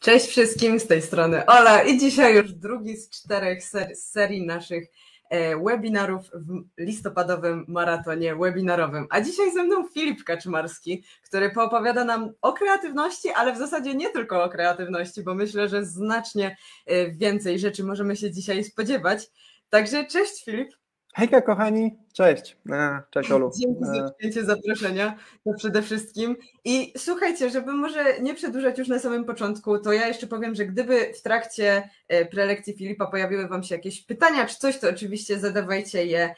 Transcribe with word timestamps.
Cześć 0.00 0.26
wszystkim, 0.26 0.80
z 0.80 0.86
tej 0.86 1.02
strony 1.02 1.46
Ola 1.46 1.82
i 1.82 1.98
dzisiaj 1.98 2.34
już 2.34 2.52
drugi 2.52 2.96
z 2.96 3.10
czterech 3.10 3.64
ser 3.64 3.96
z 3.96 4.10
serii 4.10 4.46
naszych 4.46 4.84
e, 5.30 5.56
webinarów 5.64 6.30
w 6.34 6.62
listopadowym 6.78 7.64
maratonie 7.68 8.36
webinarowym. 8.36 9.06
A 9.10 9.20
dzisiaj 9.20 9.52
ze 9.52 9.62
mną 9.62 9.88
Filip 9.94 10.24
Kaczmarski, 10.24 11.04
który 11.24 11.50
poopowiada 11.50 12.04
nam 12.04 12.32
o 12.42 12.52
kreatywności, 12.52 13.28
ale 13.30 13.52
w 13.52 13.58
zasadzie 13.58 13.94
nie 13.94 14.10
tylko 14.10 14.44
o 14.44 14.48
kreatywności, 14.48 15.22
bo 15.22 15.34
myślę, 15.34 15.68
że 15.68 15.84
znacznie 15.84 16.56
e, 16.86 17.10
więcej 17.10 17.58
rzeczy 17.58 17.84
możemy 17.84 18.16
się 18.16 18.30
dzisiaj 18.30 18.64
spodziewać. 18.64 19.26
Także 19.70 20.04
cześć 20.04 20.44
Filip. 20.44 20.74
Hejka 21.18 21.42
kochani, 21.42 21.98
cześć. 22.12 22.56
E, 22.72 23.02
cześć 23.10 23.30
Olu. 23.30 23.50
Dzięki 23.60 23.84
za 23.84 24.06
e, 24.06 24.10
przyjęcie 24.18 24.44
zaproszenia, 24.44 25.16
to 25.44 25.50
przede 25.58 25.82
wszystkim. 25.82 26.36
I 26.64 26.92
słuchajcie, 26.96 27.50
żeby 27.50 27.72
może 27.72 28.20
nie 28.20 28.34
przedłużać 28.34 28.78
już 28.78 28.88
na 28.88 28.98
samym 28.98 29.24
początku, 29.24 29.78
to 29.78 29.92
ja 29.92 30.08
jeszcze 30.08 30.26
powiem, 30.26 30.54
że 30.54 30.66
gdyby 30.66 31.12
w 31.14 31.22
trakcie 31.22 31.90
e, 32.08 32.26
prelekcji 32.26 32.76
Filipa 32.76 33.06
pojawiły 33.06 33.48
Wam 33.48 33.62
się 33.62 33.74
jakieś 33.74 34.02
pytania 34.02 34.46
czy 34.46 34.56
coś, 34.56 34.78
to 34.78 34.90
oczywiście 34.90 35.38
zadawajcie 35.38 36.06
je 36.06 36.34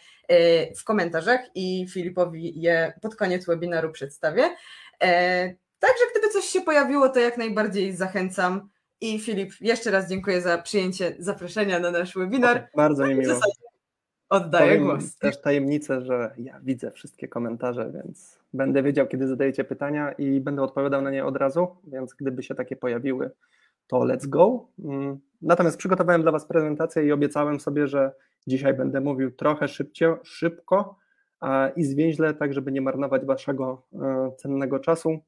w 0.79 0.85
komentarzach 0.85 1.41
i 1.55 1.87
Filipowi 1.89 2.61
je 2.61 2.93
pod 3.03 3.17
koniec 3.17 3.47
webinaru 3.47 3.93
przedstawię. 3.93 4.43
Także 5.79 6.05
gdyby 6.11 6.29
coś 6.33 6.45
się 6.45 6.61
pojawiło, 6.61 7.09
to 7.09 7.21
jak 7.21 7.39
najbardziej 7.39 7.97
zachęcam. 7.97 8.69
I 9.01 9.21
Filip, 9.21 9.53
jeszcze 9.61 9.91
raz 9.91 10.09
dziękuję 10.09 10.41
za 10.41 10.59
przyjęcie 10.59 11.17
zaproszenia 11.19 11.79
na 11.79 11.91
nasz 11.91 12.15
webinar. 12.15 12.69
Bardzo 12.77 13.07
mi 13.07 13.15
miło. 13.15 13.41
Oddaję 14.31 14.67
Powiem 14.67 14.85
głos. 14.85 15.19
też 15.19 15.41
tajemnicę, 15.41 16.01
że 16.01 16.35
ja 16.39 16.61
widzę 16.63 16.91
wszystkie 16.91 17.29
komentarze, 17.29 17.93
więc 17.95 18.41
będę 18.53 18.83
wiedział, 18.83 19.07
kiedy 19.07 19.29
zadajecie 19.29 19.65
pytania 19.65 20.13
i 20.13 20.41
będę 20.41 20.63
odpowiadał 20.63 21.03
na 21.03 21.11
nie 21.11 21.25
od 21.25 21.37
razu, 21.37 21.69
więc 21.87 22.15
gdyby 22.15 22.43
się 22.43 22.55
takie 22.55 22.77
pojawiły, 22.77 23.31
to 23.87 23.97
let's 23.97 24.29
go. 24.29 24.69
Mm, 24.85 25.19
natomiast 25.43 25.77
przygotowałem 25.77 26.23
dla 26.23 26.33
Was 26.33 26.47
prezentację 26.47 27.05
i 27.05 27.13
obiecałem 27.13 27.61
sobie, 27.61 27.87
że 27.87 28.13
dzisiaj 28.47 28.75
będę 28.75 29.01
mówił 29.01 29.31
trochę 29.31 29.69
szybciej, 29.69 30.15
szybko 30.23 30.97
i 31.77 31.85
zwięźle, 31.85 32.35
tak 32.35 32.53
żeby 32.53 32.73
nie 32.73 32.81
marnować 32.81 33.25
Waszego 33.25 33.83
e, 33.93 34.33
cennego 34.37 34.79
czasu. 34.79 35.19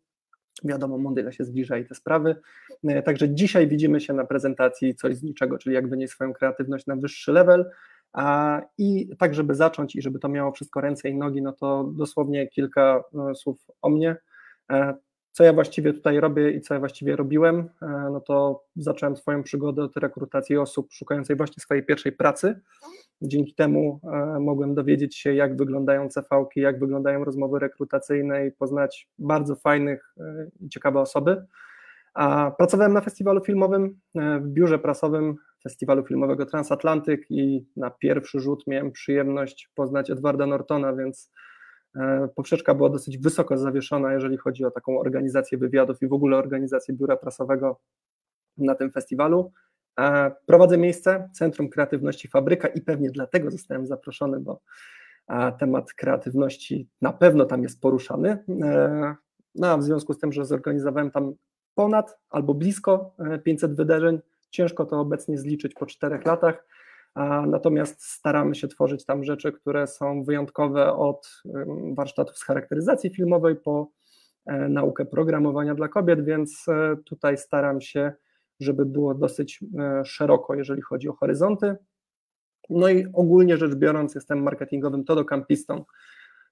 Wiadomo, 0.65 0.99
Mondyla 0.99 1.33
się 1.33 1.45
zbliża 1.45 1.79
i 1.79 1.85
te 1.85 1.95
sprawy. 1.95 2.37
E, 2.85 3.03
także 3.03 3.35
dzisiaj 3.35 3.69
widzimy 3.69 4.01
się 4.01 4.13
na 4.13 4.25
prezentacji 4.25 4.95
coś 4.95 5.17
z 5.17 5.23
niczego, 5.23 5.59
czyli 5.59 5.75
jak 5.75 5.89
wynieść 5.89 6.13
swoją 6.13 6.33
kreatywność 6.33 6.87
na 6.87 6.97
wyższy 6.97 7.33
level. 7.33 7.71
I 8.79 9.17
tak, 9.19 9.35
żeby 9.35 9.55
zacząć 9.55 9.97
i 9.97 10.03
żeby 10.03 10.19
to 10.19 10.29
miało 10.29 10.53
wszystko 10.53 10.81
ręce 10.81 11.09
i 11.09 11.15
nogi, 11.15 11.43
no 11.43 11.53
to 11.53 11.85
dosłownie 11.85 12.49
kilka 12.49 13.05
e, 13.31 13.35
słów 13.35 13.67
o 13.83 13.89
mnie. 13.89 14.17
E, 14.73 14.95
co 15.33 15.45
ja 15.45 15.53
właściwie 15.53 15.93
tutaj 15.93 16.21
robię 16.21 16.51
i 16.51 16.61
co 16.61 16.75
ja 16.75 16.81
właściwie 16.81 17.17
robiłem, 17.17 17.69
e, 17.83 17.87
no 18.13 18.21
to 18.21 18.65
zacząłem 18.77 19.17
swoją 19.17 19.43
przygodę 19.43 19.83
od 19.83 19.97
rekrutacji 19.97 20.57
osób 20.59 20.93
szukającej 20.93 21.37
właśnie 21.37 21.61
swojej 21.61 21.85
pierwszej 21.85 22.13
pracy. 22.13 22.61
Dzięki 23.23 23.55
temu 23.55 24.01
mogłem 24.41 24.75
dowiedzieć 24.75 25.17
się, 25.17 25.35
jak 25.35 25.57
wyglądają 25.57 26.11
CV-ki, 26.11 26.61
jak 26.61 26.81
wyglądają 26.81 27.25
rozmowy 27.25 27.59
rekrutacyjne 27.59 28.47
i 28.47 28.53
poznać 28.53 29.09
bardzo 29.19 29.57
fajnych 29.57 30.15
i 30.61 30.69
ciekawe 30.69 31.01
osoby. 31.01 31.47
Pracowałem 32.59 32.93
na 32.93 33.01
festiwalu 33.01 33.45
filmowym 33.45 34.01
w 34.15 34.49
biurze 34.49 34.79
prasowym 34.79 35.37
festiwalu 35.63 36.05
filmowego 36.07 36.47
Transatlantyk 36.47 37.27
i 37.31 37.67
na 37.77 37.91
pierwszy 37.91 38.41
rzut 38.41 38.67
miałem 38.67 38.93
przyjemność 38.93 39.71
poznać 39.75 40.11
Edwarda 40.11 40.47
Nortona, 40.47 40.93
więc 40.93 41.31
e, 41.97 42.29
poprzeczka 42.37 42.75
była 42.75 42.89
dosyć 42.89 43.19
wysoko 43.19 43.59
zawieszona, 43.59 44.13
jeżeli 44.13 44.37
chodzi 44.37 44.65
o 44.65 44.71
taką 44.71 44.99
organizację 44.99 45.59
wywiadów 45.59 46.03
i 46.03 46.09
w 46.09 46.13
ogóle 46.13 46.37
organizację 46.37 46.95
biura 46.95 47.17
prasowego 47.17 47.81
na 48.59 48.75
tym 48.75 48.91
festiwalu. 48.91 49.53
E, 50.01 50.33
prowadzę 50.47 50.79
miejsce, 50.79 51.31
Centrum 51.33 51.69
Kreatywności 51.69 52.29
Fabryka 52.29 52.69
i 52.69 52.81
pewnie 52.81 53.11
dlatego 53.11 53.51
zostałem 53.51 53.87
zaproszony, 53.87 54.41
bo 54.41 54.61
e, 55.29 55.53
temat 55.53 55.93
kreatywności 55.93 56.89
na 57.01 57.13
pewno 57.13 57.45
tam 57.45 57.63
jest 57.63 57.81
poruszany. 57.81 58.45
No, 59.55 59.67
a 59.67 59.77
w 59.77 59.83
związku 59.83 60.13
z 60.13 60.19
tym, 60.19 60.33
że 60.33 60.45
zorganizowałem 60.45 61.11
tam 61.11 61.35
ponad 61.75 62.19
albo 62.31 62.55
blisko 62.55 63.17
500 63.45 63.77
wydarzeń, 63.77 64.19
Ciężko 64.53 64.87
to 64.87 65.01
obecnie 65.01 65.39
zliczyć 65.39 65.75
po 65.75 65.87
czterech 65.87 66.25
latach, 66.25 66.67
natomiast 67.47 68.05
staramy 68.05 68.55
się 68.55 68.69
tworzyć 68.69 69.05
tam 69.05 69.25
rzeczy, 69.25 69.53
które 69.53 69.87
są 69.87 70.25
wyjątkowe 70.25 70.93
od 70.93 71.43
warsztatów 71.97 72.39
z 72.39 72.45
charakteryzacji 72.45 73.11
filmowej 73.11 73.57
po 73.57 73.91
e, 74.47 74.69
naukę 74.69 75.05
programowania 75.05 75.75
dla 75.75 75.89
kobiet, 75.89 76.25
więc 76.25 76.69
e, 76.69 76.97
tutaj 77.05 77.39
staram 77.39 77.81
się, 77.81 78.13
żeby 78.61 78.87
było 78.87 79.15
dosyć 79.15 79.65
e, 79.79 80.05
szeroko, 80.05 80.55
jeżeli 80.55 80.83
chodzi 80.83 81.09
o 81.09 81.13
horyzonty. 81.13 81.77
No 82.71 82.89
i 82.89 83.07
ogólnie 83.13 83.57
rzecz 83.57 83.75
biorąc, 83.75 84.15
jestem 84.15 84.43
marketingowym 84.43 85.05
todokampistą. 85.05 85.85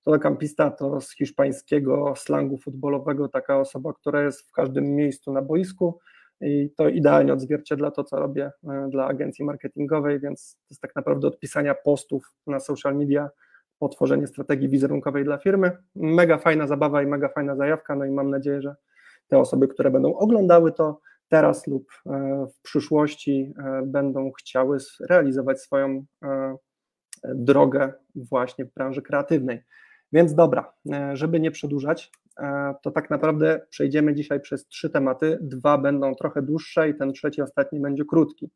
Todokampista 0.04 0.70
to 0.70 1.00
z 1.00 1.10
hiszpańskiego 1.14 2.14
slangu 2.16 2.58
futbolowego 2.58 3.28
taka 3.28 3.58
osoba, 3.58 3.92
która 3.92 4.22
jest 4.22 4.48
w 4.48 4.52
każdym 4.52 4.84
miejscu 4.84 5.32
na 5.32 5.42
boisku, 5.42 6.00
i 6.40 6.70
to 6.76 6.88
idealnie 6.88 7.32
odzwierciedla 7.32 7.90
to, 7.90 8.04
co 8.04 8.16
robię 8.16 8.50
e, 8.68 8.88
dla 8.90 9.06
agencji 9.06 9.44
marketingowej, 9.44 10.20
więc 10.20 10.56
to 10.60 10.66
jest 10.70 10.82
tak 10.82 10.96
naprawdę 10.96 11.28
odpisania 11.28 11.74
postów 11.74 12.32
na 12.46 12.60
social 12.60 12.96
media 12.96 13.30
po 13.78 13.88
tworzenie 13.88 14.26
strategii 14.26 14.68
wizerunkowej 14.68 15.24
dla 15.24 15.38
firmy. 15.38 15.76
Mega 15.94 16.38
fajna 16.38 16.66
zabawa 16.66 17.02
i 17.02 17.06
mega 17.06 17.28
fajna 17.28 17.56
zajawka, 17.56 17.94
no 17.96 18.04
i 18.04 18.10
mam 18.10 18.30
nadzieję, 18.30 18.62
że 18.62 18.74
te 19.28 19.38
osoby, 19.38 19.68
które 19.68 19.90
będą 19.90 20.14
oglądały 20.14 20.72
to 20.72 21.00
teraz 21.28 21.66
lub 21.66 21.88
e, 22.06 22.46
w 22.54 22.62
przyszłości 22.62 23.54
e, 23.58 23.82
będą 23.86 24.32
chciały 24.32 24.78
realizować 25.00 25.60
swoją 25.60 26.04
drogę 27.24 27.92
właśnie 28.14 28.64
w 28.64 28.74
branży 28.74 29.02
kreatywnej. 29.02 29.62
Więc 30.12 30.34
dobra, 30.34 30.72
żeby 31.12 31.40
nie 31.40 31.50
przedłużać, 31.50 32.12
to 32.82 32.90
tak 32.90 33.10
naprawdę 33.10 33.60
przejdziemy 33.70 34.14
dzisiaj 34.14 34.40
przez 34.40 34.66
trzy 34.66 34.90
tematy. 34.90 35.38
Dwa 35.40 35.78
będą 35.78 36.14
trochę 36.14 36.42
dłuższe 36.42 36.88
i 36.88 36.94
ten 36.94 37.12
trzeci, 37.12 37.42
ostatni 37.42 37.80
będzie 37.80 38.04
krótki. 38.04 38.50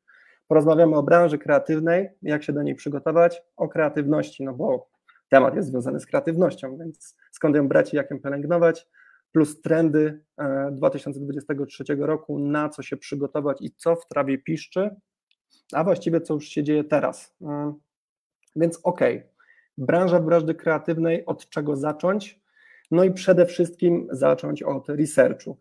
Porozmawiamy 0.48 0.96
o 0.96 1.02
branży 1.02 1.38
kreatywnej, 1.38 2.08
jak 2.22 2.42
się 2.42 2.52
do 2.52 2.62
niej 2.62 2.74
przygotować, 2.74 3.42
o 3.56 3.68
kreatywności, 3.68 4.44
no 4.44 4.52
bo 4.52 4.90
temat 5.28 5.56
jest 5.56 5.68
związany 5.68 6.00
z 6.00 6.06
kreatywnością, 6.06 6.78
więc 6.78 7.16
skąd 7.32 7.56
ją 7.56 7.68
brać 7.68 7.92
i 7.92 7.96
jak 7.96 8.10
ją 8.10 8.20
pielęgnować, 8.20 8.88
plus 9.32 9.60
trendy 9.60 10.24
2023 10.72 11.84
e, 11.88 11.96
roku, 11.96 12.38
na 12.38 12.68
co 12.68 12.82
się 12.82 12.96
przygotować 12.96 13.58
i 13.60 13.70
co 13.70 13.96
w 13.96 14.06
trawie 14.08 14.38
piszczy, 14.38 14.90
a 15.72 15.84
właściwie 15.84 16.20
co 16.20 16.34
już 16.34 16.44
się 16.44 16.62
dzieje 16.62 16.84
teraz. 16.84 17.36
E, 17.42 17.74
więc 18.56 18.80
okej, 18.82 19.16
okay. 19.16 19.30
branża 19.78 20.20
branży 20.20 20.54
kreatywnej, 20.54 21.26
od 21.26 21.48
czego 21.48 21.76
zacząć? 21.76 22.43
No 22.94 23.04
i 23.04 23.12
przede 23.12 23.46
wszystkim 23.46 24.08
zacząć 24.10 24.62
od 24.62 24.88
researchu. 24.88 25.56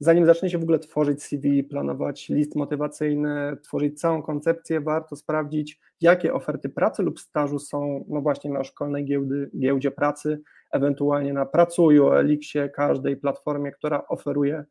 Zanim 0.00 0.26
zacznie 0.26 0.50
się 0.50 0.58
w 0.58 0.62
ogóle 0.62 0.78
tworzyć 0.78 1.22
CV, 1.22 1.64
planować 1.64 2.28
list 2.28 2.56
motywacyjny, 2.56 3.56
tworzyć 3.62 4.00
całą 4.00 4.22
koncepcję, 4.22 4.80
warto 4.80 5.16
sprawdzić, 5.16 5.80
jakie 6.00 6.34
oferty 6.34 6.68
pracy 6.68 7.02
lub 7.02 7.20
stażu 7.20 7.58
są 7.58 8.04
no 8.08 8.20
właśnie 8.20 8.50
na 8.50 8.64
szkolnej 8.64 9.04
giełdy, 9.04 9.50
giełdzie 9.58 9.90
pracy, 9.90 10.40
ewentualnie 10.72 11.32
na 11.32 11.46
Pracuju, 11.46 12.12
Elixie, 12.12 12.68
każdej 12.68 13.16
platformie, 13.16 13.72
która 13.72 14.08
oferuje 14.08 14.64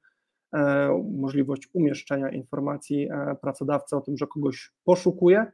e, 0.53 1.03
możliwość 1.17 1.69
umieszczenia 1.73 2.29
informacji 2.29 3.09
e, 3.11 3.35
pracodawcy 3.41 3.95
o 3.95 4.01
tym, 4.01 4.17
że 4.17 4.27
kogoś 4.27 4.71
poszukuje 4.83 5.51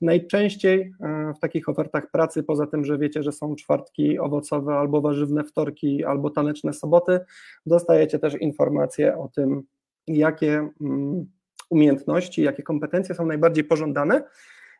najczęściej 0.00 0.92
e, 1.00 1.32
w 1.36 1.38
takich 1.38 1.68
ofertach 1.68 2.10
pracy, 2.10 2.42
poza 2.42 2.66
tym, 2.66 2.84
że 2.84 2.98
wiecie, 2.98 3.22
że 3.22 3.32
są 3.32 3.54
czwartki 3.54 4.18
owocowe 4.18 4.74
albo 4.74 5.00
warzywne 5.00 5.44
wtorki, 5.44 6.04
albo 6.04 6.30
taneczne 6.30 6.72
soboty, 6.72 7.20
dostajecie 7.66 8.18
też 8.18 8.34
informacje 8.34 9.18
o 9.18 9.28
tym, 9.28 9.62
jakie 10.06 10.68
mm, 10.80 11.26
umiejętności, 11.70 12.42
jakie 12.42 12.62
kompetencje 12.62 13.14
są 13.14 13.26
najbardziej 13.26 13.64
pożądane. 13.64 14.22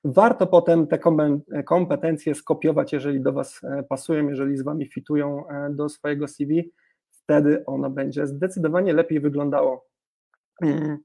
Warto 0.04 0.46
potem 0.46 0.86
te 0.86 0.98
kompetencje 1.64 2.34
skopiować, 2.34 2.92
jeżeli 2.92 3.20
do 3.20 3.32
Was 3.32 3.64
e, 3.64 3.82
pasują, 3.82 4.28
jeżeli 4.28 4.56
z 4.56 4.62
Wami 4.62 4.86
fitują 4.86 5.48
e, 5.48 5.70
do 5.70 5.88
swojego 5.88 6.28
CV, 6.28 6.72
wtedy 7.10 7.64
ono 7.66 7.90
będzie 7.90 8.26
zdecydowanie 8.26 8.92
lepiej 8.92 9.20
wyglądało. 9.20 9.86
Mm, 10.62 10.98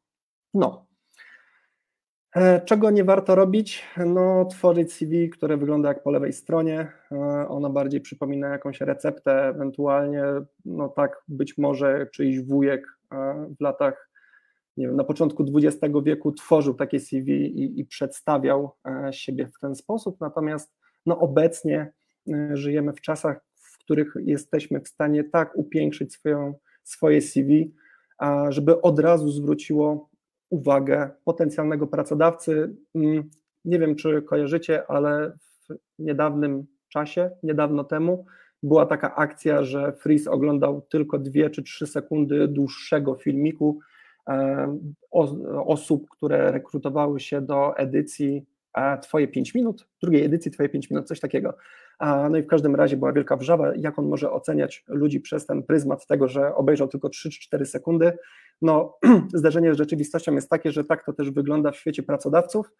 no, 0.53 0.88
czego 2.65 2.89
nie 2.89 3.03
warto 3.03 3.35
robić? 3.35 3.85
No, 4.05 4.45
tworzyć 4.45 4.93
CV, 4.93 5.29
które 5.29 5.57
wygląda 5.57 5.89
jak 5.89 6.03
po 6.03 6.11
lewej 6.11 6.33
stronie. 6.33 6.91
E, 7.11 7.15
ono 7.47 7.69
bardziej 7.69 8.01
przypomina 8.01 8.47
jakąś 8.47 8.81
receptę, 8.81 9.47
ewentualnie, 9.47 10.23
no 10.65 10.89
tak, 10.89 11.23
być 11.27 11.57
może 11.57 12.07
czyjś 12.13 12.41
wujek 12.41 12.87
e, 13.11 13.47
w 13.59 13.61
latach, 13.61 14.09
nie 14.77 14.87
wiem, 14.87 14.95
na 14.95 15.03
początku 15.03 15.45
XX 15.55 15.95
wieku 16.03 16.31
tworzył 16.31 16.73
takie 16.73 16.99
CV 16.99 17.31
i, 17.31 17.79
i 17.79 17.85
przedstawiał 17.85 18.71
siebie 19.11 19.47
w 19.47 19.59
ten 19.59 19.75
sposób. 19.75 20.21
Natomiast 20.21 20.73
no, 21.05 21.19
obecnie 21.19 21.91
żyjemy 22.53 22.93
w 22.93 23.01
czasach, 23.01 23.41
w 23.55 23.77
których 23.77 24.13
jesteśmy 24.25 24.81
w 24.81 24.87
stanie 24.87 25.23
tak 25.23 25.51
upiększyć 25.55 26.13
swoją, 26.13 26.53
swoje 26.83 27.21
CV, 27.21 27.73
żeby 28.49 28.81
od 28.81 28.99
razu 28.99 29.31
zwróciło 29.31 30.08
uwagę 30.50 31.10
potencjalnego 31.25 31.88
pracodawcy. 31.88 32.75
Mm, 32.96 33.30
nie 33.66 33.80
wiem, 33.80 33.96
czy 33.96 34.22
kojarzycie, 34.22 34.88
ale 34.88 35.38
w 35.69 35.75
niedawnym 36.00 36.66
czasie, 36.90 37.31
niedawno 37.44 37.84
temu, 37.84 38.25
była 38.63 38.86
taka 38.86 39.16
akcja, 39.16 39.63
że 39.63 39.94
Freeze 39.94 40.31
oglądał 40.31 40.81
tylko 40.81 41.19
dwie 41.19 41.50
czy 41.50 41.63
trzy 41.63 41.88
sekundy 41.88 42.48
dłuższego 42.48 43.16
filmiku 43.16 43.80
osób, 45.66 46.10
które 46.10 46.51
rekrutowały 46.51 47.19
się 47.19 47.42
do 47.42 47.78
edycji 47.78 48.46
Twoje 49.01 49.28
5 49.28 49.56
minut, 49.56 49.88
drugiej 50.01 50.25
edycji 50.25 50.51
Twoje 50.51 50.69
5 50.69 50.90
minut, 50.90 51.07
coś 51.07 51.19
takiego. 51.19 51.54
No 52.01 52.38
i 52.38 52.42
w 52.44 52.48
każdym 52.48 52.75
razie 52.75 52.98
była 52.98 53.13
wielka 53.13 53.38
wrzawa, 53.38 53.75
jak 53.75 54.00
on 54.00 54.07
może 54.07 54.31
oceniać 54.31 54.84
ludzi 54.88 55.19
przez 55.19 55.46
ten 55.46 55.63
pryzmat 55.63 56.07
tego, 56.07 56.28
że 56.28 56.56
obejrzał 56.56 56.88
tylko 56.88 57.10
3 57.10 57.30
czy 57.30 57.40
4 57.40 57.66
sekundy. 57.66 58.18
No, 58.61 58.97
zdarzenie 59.33 59.73
z 59.73 59.77
rzeczywistością 59.77 60.35
jest 60.35 60.50
takie, 60.50 60.71
że 60.71 60.83
tak 60.83 61.06
to 61.06 61.13
też 61.13 61.31
wygląda 61.31 61.71
w 61.71 61.75
świecie 61.75 62.03
pracodawców 62.03 62.71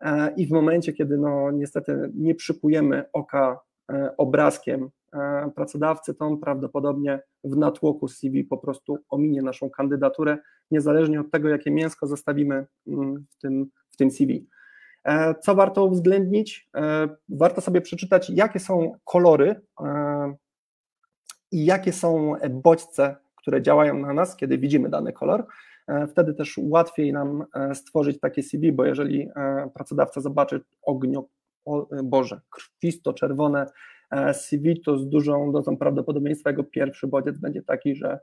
e, 0.00 0.34
i 0.36 0.46
w 0.46 0.50
momencie, 0.50 0.92
kiedy 0.92 1.18
no 1.18 1.50
niestety 1.50 2.10
nie 2.14 2.34
przypujemy 2.34 3.04
oka 3.12 3.60
e, 3.92 4.16
obrazkiem 4.16 4.90
e, 5.12 5.50
pracodawcy, 5.54 6.14
to 6.14 6.24
on 6.24 6.38
prawdopodobnie 6.38 7.20
w 7.44 7.56
natłoku 7.56 8.08
CV 8.08 8.44
po 8.44 8.58
prostu 8.58 8.98
ominie 9.08 9.42
naszą 9.42 9.70
kandydaturę, 9.70 10.38
niezależnie 10.70 11.20
od 11.20 11.30
tego, 11.30 11.48
jakie 11.48 11.70
mięsko 11.70 12.06
zostawimy 12.06 12.66
mm, 12.86 13.26
w 13.30 13.38
tym, 13.38 13.66
w 13.90 13.96
tym 13.96 14.10
CV. 14.10 14.48
Co 15.42 15.54
warto 15.54 15.84
uwzględnić? 15.84 16.68
Warto 17.28 17.60
sobie 17.60 17.80
przeczytać, 17.80 18.30
jakie 18.30 18.60
są 18.60 18.92
kolory 19.04 19.60
i 21.52 21.64
jakie 21.64 21.92
są 21.92 22.34
bodźce, 22.50 23.16
które 23.42 23.62
działają 23.62 23.98
na 23.98 24.12
nas, 24.12 24.36
kiedy 24.36 24.58
widzimy 24.58 24.88
dany 24.88 25.12
kolor. 25.12 25.46
Wtedy 26.08 26.34
też 26.34 26.60
łatwiej 26.62 27.12
nam 27.12 27.44
stworzyć 27.74 28.20
takie 28.20 28.42
CV, 28.42 28.72
bo 28.72 28.84
jeżeli 28.84 29.28
pracodawca 29.74 30.20
zobaczy 30.20 30.60
ognio, 30.82 31.24
o 31.64 31.86
Boże, 32.04 32.40
krwisto-czerwone 32.50 33.66
CV, 34.32 34.80
to 34.80 34.98
z 34.98 35.08
dużą 35.08 35.52
dozą 35.52 35.76
prawdopodobieństwa 35.76 36.50
jego 36.50 36.64
pierwszy 36.64 37.06
bodziec 37.06 37.38
będzie 37.38 37.62
taki, 37.62 37.96
że 37.96 38.18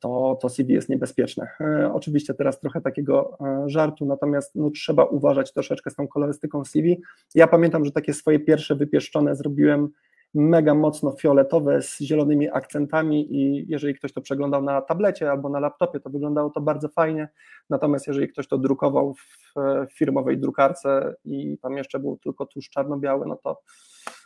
to, 0.00 0.38
to 0.42 0.48
CV 0.48 0.74
jest 0.74 0.88
niebezpieczne. 0.88 1.48
E, 1.60 1.92
oczywiście 1.94 2.34
teraz 2.34 2.60
trochę 2.60 2.80
takiego 2.80 3.38
e, 3.40 3.68
żartu, 3.68 4.06
natomiast 4.06 4.54
no, 4.54 4.70
trzeba 4.70 5.04
uważać 5.04 5.52
troszeczkę 5.52 5.90
z 5.90 5.94
tą 5.94 6.08
kolorystyką 6.08 6.64
CV. 6.64 7.02
Ja 7.34 7.46
pamiętam, 7.46 7.84
że 7.84 7.92
takie 7.92 8.14
swoje 8.14 8.40
pierwsze 8.40 8.74
wypieszczone 8.74 9.36
zrobiłem 9.36 9.88
mega 10.34 10.74
mocno 10.74 11.12
fioletowe 11.12 11.82
z 11.82 12.00
zielonymi 12.00 12.50
akcentami 12.50 13.34
i 13.36 13.64
jeżeli 13.68 13.94
ktoś 13.94 14.12
to 14.12 14.20
przeglądał 14.20 14.62
na 14.62 14.80
tablecie 14.80 15.30
albo 15.30 15.48
na 15.48 15.60
laptopie, 15.60 16.00
to 16.00 16.10
wyglądało 16.10 16.50
to 16.50 16.60
bardzo 16.60 16.88
fajnie, 16.88 17.28
natomiast 17.70 18.06
jeżeli 18.06 18.28
ktoś 18.28 18.48
to 18.48 18.58
drukował 18.58 19.14
w 19.14 19.54
firmowej 19.92 20.38
drukarce 20.38 21.14
i 21.24 21.58
tam 21.58 21.76
jeszcze 21.76 21.98
był 21.98 22.16
tylko 22.16 22.46
tuż 22.46 22.70
czarno-biały, 22.70 23.26
no 23.26 23.36
to 23.36 23.60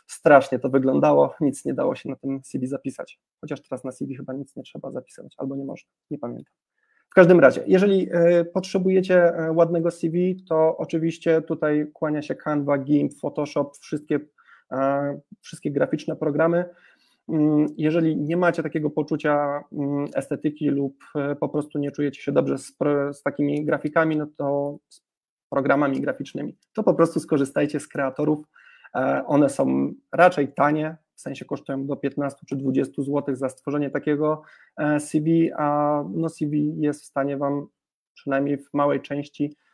strasznie 0.07 0.59
to 0.59 0.69
wyglądało, 0.69 1.33
nic 1.41 1.65
nie 1.65 1.73
dało 1.73 1.95
się 1.95 2.09
na 2.09 2.15
tym 2.15 2.41
CV 2.43 2.67
zapisać. 2.67 3.19
Chociaż 3.41 3.61
teraz 3.61 3.83
na 3.83 3.91
CV 3.91 4.15
chyba 4.15 4.33
nic 4.33 4.55
nie 4.55 4.63
trzeba 4.63 4.91
zapisywać, 4.91 5.35
albo 5.37 5.55
nie 5.55 5.65
można, 5.65 5.89
nie 6.11 6.17
pamiętam. 6.17 6.53
W 7.09 7.13
każdym 7.13 7.39
razie, 7.39 7.63
jeżeli 7.67 8.09
e, 8.11 8.45
potrzebujecie 8.45 9.35
e, 9.35 9.51
ładnego 9.51 9.91
CV, 9.91 10.43
to 10.49 10.77
oczywiście 10.77 11.41
tutaj 11.41 11.91
kłania 11.93 12.21
się 12.21 12.35
Canva, 12.35 12.77
GIMP, 12.77 13.13
Photoshop, 13.13 13.71
wszystkie, 13.81 14.15
e, 14.15 14.19
wszystkie 15.41 15.71
graficzne 15.71 16.15
programy. 16.15 16.65
Mm, 17.29 17.67
jeżeli 17.77 18.17
nie 18.17 18.37
macie 18.37 18.63
takiego 18.63 18.89
poczucia 18.89 19.63
mm, 19.71 20.05
estetyki 20.15 20.69
lub 20.69 21.03
po 21.39 21.49
prostu 21.49 21.79
nie 21.79 21.91
czujecie 21.91 22.21
się 22.21 22.31
dobrze 22.31 22.57
z, 22.57 22.77
z 23.11 23.23
takimi 23.23 23.65
grafikami, 23.65 24.17
no 24.17 24.27
to 24.37 24.77
z 24.89 25.01
programami 25.49 26.01
graficznymi, 26.01 26.57
to 26.73 26.83
po 26.83 26.93
prostu 26.93 27.19
skorzystajcie 27.19 27.79
z 27.79 27.87
kreatorów 27.87 28.45
E, 28.95 29.23
one 29.27 29.49
są 29.49 29.93
raczej 30.11 30.53
tanie, 30.53 30.97
w 31.15 31.21
sensie 31.21 31.45
kosztują 31.45 31.87
do 31.87 31.95
15 31.95 32.37
czy 32.49 32.55
20 32.55 33.03
zł 33.03 33.35
za 33.35 33.49
stworzenie 33.49 33.89
takiego 33.89 34.41
e, 34.77 34.99
CV, 34.99 35.51
a 35.57 36.03
no 36.13 36.29
CV 36.29 36.73
jest 36.77 37.01
w 37.01 37.05
stanie 37.05 37.37
Wam 37.37 37.67
przynajmniej 38.13 38.57
w 38.57 38.73
małej 38.73 39.01
części 39.01 39.45
e, 39.45 39.68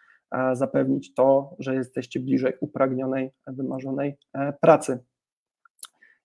zapewnić 0.54 1.14
to, 1.14 1.56
że 1.60 1.76
jesteście 1.76 2.20
bliżej 2.20 2.54
upragnionej, 2.60 3.32
wymarzonej 3.48 4.18
pracy. 4.62 5.00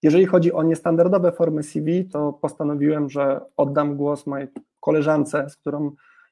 Jeżeli 0.02 0.26
chodzi 0.26 0.52
o 0.52 0.62
niestandardowe 0.62 1.32
formy 1.32 1.62
CV, 1.62 2.04
to 2.04 2.32
postanowiłem, 2.32 3.10
że 3.10 3.40
oddam 3.56 3.96
głos 3.96 4.26
mojej 4.26 4.48
koleżance, 4.80 5.50
z 5.50 5.56
którą 5.56 5.90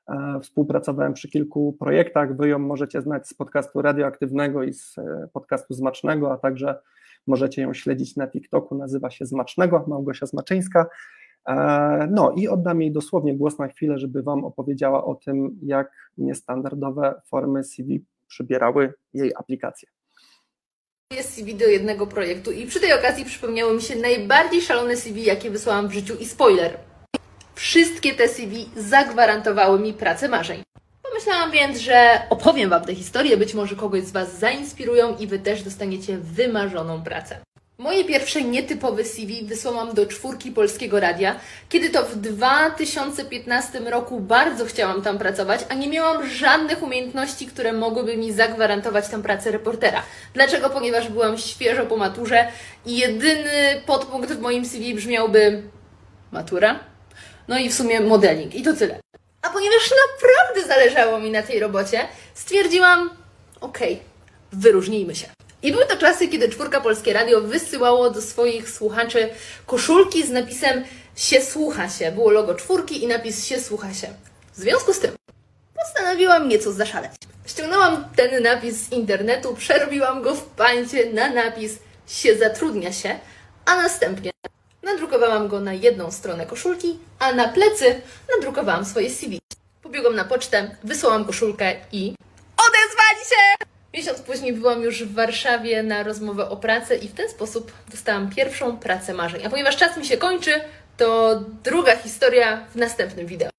E, 0.09 0.41
współpracowałem 0.41 1.15
przy 1.15 1.29
kilku 1.29 1.73
projektach. 1.73 2.37
Wy 2.37 2.49
ją 2.49 2.59
możecie 2.59 3.03
znać 3.03 3.29
z 3.29 3.35
podcastu 3.35 3.83
radioaktywnego 3.83 4.63
i 4.63 4.73
z 4.73 4.99
e, 4.99 5.29
podcastu 5.33 5.75
Zmacznego, 5.75 6.33
a 6.33 6.37
także 6.37 6.79
możecie 7.27 7.63
ją 7.63 7.75
śledzić 7.75 8.17
na 8.17 8.29
TikToku. 8.29 8.75
Nazywa 8.75 9.11
się 9.11 9.27
Zmacznego, 9.27 9.85
Małgosia 9.89 10.27
Zmaczyńska. 10.27 10.87
E, 11.49 12.09
no 12.11 12.33
i 12.37 12.49
oddam 12.49 12.83
jej 12.83 12.93
dosłownie 12.93 13.37
głos 13.37 13.59
na 13.59 13.69
chwilę, 13.69 13.99
żeby 13.99 14.23
Wam 14.23 14.45
opowiedziała 14.45 15.05
o 15.05 15.15
tym, 15.15 15.59
jak 15.63 15.93
niestandardowe 16.19 17.21
formy 17.31 17.65
CV 17.65 18.05
przybierały 18.27 18.95
jej 19.15 19.33
aplikacje. 19.35 19.89
Jest 21.13 21.35
CV 21.35 21.55
do 21.55 21.67
jednego 21.67 22.07
projektu 22.07 22.53
i 22.53 22.67
przy 22.67 22.81
tej 22.81 22.93
okazji 22.93 23.25
przypomniało 23.25 23.75
mi 23.75 23.83
się 23.83 23.97
najbardziej 23.97 24.61
szalone 24.61 24.97
CV, 24.97 25.25
jakie 25.25 25.51
wysłałam 25.51 25.89
w 25.89 25.93
życiu 25.93 26.15
i 26.21 26.25
spoiler– 26.25 26.79
Wszystkie 27.59 28.15
te 28.15 28.29
CV 28.29 28.71
zagwarantowały 28.77 29.79
mi 29.81 29.93
pracę 29.93 30.29
marzeń. 30.29 30.63
Pomyślałam 31.03 31.51
więc, 31.51 31.79
że 31.79 32.21
opowiem 32.31 32.71
Wam 32.71 32.85
tę 32.85 32.95
historię, 32.95 33.37
być 33.37 33.55
może 33.55 33.77
kogoś 33.77 34.05
z 34.05 34.13
Was 34.13 34.39
zainspirują 34.39 35.17
i 35.17 35.27
Wy 35.27 35.39
też 35.39 35.63
dostaniecie 35.63 36.19
wymarzoną 36.19 37.03
pracę. 37.03 37.41
Moje 37.79 38.05
pierwsze 38.05 38.43
nietypowe 38.43 39.05
CV 39.05 39.45
wysłałam 39.45 39.95
do 39.95 40.07
czwórki 40.07 40.53
Polskiego 40.53 41.01
Radia, 41.01 41.41
kiedy 41.69 41.91
to 41.91 42.05
w 42.05 42.17
2015 42.17 43.81
roku 43.81 44.21
bardzo 44.21 44.65
chciałam 44.65 45.03
tam 45.03 45.19
pracować, 45.19 45.61
a 45.69 45.75
nie 45.75 45.89
miałam 45.89 46.29
żadnych 46.29 46.83
umiejętności, 46.83 47.47
które 47.47 47.73
mogłyby 47.73 48.17
mi 48.17 48.33
zagwarantować 48.33 49.09
tę 49.09 49.23
pracę 49.23 49.51
reportera. 49.51 50.03
Dlaczego? 50.35 50.71
Ponieważ 50.71 51.09
byłam 51.09 51.39
świeżo 51.39 51.87
po 51.87 51.97
maturze 51.97 52.49
i 52.87 52.97
jedyny 52.97 53.81
podpunkt 53.87 54.33
w 54.33 54.41
moim 54.41 54.65
CV 54.65 54.95
brzmiałby 54.95 55.63
matura? 56.33 56.81
no 57.49 57.59
i 57.59 57.69
w 57.69 57.75
sumie 57.75 58.01
modeling. 58.01 58.55
I 58.55 58.63
to 58.63 58.75
tyle. 58.75 59.01
A 59.43 59.51
ponieważ 59.51 59.91
naprawdę 59.91 60.69
zależało 60.69 61.21
mi 61.21 61.31
na 61.31 61.43
tej 61.43 61.61
robocie, 61.61 62.09
stwierdziłam, 62.35 63.11
okej, 63.61 63.93
okay, 63.93 64.05
wyróżnijmy 64.53 65.15
się. 65.15 65.38
I 65.63 65.73
były 65.73 65.87
to 65.87 65.97
czasy, 65.97 66.29
kiedy 66.29 66.49
czwórka 66.49 66.81
Polskie 66.81 67.13
Radio 67.13 67.41
wysyłało 67.41 68.11
do 68.11 68.23
swoich 68.23 68.71
słuchaczy 68.71 69.29
koszulki 69.67 70.27
z 70.27 70.31
napisem 70.31 70.85
się 71.17 71.41
słucha 71.41 71.89
się. 71.89 72.13
Było 72.13 72.31
logo 72.31 72.55
czwórki 72.55 73.05
i 73.05 73.07
napis 73.07 73.47
się 73.47 73.61
słucha 73.61 73.95
się. 73.95 74.07
W 74.53 74.57
związku 74.57 74.93
z 74.93 74.99
tym 74.99 75.11
postanowiłam 75.75 76.49
nieco 76.49 76.73
zaszaleć. 76.73 77.13
Ściągnęłam 77.47 78.05
ten 78.17 78.43
napis 78.43 78.77
z 78.77 78.93
internetu, 78.93 79.55
przerobiłam 79.55 80.23
go 80.23 80.35
w 80.35 80.43
pańcie 80.43 81.13
na 81.13 81.31
napis 81.31 81.79
się 82.07 82.37
zatrudnia 82.37 82.93
się, 82.93 83.19
a 83.65 83.77
następnie 83.77 84.31
Nadrukowałam 84.83 85.49
go 85.49 85.61
na 85.61 85.75
jedną 85.75 86.11
stronę 86.11 86.47
koszulki, 86.47 86.99
a 87.19 87.33
na 87.33 87.49
plecy 87.49 88.01
nadrukowałam 88.37 88.85
swoje 88.85 89.11
CV. 89.11 89.41
Pobiegłam 89.83 90.15
na 90.15 90.25
pocztę, 90.25 90.77
wysłałam 90.85 91.25
koszulkę 91.25 91.75
i 91.93 92.15
odezwali 92.57 93.25
się! 93.31 93.78
Miesiąc 93.95 94.23
później 94.23 94.53
byłam 94.53 94.83
już 94.83 95.05
w 95.05 95.15
Warszawie 95.15 95.83
na 95.83 96.03
rozmowę 96.03 96.49
o 96.49 96.57
pracę 96.57 96.97
i 96.97 97.09
w 97.09 97.15
ten 97.15 97.29
sposób 97.29 97.73
dostałam 97.91 98.31
pierwszą 98.31 98.77
pracę 98.77 99.15
marzeń. 99.15 99.47
A 99.47 99.51
ponieważ 99.51 99.77
czas 99.77 99.97
mi 99.97 100.05
się 100.05 100.17
kończy, 100.17 100.51
to 100.97 101.41
druga 101.65 101.97
historia 101.97 102.67
w 102.67 102.77
następnym 102.77 103.27
wideo. 103.27 103.51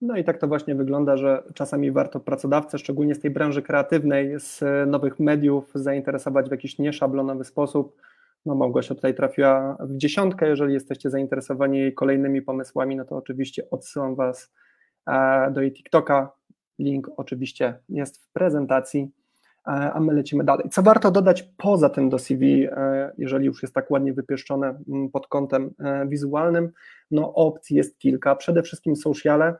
No 0.00 0.16
i 0.16 0.24
tak 0.24 0.38
to 0.38 0.48
właśnie 0.48 0.74
wygląda, 0.74 1.16
że 1.16 1.42
czasami 1.54 1.90
warto 1.90 2.20
pracodawcę, 2.20 2.78
szczególnie 2.78 3.14
z 3.14 3.20
tej 3.20 3.30
branży 3.30 3.62
kreatywnej, 3.62 4.40
z 4.40 4.60
nowych 4.90 5.20
mediów, 5.20 5.70
zainteresować 5.74 6.48
w 6.48 6.50
jakiś 6.50 6.78
nieszablonowy 6.78 7.44
sposób. 7.44 7.96
No 8.46 8.54
Małgosia 8.54 8.94
tutaj 8.94 9.14
trafiła 9.14 9.76
w 9.80 9.96
dziesiątkę, 9.96 10.48
jeżeli 10.48 10.74
jesteście 10.74 11.10
zainteresowani 11.10 11.92
kolejnymi 11.92 12.42
pomysłami, 12.42 12.96
no 12.96 13.04
to 13.04 13.16
oczywiście 13.16 13.70
odsyłam 13.70 14.14
Was 14.14 14.52
do 15.50 15.60
jej 15.60 15.72
TikToka. 15.72 16.32
Link 16.78 17.10
oczywiście 17.16 17.78
jest 17.88 18.24
w 18.24 18.32
prezentacji, 18.32 19.10
e, 19.66 19.70
a 19.70 20.00
my 20.00 20.12
lecimy 20.12 20.44
dalej. 20.44 20.68
Co 20.70 20.82
warto 20.82 21.10
dodać 21.10 21.42
poza 21.42 21.88
tym 21.88 22.08
do 22.08 22.18
CV, 22.18 22.64
e, 22.64 23.12
jeżeli 23.18 23.46
już 23.46 23.62
jest 23.62 23.74
tak 23.74 23.90
ładnie 23.90 24.12
wypieszczone 24.12 24.82
mm, 24.88 25.10
pod 25.10 25.26
kątem 25.26 25.70
wizualnym? 26.06 26.70
No 27.10 27.34
opcji 27.34 27.76
jest 27.76 27.98
kilka, 27.98 28.36
przede 28.36 28.62
wszystkim 28.62 28.96
sociale, 28.96 29.56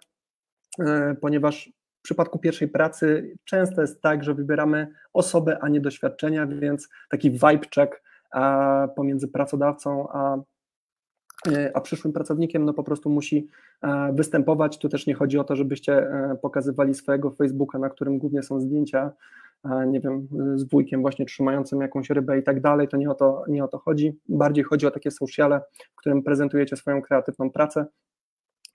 E, 0.79 1.15
ponieważ 1.15 1.71
w 1.99 2.03
przypadku 2.03 2.39
pierwszej 2.39 2.69
pracy 2.69 3.37
często 3.45 3.81
jest 3.81 4.03
tak, 4.03 4.25
że 4.25 4.35
wybieramy 4.35 4.95
osobę, 5.13 5.59
a 5.61 5.69
nie 5.69 5.81
doświadczenia, 5.81 6.47
więc 6.47 6.89
taki 7.11 7.31
vibe 7.31 7.69
check 7.75 8.03
pomiędzy 8.97 9.29
pracodawcą 9.29 10.09
a 10.13 10.37
a 11.75 11.81
przyszłym 11.81 12.13
pracownikiem 12.13 12.65
no 12.65 12.75
po 12.75 12.85
prostu 12.85 13.11
musi 13.11 13.49
występować. 14.13 14.79
Tu 14.79 14.89
też 14.89 15.07
nie 15.07 15.15
chodzi 15.15 15.39
o 15.39 15.45
to, 15.45 15.57
żebyście 15.57 16.07
pokazywali 16.43 16.95
swojego 16.95 17.31
Facebooka, 17.31 17.79
na 17.79 17.91
którym 17.91 18.19
głównie 18.19 18.43
są 18.43 18.61
zdjęcia, 18.61 19.13
nie 19.87 20.01
wiem, 20.01 20.29
z 20.55 20.65
wujkiem 20.65 21.01
właśnie 21.01 21.27
trzymającym 21.27 21.81
jakąś 21.81 22.11
rybę 22.11 22.39
i 22.39 22.43
tak 22.43 22.61
dalej, 22.61 22.89
to 22.89 22.97
nie 22.97 23.11
o 23.11 23.15
to, 23.15 23.45
nie 23.49 23.65
o 23.65 23.69
to 23.69 23.79
chodzi. 23.79 24.19
Bardziej 24.29 24.65
chodzi 24.65 24.87
o 24.87 24.91
takie 24.91 25.11
sociale, 25.11 25.61
w 25.93 25.97
którym 25.97 26.23
prezentujecie 26.23 26.77
swoją 26.77 27.03
kreatywną 27.03 27.51
pracę. 27.51 27.87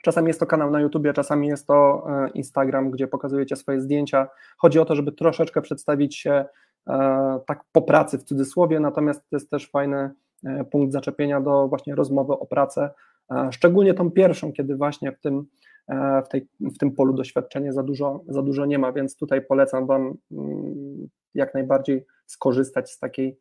Czasami 0.05 0.27
jest 0.27 0.39
to 0.39 0.45
kanał 0.45 0.71
na 0.71 0.81
YouTube, 0.81 1.13
czasami 1.13 1.47
jest 1.47 1.67
to 1.67 2.07
e, 2.09 2.29
Instagram, 2.29 2.91
gdzie 2.91 3.07
pokazujecie 3.07 3.55
swoje 3.55 3.81
zdjęcia. 3.81 4.27
Chodzi 4.57 4.79
o 4.79 4.85
to, 4.85 4.95
żeby 4.95 5.11
troszeczkę 5.11 5.61
przedstawić 5.61 6.15
się 6.15 6.45
e, 6.87 7.39
tak 7.47 7.63
po 7.71 7.81
pracy 7.81 8.17
w 8.17 8.23
cudzysłowie, 8.23 8.79
natomiast 8.79 9.29
to 9.29 9.35
jest 9.35 9.49
też 9.49 9.69
fajny 9.69 9.97
e, 9.97 10.11
punkt 10.71 10.93
zaczepienia 10.93 11.41
do 11.41 11.67
właśnie 11.67 11.95
rozmowy 11.95 12.33
o 12.33 12.45
pracę, 12.45 12.89
szczególnie 13.51 13.93
tą 13.93 14.11
pierwszą, 14.11 14.53
kiedy 14.53 14.75
właśnie 14.75 15.11
w 15.11 15.19
tym, 15.19 15.45
w, 16.25 16.27
tej, 16.29 16.47
w 16.59 16.77
tym 16.77 16.91
polu 16.91 17.13
doświadczenia 17.13 17.73
za 17.73 17.83
dużo, 17.83 18.23
za 18.27 18.41
dużo 18.41 18.65
nie 18.65 18.79
ma, 18.79 18.91
więc 18.91 19.15
tutaj 19.15 19.41
polecam 19.41 19.87
Wam 19.87 20.17
mm, 20.31 21.07
jak 21.35 21.53
najbardziej 21.53 22.05
skorzystać 22.25 22.91
z 22.91 22.99
takiej, 22.99 23.39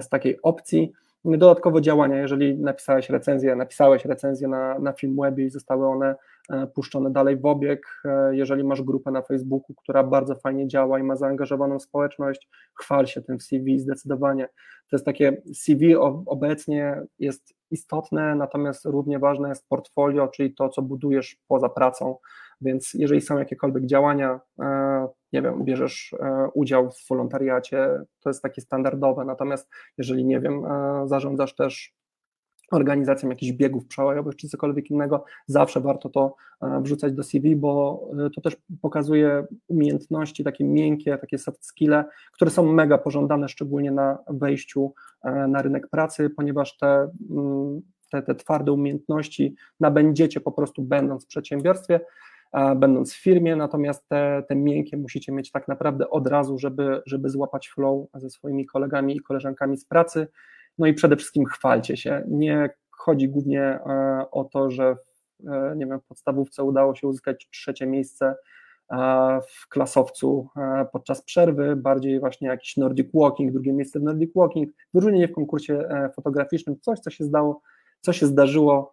z 0.00 0.08
takiej 0.08 0.42
opcji. 0.42 0.92
Dodatkowo 1.24 1.80
działania, 1.80 2.16
jeżeli 2.16 2.58
napisałeś 2.58 3.10
recenzję, 3.10 3.56
napisałeś 3.56 4.04
recenzję 4.04 4.48
na, 4.48 4.78
na 4.78 4.92
Filmwebie 4.92 5.44
i 5.44 5.50
zostały 5.50 5.86
one 5.86 6.14
e, 6.50 6.66
puszczone 6.66 7.10
dalej 7.10 7.36
w 7.36 7.46
obieg, 7.46 7.86
e, 8.04 8.36
jeżeli 8.36 8.64
masz 8.64 8.82
grupę 8.82 9.10
na 9.10 9.22
Facebooku, 9.22 9.74
która 9.76 10.02
bardzo 10.04 10.34
fajnie 10.34 10.68
działa 10.68 10.98
i 10.98 11.02
ma 11.02 11.16
zaangażowaną 11.16 11.80
społeczność, 11.80 12.48
chwal 12.74 13.06
się 13.06 13.22
tym 13.22 13.40
CV 13.40 13.78
zdecydowanie. 13.78 14.48
To 14.90 14.96
jest 14.96 15.04
takie 15.04 15.42
CV 15.54 15.96
obecnie 16.26 17.02
jest 17.18 17.54
istotne, 17.70 18.34
natomiast 18.34 18.84
równie 18.84 19.18
ważne 19.18 19.48
jest 19.48 19.68
portfolio, 19.68 20.28
czyli 20.28 20.54
to, 20.54 20.68
co 20.68 20.82
budujesz 20.82 21.36
poza 21.48 21.68
pracą, 21.68 22.16
więc 22.60 22.94
jeżeli 22.94 23.20
są 23.20 23.38
jakiekolwiek 23.38 23.86
działania, 23.86 24.40
e, 24.60 25.08
nie 25.32 25.42
wiem, 25.42 25.64
bierzesz 25.64 26.14
e, 26.20 26.48
udział 26.54 26.90
w 26.90 27.08
wolontariacie, 27.08 27.88
to 28.20 28.30
jest 28.30 28.42
takie 28.42 28.60
standardowe, 28.60 29.24
natomiast 29.24 29.68
jeżeli, 29.98 30.24
nie 30.24 30.40
wiem, 30.40 30.64
e, 30.64 31.02
zarządzasz 31.08 31.54
też 31.54 31.94
organizacją 32.72 33.28
jakichś 33.28 33.52
biegów 33.52 33.86
przełajowych 33.86 34.36
czy 34.36 34.48
cokolwiek 34.48 34.90
innego, 34.90 35.24
zawsze 35.46 35.80
warto 35.80 36.08
to 36.08 36.34
wrzucać 36.82 37.12
do 37.12 37.22
CV, 37.22 37.56
bo 37.56 38.04
to 38.34 38.40
też 38.40 38.56
pokazuje 38.82 39.46
umiejętności 39.68 40.44
takie 40.44 40.64
miękkie, 40.64 41.18
takie 41.18 41.38
soft 41.38 41.64
skille, 41.64 42.04
które 42.32 42.50
są 42.50 42.72
mega 42.72 42.98
pożądane, 42.98 43.48
szczególnie 43.48 43.90
na 43.90 44.18
wejściu 44.28 44.94
na 45.48 45.62
rynek 45.62 45.88
pracy, 45.88 46.30
ponieważ 46.30 46.76
te, 46.76 47.10
mm, 47.30 47.82
te, 48.10 48.22
te 48.22 48.34
twarde 48.34 48.72
umiejętności 48.72 49.54
nabędziecie 49.80 50.40
po 50.40 50.52
prostu 50.52 50.82
będąc 50.82 51.24
w 51.24 51.28
przedsiębiorstwie, 51.28 52.00
będąc 52.76 53.14
w 53.14 53.22
firmie, 53.22 53.56
natomiast 53.56 54.08
te, 54.08 54.42
te 54.48 54.56
miękkie 54.56 54.96
musicie 54.96 55.32
mieć 55.32 55.50
tak 55.50 55.68
naprawdę 55.68 56.10
od 56.10 56.26
razu, 56.26 56.58
żeby, 56.58 57.02
żeby 57.06 57.30
złapać 57.30 57.68
flow 57.68 58.08
ze 58.14 58.30
swoimi 58.30 58.66
kolegami 58.66 59.16
i 59.16 59.20
koleżankami 59.20 59.76
z 59.76 59.84
pracy. 59.84 60.26
No 60.78 60.86
i 60.86 60.94
przede 60.94 61.16
wszystkim 61.16 61.44
chwalcie 61.44 61.96
się. 61.96 62.22
Nie 62.28 62.70
chodzi 62.90 63.28
głównie 63.28 63.62
e, 63.62 64.24
o 64.30 64.44
to, 64.44 64.70
że 64.70 64.96
e, 65.46 65.74
nie 65.76 65.86
wiem, 65.86 66.00
w 66.00 66.04
podstawówce 66.04 66.64
udało 66.64 66.94
się 66.94 67.08
uzyskać 67.08 67.48
trzecie 67.52 67.86
miejsce 67.86 68.34
w 69.48 69.68
klasowcu 69.68 70.48
e, 70.56 70.86
podczas 70.92 71.22
przerwy, 71.22 71.76
bardziej 71.76 72.20
właśnie 72.20 72.48
jakiś 72.48 72.76
Nordic 72.76 73.08
Walking, 73.14 73.52
drugie 73.52 73.72
miejsce 73.72 74.00
w 74.00 74.02
Nordic 74.02 74.34
Walking, 74.34 74.70
wyróżnienie 74.94 75.28
w 75.28 75.32
konkursie 75.32 75.88
fotograficznym, 76.14 76.76
coś, 76.80 76.98
co 76.98 77.10
się 77.10 77.24
zdało, 77.24 77.60
co 78.00 78.12
się 78.12 78.26
zdarzyło 78.26 78.92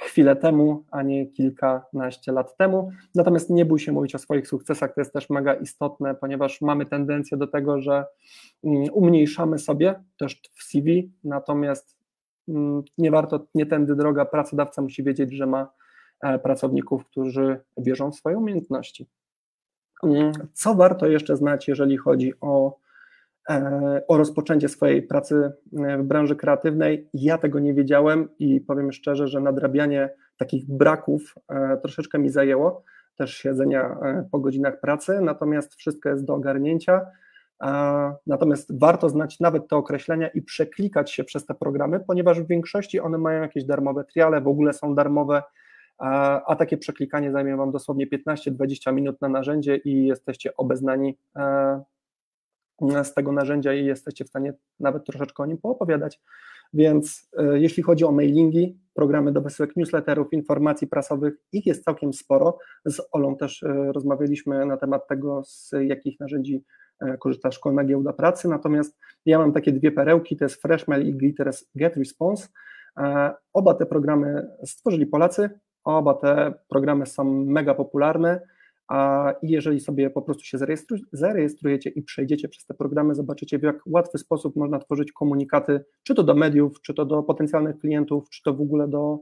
chwilę 0.00 0.36
temu, 0.36 0.84
a 0.90 1.02
nie 1.02 1.26
kilkanaście 1.26 2.32
lat 2.32 2.56
temu. 2.56 2.90
Natomiast 3.14 3.50
nie 3.50 3.64
bój 3.64 3.78
się 3.78 3.92
mówić 3.92 4.14
o 4.14 4.18
swoich 4.18 4.48
sukcesach, 4.48 4.94
to 4.94 5.00
jest 5.00 5.12
też 5.12 5.30
mega 5.30 5.54
istotne, 5.54 6.14
ponieważ 6.14 6.60
mamy 6.60 6.86
tendencję 6.86 7.36
do 7.36 7.46
tego, 7.46 7.80
że 7.80 8.04
mm, 8.64 8.84
umniejszamy 8.92 9.58
sobie 9.58 10.02
też 10.18 10.42
w 10.54 10.62
CV, 10.62 11.12
natomiast 11.24 11.98
mm, 12.48 12.82
nie 12.98 13.10
warto, 13.10 13.46
nie 13.54 13.66
tędy 13.66 13.96
droga, 13.96 14.24
pracodawca 14.24 14.82
musi 14.82 15.04
wiedzieć, 15.04 15.32
że 15.32 15.46
ma 15.46 15.72
e, 16.22 16.38
pracowników, 16.38 17.04
którzy 17.04 17.60
wierzą 17.76 18.10
w 18.10 18.16
swoje 18.16 18.38
umiejętności. 18.38 19.06
Mm, 20.02 20.32
co 20.52 20.74
warto 20.74 21.06
jeszcze 21.06 21.36
znać, 21.36 21.68
jeżeli 21.68 21.96
chodzi 21.96 22.32
o 22.40 22.78
o 24.08 24.16
rozpoczęcie 24.16 24.68
swojej 24.68 25.02
pracy 25.02 25.52
e, 25.78 25.98
w 25.98 26.02
branży 26.02 26.36
kreatywnej. 26.36 27.08
Ja 27.14 27.38
tego 27.38 27.58
nie 27.58 27.74
wiedziałem 27.74 28.28
i 28.38 28.60
powiem 28.60 28.92
szczerze, 28.92 29.28
że 29.28 29.40
nadrabianie 29.40 30.10
takich 30.36 30.66
braków 30.66 31.34
e, 31.48 31.76
troszeczkę 31.76 32.18
mi 32.18 32.30
zajęło, 32.30 32.84
też 33.16 33.34
siedzenia 33.36 33.96
po 34.32 34.38
godzinach 34.38 34.80
pracy, 34.80 35.20
natomiast 35.20 35.74
wszystko 35.74 36.08
jest 36.08 36.24
do 36.24 36.34
ogarnięcia. 36.34 37.06
Natomiast 38.26 38.78
warto 38.78 39.08
znać 39.08 39.40
nawet 39.40 39.68
te 39.68 39.76
określenia 39.76 40.28
i 40.28 40.42
przeklikać 40.42 41.12
się 41.12 41.24
przez 41.24 41.46
te 41.46 41.54
programy, 41.54 42.00
ponieważ 42.00 42.42
w 42.42 42.46
większości 42.46 43.00
one 43.00 43.18
mają 43.18 43.42
jakieś 43.42 43.64
darmowe 43.64 44.04
triale, 44.04 44.40
w 44.40 44.48
ogóle 44.48 44.72
są 44.72 44.94
darmowe, 44.94 45.42
a 46.46 46.56
takie 46.58 46.76
przeklikanie 46.76 47.32
zajmie 47.32 47.56
Wam 47.56 47.70
dosłownie 47.70 48.06
15-20 48.06 48.92
minut 48.92 49.20
na 49.20 49.28
narzędzie 49.28 49.76
i 49.76 50.06
jesteście 50.06 50.56
obeznani 50.56 51.18
z 53.02 53.14
tego 53.14 53.32
narzędzia 53.32 53.74
i 53.74 53.84
jesteście 53.84 54.24
w 54.24 54.28
stanie 54.28 54.54
nawet 54.80 55.04
troszeczkę 55.04 55.42
o 55.42 55.46
nim 55.46 55.58
poopowiadać. 55.58 56.20
Więc 56.72 57.30
e, 57.38 57.58
jeśli 57.58 57.82
chodzi 57.82 58.04
o 58.04 58.12
mailingi, 58.12 58.78
programy 58.94 59.32
do 59.32 59.40
wysyłek 59.40 59.76
newsletterów, 59.76 60.32
informacji 60.32 60.86
prasowych, 60.86 61.34
ich 61.52 61.66
jest 61.66 61.84
całkiem 61.84 62.12
sporo. 62.12 62.58
Z 62.84 63.00
Olą 63.12 63.36
też 63.36 63.62
e, 63.62 63.92
rozmawialiśmy 63.92 64.66
na 64.66 64.76
temat 64.76 65.08
tego, 65.08 65.42
z 65.44 65.70
jakich 65.80 66.20
narzędzi 66.20 66.64
e, 67.00 67.18
korzysta 67.18 67.50
Szkolna 67.50 67.84
Giełda 67.84 68.12
Pracy, 68.12 68.48
natomiast 68.48 68.98
ja 69.26 69.38
mam 69.38 69.52
takie 69.52 69.72
dwie 69.72 69.92
perełki, 69.92 70.36
to 70.36 70.44
jest 70.44 70.62
Freshmail 70.62 71.06
i 71.06 71.34
GetResponse. 71.74 72.48
Oba 73.52 73.74
te 73.74 73.86
programy 73.86 74.46
stworzyli 74.64 75.06
Polacy, 75.06 75.50
oba 75.84 76.14
te 76.14 76.54
programy 76.68 77.06
są 77.06 77.24
mega 77.44 77.74
popularne, 77.74 78.40
a 78.88 79.32
jeżeli 79.42 79.80
sobie 79.80 80.10
po 80.10 80.22
prostu 80.22 80.44
się 80.44 80.58
zarejestrujecie 81.12 81.90
i 81.90 82.02
przejdziecie 82.02 82.48
przez 82.48 82.66
te 82.66 82.74
programy, 82.74 83.14
zobaczycie 83.14 83.58
w 83.58 83.62
jak 83.62 83.76
łatwy 83.86 84.18
sposób 84.18 84.56
można 84.56 84.78
tworzyć 84.78 85.12
komunikaty, 85.12 85.84
czy 86.02 86.14
to 86.14 86.22
do 86.22 86.34
mediów, 86.34 86.80
czy 86.80 86.94
to 86.94 87.04
do 87.04 87.22
potencjalnych 87.22 87.78
klientów, 87.78 88.30
czy 88.30 88.42
to 88.42 88.54
w 88.54 88.60
ogóle 88.60 88.88
do, 88.88 89.18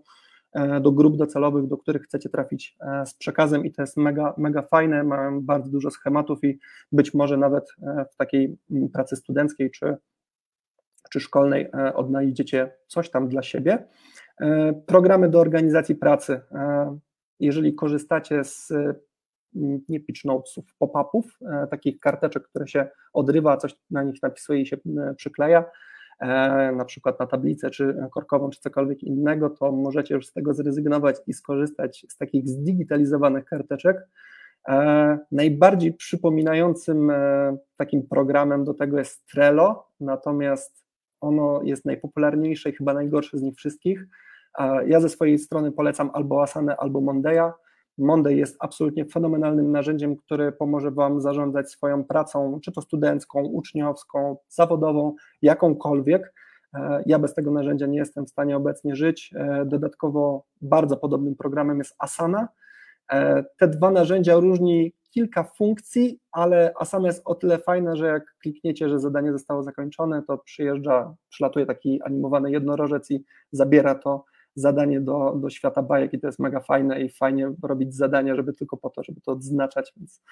e, 0.53 0.81
do 0.81 0.93
grup 0.93 1.17
docelowych, 1.17 1.67
do 1.67 1.77
których 1.77 2.03
chcecie 2.03 2.29
trafić 2.29 2.77
e, 2.81 3.07
z 3.07 3.15
przekazem 3.15 3.65
i 3.65 3.73
to 3.73 3.83
jest 3.83 3.97
mega, 3.97 4.35
mega 4.39 4.63
fajne, 4.63 5.05
mam 5.05 5.43
bardzo 5.43 5.71
dużo 5.71 5.91
schematów 5.91 6.45
i 6.45 6.59
być 6.93 7.15
może 7.15 7.37
nawet 7.37 7.65
e, 7.83 8.05
w 8.13 8.17
takiej 8.17 8.57
mm, 8.71 8.89
pracy 8.89 9.17
studenckiej 9.17 9.71
czy, 9.71 9.97
czy 11.11 11.21
szkolnej 11.21 11.73
odnajdziecie 11.95 12.73
coś 12.87 13.11
tam 13.11 13.29
dla 13.29 13.43
siebie. 13.43 13.85
Programy 14.87 15.29
do 15.29 15.41
organizacji 15.41 15.95
pracy. 15.95 16.41
Jeżeli 17.41 17.75
korzystacie 17.75 18.45
z 18.45 18.73
nie 19.89 20.01
pitch 20.01 20.25
notesów, 20.25 20.65
pop-upów, 20.79 21.39
e, 21.43 21.67
takich 21.67 22.01
karteczek, 22.01 22.43
które 22.43 22.67
się 22.67 22.89
odrywa, 23.13 23.57
coś 23.57 23.77
na 23.91 24.03
nich 24.03 24.23
napisuje 24.23 24.61
i 24.61 24.67
się 24.67 24.77
e, 24.77 25.15
przykleja, 25.15 25.65
e, 26.21 26.29
na 26.73 26.85
przykład 26.85 27.21
na 27.21 27.27
tablicę, 27.27 27.71
czy 27.71 27.97
korkową, 28.13 28.51
czy 28.51 28.61
cokolwiek 28.61 29.03
innego, 29.03 29.51
to 29.51 29.73
możecie 29.73 30.15
już 30.15 30.27
z 30.27 30.33
tego 30.33 30.55
zrezygnować 30.55 31.17
i 31.27 31.33
skorzystać 31.33 32.07
z 32.09 32.17
takich 32.17 32.49
zdigitalizowanych 32.49 33.45
karteczek. 33.45 34.09
Najbardziej 35.33 35.93
przypominającym 35.93 37.13
takim 37.77 38.07
programem 38.09 38.65
do 38.65 38.75
tego 38.75 38.99
jest 38.99 39.27
Trello, 39.27 39.89
natomiast 40.01 40.85
ono 41.21 41.63
jest 41.63 41.85
najpopularniejsze 41.85 42.71
i 42.71 42.73
chyba 42.73 42.95
najgorsze 42.95 43.39
z 43.39 43.43
nich 43.43 43.57
wszystkich. 43.57 44.07
Ja 44.87 45.01
ze 45.01 45.09
swojej 45.09 45.39
strony 45.39 45.73
polecam 45.73 46.11
albo 46.13 46.43
Asanę, 46.43 46.77
albo 46.77 47.01
Mondeya. 47.01 47.53
Monday 47.99 48.37
jest 48.37 48.57
absolutnie 48.61 49.05
fenomenalnym 49.05 49.73
narzędziem, 49.73 50.17
które 50.17 50.53
pomoże 50.53 50.91
Wam 50.91 51.21
zarządzać 51.21 51.71
swoją 51.71 52.05
pracą, 52.05 52.61
czy 52.65 52.73
to 52.73 52.83
studencką, 52.83 53.45
uczniowską, 53.45 54.37
zawodową, 54.49 55.15
jakąkolwiek. 55.43 56.35
E, 56.75 57.03
ja 57.07 57.19
bez 57.19 57.35
tego 57.35 57.51
narzędzia 57.51 57.87
nie 57.87 57.99
jestem 57.99 58.27
w 58.27 58.31
stanie 58.31 58.57
obecnie 58.57 58.97
żyć. 58.97 59.31
E, 59.37 59.65
dodatkowo 59.67 60.45
bardzo 60.61 60.97
podobnym 60.97 61.37
programem 61.37 61.79
jest 61.79 61.95
Asana. 61.99 62.49
E, 63.13 63.45
te 63.59 63.69
dwa 63.69 63.91
narzędzia 63.91 64.35
różni 64.37 64.93
kilka 65.11 65.45
funkcji, 65.45 66.21
ale 66.33 66.73
Asana 66.79 67.07
jest 67.07 67.23
o 67.25 67.35
tyle 67.35 67.59
fajna, 67.59 67.97
że 67.97 68.07
jak 68.07 68.35
klikniecie, 68.43 68.89
że 68.89 69.01
zadanie 69.01 69.33
zostało 69.33 69.63
zakończone, 69.63 70.23
to 70.23 70.39
przyjeżdża, 70.39 71.15
przylatuje 71.29 71.67
taki 71.67 72.03
animowany 72.03 72.51
jednorożec 72.51 73.11
i 73.11 73.25
zabiera 73.53 73.95
to 73.95 74.25
zadanie 74.57 75.01
do, 75.01 75.37
do 75.41 75.51
świata 75.51 75.83
bajek 75.83 76.13
i 76.13 76.21
to 76.21 76.27
jest 76.27 76.39
mega 76.39 76.61
fajne 76.61 77.01
i 77.03 77.09
fajnie 77.09 77.53
robić 77.63 77.95
zadania, 77.95 78.37
żeby 78.37 78.53
tylko 78.53 78.77
po 78.77 78.91
to, 78.91 79.03
żeby 79.03 79.21
to 79.21 79.33
odznaczać, 79.33 79.93
więc 79.97 80.23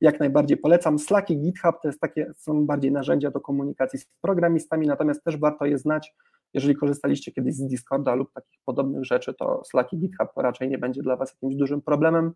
jak 0.00 0.20
najbardziej 0.20 0.56
polecam. 0.56 0.98
Slack 0.98 1.30
i 1.30 1.40
GitHub 1.40 1.76
to 1.82 1.88
jest 1.88 2.00
takie, 2.00 2.32
są 2.36 2.66
bardziej 2.66 2.92
narzędzia 2.92 3.30
do 3.30 3.40
komunikacji 3.40 3.98
z 3.98 4.06
programistami, 4.20 4.86
natomiast 4.86 5.24
też 5.24 5.36
warto 5.36 5.66
je 5.66 5.78
znać, 5.78 6.14
jeżeli 6.54 6.76
korzystaliście 6.76 7.32
kiedyś 7.32 7.54
z 7.54 7.66
Discorda 7.66 8.14
lub 8.14 8.32
takich 8.32 8.60
podobnych 8.64 9.04
rzeczy, 9.04 9.34
to 9.34 9.62
Slack 9.64 9.92
i 9.92 9.98
GitHub 9.98 10.28
raczej 10.36 10.68
nie 10.68 10.78
będzie 10.78 11.02
dla 11.02 11.16
Was 11.16 11.32
jakimś 11.32 11.54
dużym 11.54 11.82
problemem. 11.82 12.32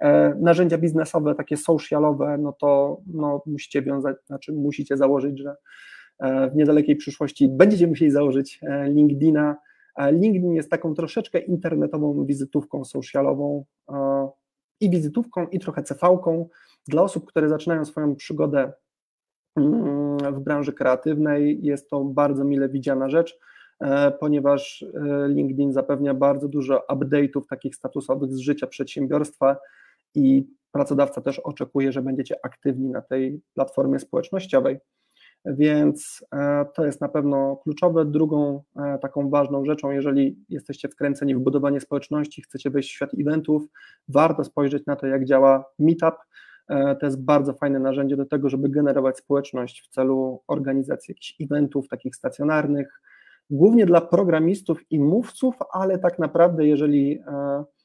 E, 0.00 0.34
narzędzia 0.40 0.78
biznesowe, 0.78 1.34
takie 1.34 1.56
socialowe, 1.56 2.38
no 2.38 2.52
to 2.52 3.00
no, 3.06 3.42
musicie 3.46 3.82
wiązać, 3.82 4.16
znaczy 4.26 4.52
musicie 4.52 4.96
założyć, 4.96 5.38
że 5.38 5.56
e, 6.18 6.50
w 6.50 6.56
niedalekiej 6.56 6.96
przyszłości 6.96 7.48
będziecie 7.48 7.86
musieli 7.86 8.10
założyć 8.10 8.60
e, 8.62 8.88
LinkedIna. 8.88 9.56
LinkedIn 9.98 10.52
jest 10.52 10.70
taką 10.70 10.94
troszeczkę 10.94 11.38
internetową 11.38 12.24
wizytówką 12.24 12.84
socialową 12.84 13.64
i 14.80 14.90
wizytówką, 14.90 15.46
i 15.46 15.58
trochę 15.58 15.82
CV-ką 15.82 16.46
dla 16.88 17.02
osób, 17.02 17.26
które 17.26 17.48
zaczynają 17.48 17.84
swoją 17.84 18.16
przygodę 18.16 18.72
mm, 19.56 20.34
w 20.34 20.40
branży 20.40 20.72
kreatywnej. 20.72 21.58
Jest 21.62 21.90
to 21.90 22.04
bardzo 22.04 22.44
mile 22.44 22.68
widziana 22.68 23.08
rzecz, 23.08 23.38
ponieważ 24.20 24.84
LinkedIn 25.28 25.72
zapewnia 25.72 26.14
bardzo 26.14 26.48
dużo 26.48 26.84
update'ów 26.90 27.42
takich 27.50 27.76
statusowych 27.76 28.32
z 28.32 28.38
życia 28.38 28.66
przedsiębiorstwa 28.66 29.56
i 30.14 30.46
pracodawca 30.72 31.20
też 31.20 31.38
oczekuje, 31.38 31.92
że 31.92 32.02
będziecie 32.02 32.36
aktywni 32.42 32.88
na 32.88 33.02
tej 33.02 33.40
platformie 33.54 33.98
społecznościowej. 33.98 34.78
Więc 35.46 36.24
e, 36.32 36.66
to 36.74 36.86
jest 36.86 37.00
na 37.00 37.08
pewno 37.08 37.56
kluczowe. 37.56 38.04
Drugą 38.04 38.62
e, 38.76 38.98
taką 38.98 39.30
ważną 39.30 39.64
rzeczą, 39.64 39.90
jeżeli 39.90 40.38
jesteście 40.48 40.88
wkręceni 40.88 41.34
w 41.34 41.38
budowanie 41.38 41.80
społeczności, 41.80 42.42
chcecie 42.42 42.70
wejść 42.70 42.90
w 42.90 42.92
świat 42.92 43.10
eventów, 43.20 43.62
warto 44.08 44.44
spojrzeć 44.44 44.86
na 44.86 44.96
to, 44.96 45.06
jak 45.06 45.24
działa 45.24 45.64
Meetup. 45.78 46.14
E, 46.68 46.96
to 46.96 47.06
jest 47.06 47.24
bardzo 47.24 47.52
fajne 47.52 47.78
narzędzie 47.78 48.16
do 48.16 48.26
tego, 48.26 48.48
żeby 48.48 48.68
generować 48.68 49.18
społeczność 49.18 49.82
w 49.82 49.88
celu 49.88 50.42
organizacji 50.48 51.12
jakichś 51.12 51.34
eventów 51.40 51.88
takich 51.88 52.16
stacjonarnych, 52.16 53.00
głównie 53.50 53.86
dla 53.86 54.00
programistów 54.00 54.80
i 54.90 55.00
mówców, 55.00 55.54
ale 55.72 55.98
tak 55.98 56.18
naprawdę, 56.18 56.66
jeżeli 56.66 57.20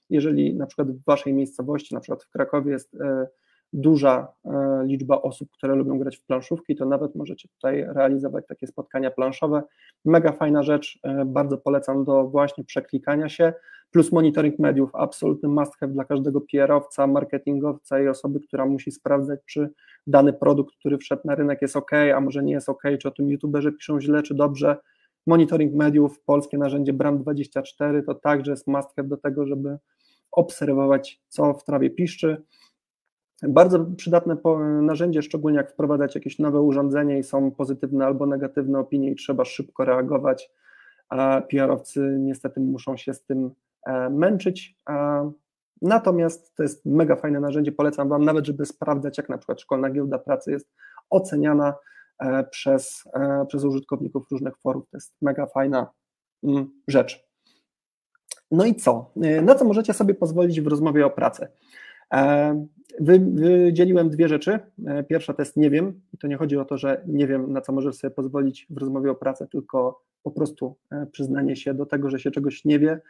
jeżeli 0.10 0.56
na 0.56 0.66
przykład 0.66 0.92
w 0.92 1.04
waszej 1.04 1.34
miejscowości, 1.34 1.96
na 1.96 2.02
przykład 2.02 2.24
w 2.24 2.30
Krakowie 2.30 2.72
jest 2.72 2.98
duża 3.74 4.34
e, 4.46 4.84
liczba 4.86 5.22
osób, 5.22 5.50
które 5.52 5.76
lubią 5.76 6.00
grać 6.00 6.18
w 6.18 6.26
planszówki, 6.26 6.76
to 6.76 6.86
nawet 6.86 7.16
możecie 7.16 7.50
tutaj 7.50 7.86
realizować 7.88 8.48
takie 8.48 8.68
spotkania 8.68 9.12
planszowe. 9.12 9.64
Mega 10.06 10.32
fajna 10.32 10.64
rzecz, 10.64 11.00
e, 11.04 11.26
bardzo 11.26 11.58
polecam 11.58 12.04
do 12.04 12.28
właśnie 12.28 12.64
przeklikania 12.64 13.30
się, 13.30 13.54
plus 13.92 14.12
monitoring 14.12 14.60
mediów, 14.60 14.90
absolutny 14.94 15.50
must 15.50 15.78
have 15.80 15.94
dla 15.94 16.06
każdego 16.06 16.42
PR-owca, 16.42 17.08
marketingowca 17.08 18.02
i 18.02 18.08
osoby, 18.08 18.40
która 18.40 18.66
musi 18.66 18.92
sprawdzać, 18.92 19.40
czy 19.46 19.70
dany 20.08 20.34
produkt, 20.34 20.76
który 20.80 20.98
wszedł 20.98 21.22
na 21.26 21.36
rynek 21.36 21.62
jest 21.62 21.76
ok, 21.76 21.92
a 22.16 22.22
może 22.22 22.44
nie 22.44 22.54
jest 22.54 22.70
ok, 22.70 22.84
czy 23.00 23.08
o 23.08 23.12
tym 23.12 23.30
youtuberzy 23.30 23.72
piszą 23.72 24.02
źle, 24.02 24.24
czy 24.24 24.36
dobrze. 24.36 24.78
Monitoring 25.28 25.74
mediów, 25.74 26.22
polskie 26.22 26.58
narzędzie 26.58 26.94
Brand24 26.94 28.06
to 28.06 28.16
także 28.16 28.52
jest 28.52 28.68
must 28.68 28.96
have 28.96 29.08
do 29.08 29.18
tego, 29.18 29.46
żeby 29.46 29.78
obserwować, 30.32 31.22
co 31.28 31.54
w 31.54 31.64
trawie 31.64 31.90
piszczy. 31.90 32.44
Bardzo 33.44 33.86
przydatne 33.98 34.38
narzędzie, 34.82 35.22
szczególnie 35.22 35.58
jak 35.58 35.72
wprowadzać 35.72 36.16
jakieś 36.16 36.40
nowe 36.40 36.62
urządzenie 36.62 37.20
i 37.20 37.24
są 37.24 37.52
pozytywne 37.52 38.06
albo 38.06 38.26
negatywne 38.26 38.80
opinie 38.80 39.12
i 39.12 39.16
trzeba 39.16 39.46
szybko 39.46 39.86
reagować, 39.86 40.52
PR-owcy 41.50 42.18
niestety 42.20 42.60
muszą 42.60 42.98
się 42.98 43.14
z 43.14 43.24
tym 43.24 43.52
e, 43.88 44.10
męczyć. 44.10 44.76
Natomiast 45.82 46.56
to 46.56 46.64
jest 46.64 46.86
mega 46.86 47.16
fajne 47.16 47.40
narzędzie, 47.40 47.72
polecam 47.72 48.10
Wam 48.10 48.26
nawet, 48.26 48.46
żeby 48.46 48.66
sprawdzać, 48.66 49.18
jak 49.18 49.30
na 49.30 49.38
przykład 49.38 49.62
szkolna 49.62 49.90
giełda 49.90 50.20
pracy 50.20 50.52
jest 50.52 50.70
oceniana 51.10 51.74
e, 52.20 52.44
przez, 52.44 53.04
e, 53.14 53.46
przez 53.48 53.64
użytkowników 53.64 54.32
różnych 54.32 54.58
forów. 54.58 54.90
To 54.90 54.98
jest 54.98 55.14
mega 55.22 55.46
fajna 55.46 55.92
mm, 56.44 56.72
rzecz. 56.88 57.28
No 58.52 58.66
i 58.66 58.76
co? 58.76 59.12
Na 59.42 59.56
co 59.56 59.66
możecie 59.66 59.94
sobie 59.94 60.14
pozwolić 60.14 60.62
w 60.62 60.68
rozmowie 60.68 61.06
o 61.06 61.10
pracy? 61.10 61.48
E, 62.14 62.66
wy, 63.00 63.20
wydzieliłem 63.20 64.10
dwie 64.10 64.28
rzeczy. 64.28 64.60
E, 64.88 65.04
pierwsza 65.04 65.34
to 65.34 65.42
jest 65.42 65.58
nie 65.58 65.70
wiem, 65.70 66.02
i 66.14 66.18
to 66.18 66.28
nie 66.28 66.38
chodzi 66.38 66.58
o 66.58 66.66
to, 66.66 66.78
że 66.78 67.04
nie 67.08 67.28
wiem, 67.28 67.54
na 67.54 67.62
co 67.62 67.74
możesz 67.74 67.96
sobie 67.96 68.12
pozwolić 68.12 68.68
w 68.70 68.78
rozmowie 68.78 69.12
o 69.12 69.16
pracę, 69.16 69.48
tylko 69.48 70.04
po 70.24 70.32
prostu 70.32 70.78
przyznanie 71.12 71.56
się 71.56 71.74
do 71.74 71.86
tego, 71.86 72.10
że 72.10 72.20
się 72.20 72.32
czegoś 72.32 72.66
nie 72.66 72.80
wie, 72.80 73.02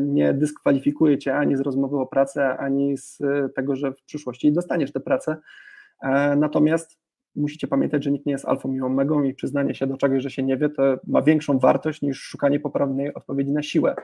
nie 0.00 0.34
dyskwalifikuje 0.34 1.18
cię 1.18 1.36
ani 1.36 1.56
z 1.56 1.60
rozmowy 1.60 1.96
o 1.96 2.06
pracę, 2.06 2.56
ani 2.56 2.98
z 2.98 3.18
tego, 3.54 3.76
że 3.76 3.92
w 3.92 4.02
przyszłości 4.02 4.52
dostaniesz 4.52 4.92
tę 4.92 5.00
pracę. 5.00 5.36
Natomiast 6.36 6.98
musicie 7.36 7.66
pamiętać, 7.66 8.04
że 8.04 8.10
nikt 8.10 8.26
nie 8.26 8.32
jest 8.32 8.44
alfą 8.44 8.72
i 8.72 8.80
omegą 8.80 9.22
i 9.22 9.34
przyznanie 9.34 9.74
się 9.74 9.86
do 9.86 9.96
czegoś, 9.96 10.22
że 10.22 10.30
się 10.30 10.42
nie 10.42 10.56
wie, 10.56 10.68
to 10.68 10.82
ma 11.06 11.22
większą 11.22 11.58
wartość 11.58 12.02
niż 12.02 12.20
szukanie 12.20 12.60
poprawnej 12.60 13.14
odpowiedzi 13.14 13.52
na 13.52 13.62
siłę. 13.62 13.94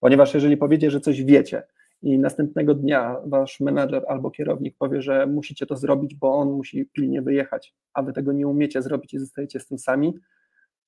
Ponieważ 0.00 0.34
jeżeli 0.34 0.56
powiecie, 0.56 0.90
że 0.90 1.00
coś 1.00 1.24
wiecie 1.24 1.62
i 2.06 2.18
następnego 2.18 2.74
dnia 2.74 3.16
wasz 3.24 3.60
menadżer 3.60 4.04
albo 4.08 4.30
kierownik 4.30 4.76
powie, 4.78 5.02
że 5.02 5.26
musicie 5.26 5.66
to 5.66 5.76
zrobić, 5.76 6.14
bo 6.14 6.34
on 6.34 6.50
musi 6.50 6.86
pilnie 6.92 7.22
wyjechać, 7.22 7.74
a 7.94 8.02
wy 8.02 8.12
tego 8.12 8.32
nie 8.32 8.48
umiecie 8.48 8.82
zrobić 8.82 9.14
i 9.14 9.18
zostajecie 9.18 9.60
z 9.60 9.66
tym 9.66 9.78
sami, 9.78 10.14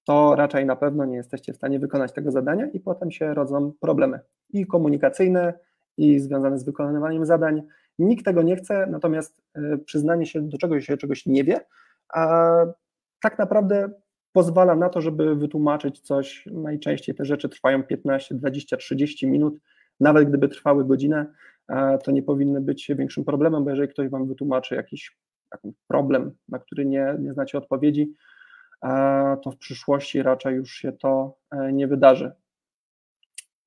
to 0.05 0.35
raczej 0.37 0.67
na 0.67 0.77
pewno 0.77 1.05
nie 1.05 1.17
jesteście 1.17 1.53
w 1.53 1.57
stanie 1.57 1.79
wykonać 1.79 2.13
tego 2.13 2.31
zadania 2.31 2.67
i 2.67 2.81
potem 2.81 3.11
się 3.11 3.35
rodzą 3.35 3.73
problemy 3.81 4.21
i 4.51 4.67
komunikacyjne, 4.67 5.55
i 5.97 6.19
związane 6.21 6.59
z 6.59 6.65
wykonywaniem 6.65 7.27
zadań. 7.27 7.63
Nikt 7.99 8.25
tego 8.25 8.43
nie 8.43 8.57
chce, 8.57 8.87
natomiast 8.91 9.43
e, 9.55 9.79
przyznanie 9.79 10.27
się 10.27 10.49
do 10.49 10.59
czegoś 10.59 10.87
się 10.87 10.97
czegoś 10.97 11.27
nie 11.27 11.45
wie, 11.45 11.61
a 12.09 12.53
tak 13.23 13.39
naprawdę 13.39 13.91
pozwala 14.33 14.77
na 14.77 14.89
to, 14.89 15.01
żeby 15.01 15.37
wytłumaczyć 15.37 16.01
coś. 16.01 16.45
Najczęściej 16.53 17.15
te 17.15 17.25
rzeczy 17.25 17.49
trwają 17.49 17.83
15, 17.83 18.35
20, 18.35 18.77
30 18.77 19.27
minut. 19.27 19.59
Nawet 20.01 20.29
gdyby 20.29 20.49
trwały 20.49 20.85
godzinę, 20.85 21.27
e, 21.69 21.99
to 21.99 22.11
nie 22.11 22.23
powinny 22.23 22.61
być 22.61 22.91
większym 22.99 23.25
problemem, 23.25 23.65
bo 23.65 23.71
jeżeli 23.71 23.89
ktoś 23.89 24.09
Wam 24.09 24.29
wytłumaczy 24.29 24.75
jakiś 24.75 25.17
problem, 25.89 26.33
na 26.49 26.59
który 26.59 26.87
nie, 26.87 27.17
nie 27.21 27.33
znacie 27.33 27.59
odpowiedzi, 27.59 28.15
e, 28.85 29.37
to 29.45 29.51
w 29.51 29.57
przyszłości 29.57 30.23
raczej 30.23 30.57
już 30.57 30.73
się 30.73 30.93
to 30.93 31.37
e, 31.51 31.73
nie 31.73 31.87
wydarzy. 31.87 32.33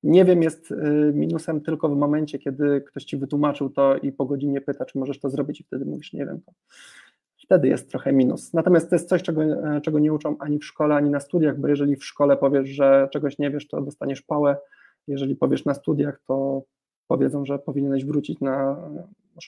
Nie 0.02 0.24
wiem, 0.24 0.42
jest 0.42 0.74
minusem 1.14 1.60
tylko 1.60 1.88
w 1.88 1.96
momencie, 1.96 2.38
kiedy 2.38 2.80
ktoś 2.80 3.04
ci 3.04 3.16
wytłumaczył 3.16 3.70
to 3.70 3.96
i 3.96 4.12
po 4.12 4.24
godzinie 4.26 4.60
pyta, 4.60 4.84
czy 4.84 4.98
możesz 4.98 5.20
to 5.20 5.30
zrobić, 5.30 5.60
i 5.60 5.64
wtedy 5.64 5.84
mówisz, 5.84 6.12
nie 6.12 6.26
wiem, 6.26 6.40
to 6.46 6.52
wtedy 7.44 7.68
jest 7.68 7.90
trochę 7.90 8.12
minus. 8.12 8.52
Natomiast 8.52 8.90
to 8.90 8.94
jest 8.94 9.08
coś, 9.08 9.22
czego, 9.22 9.42
czego 9.82 9.98
nie 9.98 10.12
uczą 10.12 10.36
ani 10.38 10.58
w 10.58 10.64
szkole, 10.64 10.94
ani 10.94 11.10
na 11.10 11.20
studiach, 11.20 11.60
bo 11.60 11.68
jeżeli 11.68 11.96
w 11.96 12.04
szkole 12.04 12.36
powiesz, 12.36 12.68
że 12.68 13.08
czegoś 13.12 13.38
nie 13.38 13.50
wiesz, 13.50 13.68
to 13.68 13.80
dostaniesz 13.80 14.22
pałę. 14.22 14.56
Jeżeli 15.08 15.36
powiesz 15.36 15.64
na 15.64 15.74
studiach, 15.74 16.20
to 16.26 16.62
powiedzą, 17.08 17.44
że 17.44 17.58
powinieneś 17.58 18.04
wrócić 18.04 18.40
na, 18.40 18.76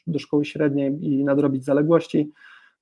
do 0.06 0.18
szkoły 0.18 0.44
średniej 0.44 1.04
i 1.04 1.24
nadrobić 1.24 1.64
zaległości. 1.64 2.32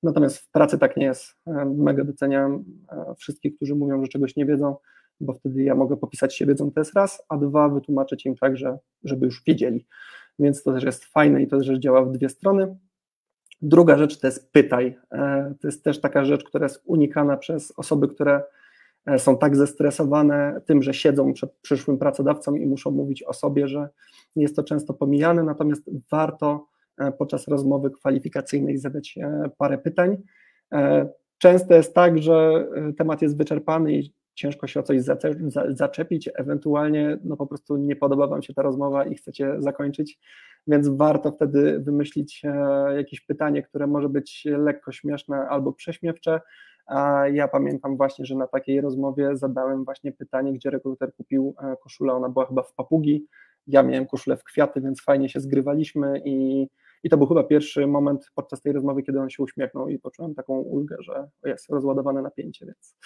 Natomiast 0.03 0.39
w 0.39 0.51
pracy 0.51 0.79
tak 0.79 0.97
nie 0.97 1.05
jest. 1.05 1.35
E, 1.47 1.65
mega 1.65 2.05
doceniam 2.05 2.65
e, 2.93 3.15
wszystkich, 3.19 3.57
którzy 3.57 3.75
mówią, 3.75 4.03
że 4.03 4.09
czegoś 4.09 4.37
nie 4.37 4.47
wiedzą, 4.47 4.77
bo 5.21 5.33
wtedy 5.33 5.63
ja 5.63 5.75
mogę 5.75 5.97
popisać 5.97 6.37
się 6.37 6.47
wiedzą, 6.47 6.71
to 6.71 6.81
jest 6.81 6.95
raz, 6.95 7.23
a 7.29 7.37
dwa, 7.37 7.69
wytłumaczyć 7.69 8.27
im 8.27 8.37
tak, 8.37 8.57
że, 8.57 8.79
żeby 9.05 9.27
już 9.27 9.43
wiedzieli. 9.47 9.87
Więc 10.39 10.63
to 10.63 10.73
też 10.73 10.85
jest 10.85 11.05
fajne 11.05 11.43
i 11.43 11.47
to 11.47 11.59
też 11.59 11.79
działa 11.79 12.05
w 12.05 12.13
dwie 12.13 12.29
strony. 12.29 12.77
Druga 13.63 13.99
rzecz 13.99 14.19
to 14.19 14.27
jest 14.27 14.53
pytaj. 14.53 14.99
E, 15.13 15.55
to 15.61 15.69
jest 15.69 15.85
też 15.85 16.01
taka 16.01 16.25
rzecz, 16.25 16.45
która 16.45 16.65
jest 16.65 16.83
unikana 16.85 17.37
przez 17.37 17.73
osoby, 17.77 18.09
które 18.09 18.43
są 19.19 19.38
tak 19.38 19.57
zestresowane 19.57 20.61
tym, 20.67 20.83
że 20.83 20.95
siedzą 20.95 21.33
przed 21.33 21.53
przyszłym 21.53 21.99
pracodawcą 21.99 22.55
i 22.55 22.67
muszą 22.67 22.91
mówić 22.91 23.23
o 23.23 23.33
sobie, 23.33 23.69
że 23.69 23.88
jest 24.37 24.57
to 24.57 24.62
często 24.62 24.95
pomijane, 24.95 25.43
natomiast 25.43 25.91
warto 26.11 26.67
e, 26.99 27.12
podczas 27.12 27.49
rozmowy 27.49 27.91
kwalifikacyjnej 27.91 28.79
zadać 28.79 29.19
parę 29.59 29.79
pytań. 29.79 30.17
Często 31.38 31.75
jest 31.75 31.95
tak, 31.95 32.19
że 32.19 32.67
temat 32.99 33.23
jest 33.23 33.37
wyczerpany 33.37 33.93
i 33.93 34.12
ciężko 34.35 34.67
się 34.67 34.81
o 34.81 34.83
coś 34.83 35.03
zaczepić, 35.69 36.31
ewentualnie 36.35 37.19
no 37.25 37.37
po 37.37 37.47
prostu 37.47 37.77
nie 37.77 37.97
podoba 37.97 38.27
Wam 38.27 38.43
się 38.43 38.55
ta 38.55 38.62
rozmowa 38.62 39.05
i 39.05 39.15
chcecie 39.15 39.55
zakończyć, 39.59 40.19
więc 40.67 40.88
warto 40.88 41.33
wtedy 41.33 41.81
wymyślić 41.81 42.43
e, 42.45 42.95
jakieś 42.97 43.21
pytanie, 43.21 43.62
które 43.62 43.87
może 43.87 44.09
być 44.09 44.45
lekko 44.45 44.93
śmieszne 44.93 45.37
albo 45.37 45.73
prześmiewcze. 45.73 46.41
Ja 47.33 47.49
pamiętam 47.49 47.97
właśnie, 47.97 48.25
że 48.25 48.35
na 48.35 48.47
takiej 48.47 48.81
rozmowie 48.81 49.37
zadałem 49.37 49.85
właśnie 49.85 50.12
pytanie, 50.12 50.53
gdzie 50.53 50.71
rekruter 50.71 51.14
kupił 51.14 51.55
e, 51.59 51.77
koszulę, 51.83 52.12
ona 52.12 52.29
była 52.29 52.47
chyba 52.47 52.62
w 52.62 52.75
papugi, 52.75 53.27
ja 53.66 53.83
miałem 53.83 54.07
koszulę 54.07 54.37
w 54.37 54.45
kwiaty, 54.45 54.81
więc 54.81 55.03
fajnie 55.03 55.29
się 55.29 55.40
zgrywaliśmy 55.40 56.23
i 56.25 56.66
i 57.05 57.11
to 57.11 57.16
był 57.16 57.27
chyba 57.27 57.45
pierwszy 57.45 57.87
moment 57.87 58.31
podczas 58.35 58.61
tej 58.61 58.73
rozmowy, 58.73 59.03
kiedy 59.03 59.21
on 59.21 59.31
się 59.31 59.42
uśmiechnął 59.42 59.88
i 59.88 59.99
poczułem 59.99 60.35
taką 60.35 60.59
ulgę, 60.59 60.97
że 61.01 61.29
jest 61.45 61.71
rozładowane 61.71 62.23
napięcie, 62.23 62.66
więc 62.66 62.97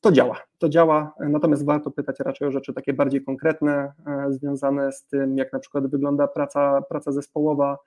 to 0.00 0.12
działa. 0.12 0.40
To 0.58 0.68
działa, 0.68 1.14
natomiast 1.20 1.64
warto 1.64 1.90
pytać 1.90 2.20
raczej 2.20 2.48
o 2.48 2.50
rzeczy 2.50 2.74
takie 2.74 2.92
bardziej 2.92 3.24
konkretne, 3.24 3.92
e, 4.06 4.32
związane 4.32 4.92
z 4.92 5.06
tym, 5.06 5.38
jak 5.38 5.52
na 5.52 5.58
przykład 5.58 5.86
wygląda 5.86 6.28
praca, 6.28 6.82
praca 6.88 7.12
zespołowa, 7.12 7.78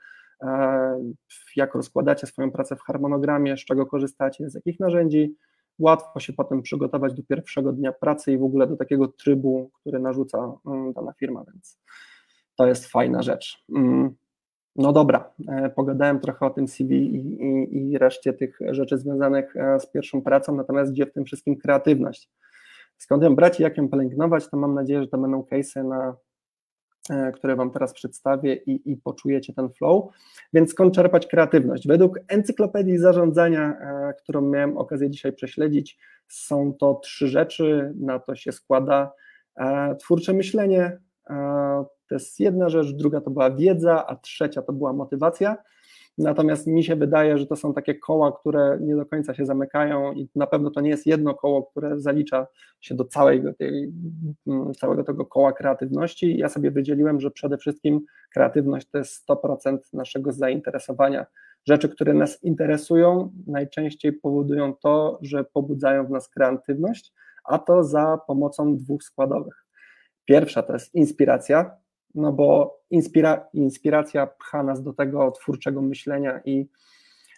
jak 1.56 1.76
rozkładacie 1.76 2.28
swoją 2.28 2.52
pracę 2.52 2.76
w 2.76 2.82
harmonogramie, 2.82 3.58
z 3.58 3.66
czego 3.66 3.86
korzystacie, 3.86 4.50
z 4.50 4.56
jakich 4.56 4.80
narzędzi 4.80 5.36
łatwo 5.80 6.20
się 6.20 6.34
potem 6.34 6.62
przygotować 6.62 7.14
do 7.14 7.24
pierwszego 7.24 7.74
dnia 7.74 7.92
pracy 7.92 8.32
i 8.32 8.38
w 8.38 8.44
ogóle 8.44 8.68
do 8.68 8.78
takiego 8.78 9.08
trybu, 9.08 9.72
który 9.74 10.00
narzuca 10.00 10.52
mm, 10.68 10.94
dana 10.94 11.14
firma, 11.14 11.44
więc 11.54 11.80
to 12.56 12.68
jest 12.68 12.88
fajna 12.88 13.22
rzecz. 13.22 13.64
Mm, 13.76 14.16
no 14.76 14.94
dobra, 14.94 15.34
e, 15.48 15.70
pogadałem 15.70 16.20
trochę 16.20 16.46
o 16.46 16.50
tym 16.50 16.68
CV 16.68 16.96
i, 16.96 17.44
i, 17.44 17.92
i 17.92 17.98
reszcie 17.98 18.34
tych 18.34 18.60
rzeczy 18.72 18.98
związanych 18.98 19.56
e, 19.56 19.80
z 19.80 19.92
pierwszą 19.92 20.22
pracą, 20.22 20.56
natomiast 20.56 20.92
gdzie 20.92 21.06
w 21.06 21.14
tym 21.14 21.26
wszystkim 21.26 21.58
kreatywność? 21.58 22.30
Skąd 22.98 23.24
ją 23.24 23.36
brać 23.36 23.60
i 23.60 23.64
jak 23.64 23.78
ją 23.78 23.90
pielęgnować, 23.90 24.50
to 24.50 24.58
mam 24.58 24.74
nadzieję, 24.74 25.02
że 25.02 25.08
to 25.08 25.18
będą 25.18 25.42
case'y, 25.42 25.88
na, 25.88 26.10
e, 26.10 26.14
które 27.34 27.56
Wam 27.56 27.72
teraz 27.72 27.94
przedstawię 27.94 28.56
i, 28.56 28.92
i 28.92 28.98
poczujecie 28.98 29.54
ten 29.54 29.70
flow. 29.70 30.06
Więc 30.54 30.72
skąd 30.72 30.96
czerpać 30.96 31.28
kreatywność? 31.28 31.88
Według 31.88 32.20
encyklopedii 32.28 32.98
zarządzania, 32.98 33.78
którą 34.18 34.42
miałem 34.42 34.78
okazję 34.78 35.10
dzisiaj 35.10 35.34
prześledzić, 35.34 36.00
są 36.28 36.74
to 36.74 36.96
trzy 36.96 37.28
rzeczy, 37.28 37.94
na 38.00 38.20
to 38.20 38.36
się 38.36 38.52
składa 38.52 39.12
twórcze 40.00 40.34
myślenie, 40.34 41.00
to 42.08 42.16
jest 42.16 42.40
jedna 42.40 42.70
rzecz, 42.70 42.92
druga 42.92 43.22
to 43.22 43.32
była 43.32 43.52
wiedza, 43.52 44.08
a 44.08 44.16
trzecia 44.16 44.62
to 44.62 44.74
była 44.74 44.94
motywacja. 44.94 45.58
Natomiast 46.18 46.68
mi 46.68 46.84
się 46.84 46.96
wydaje, 46.96 47.38
że 47.38 47.48
to 47.48 47.56
są 47.56 47.74
takie 47.74 47.96
koła, 47.96 48.32
które 48.40 48.78
nie 48.82 48.96
do 48.96 49.06
końca 49.06 49.34
się 49.34 49.46
zamykają 49.46 50.14
i 50.14 50.30
na 50.36 50.48
pewno 50.48 50.72
to 50.72 50.82
nie 50.82 50.90
jest 50.90 51.06
jedno 51.06 51.34
koło, 51.34 51.64
które 51.64 52.00
zalicza 52.00 52.48
się 52.82 52.96
do 52.96 53.06
całego, 53.06 53.54
tej, 53.54 53.94
mm, 54.48 54.74
całego 54.74 55.04
tego 55.04 55.26
koła 55.26 55.54
kreatywności. 55.54 56.38
Ja 56.38 56.50
sobie 56.50 56.72
wydzieliłem, 56.72 57.20
że 57.20 57.32
przede 57.32 57.58
wszystkim 57.58 58.02
kreatywność 58.34 58.90
to 58.90 58.98
jest 58.98 59.14
100% 59.14 59.94
naszego 59.94 60.32
zainteresowania. 60.32 61.26
Rzeczy, 61.68 61.90
które 61.90 62.14
nas 62.14 62.44
interesują, 62.44 63.32
najczęściej 63.48 64.14
powodują 64.14 64.74
to, 64.74 65.20
że 65.22 65.44
pobudzają 65.44 66.06
w 66.06 66.10
nas 66.10 66.30
kreatywność, 66.30 67.14
a 67.44 67.60
to 67.60 67.84
za 67.84 68.20
pomocą 68.28 68.78
dwóch 68.78 69.04
składowych. 69.04 69.66
Pierwsza 70.26 70.64
to 70.64 70.74
jest 70.74 70.96
inspiracja, 70.96 71.72
no 72.18 72.34
bo 72.34 72.80
inspira, 72.90 73.48
inspiracja 73.54 74.28
pcha 74.28 74.64
nas 74.64 74.84
do 74.84 74.94
tego 74.94 75.32
twórczego 75.32 75.82
myślenia 75.82 76.42
i 76.46 76.68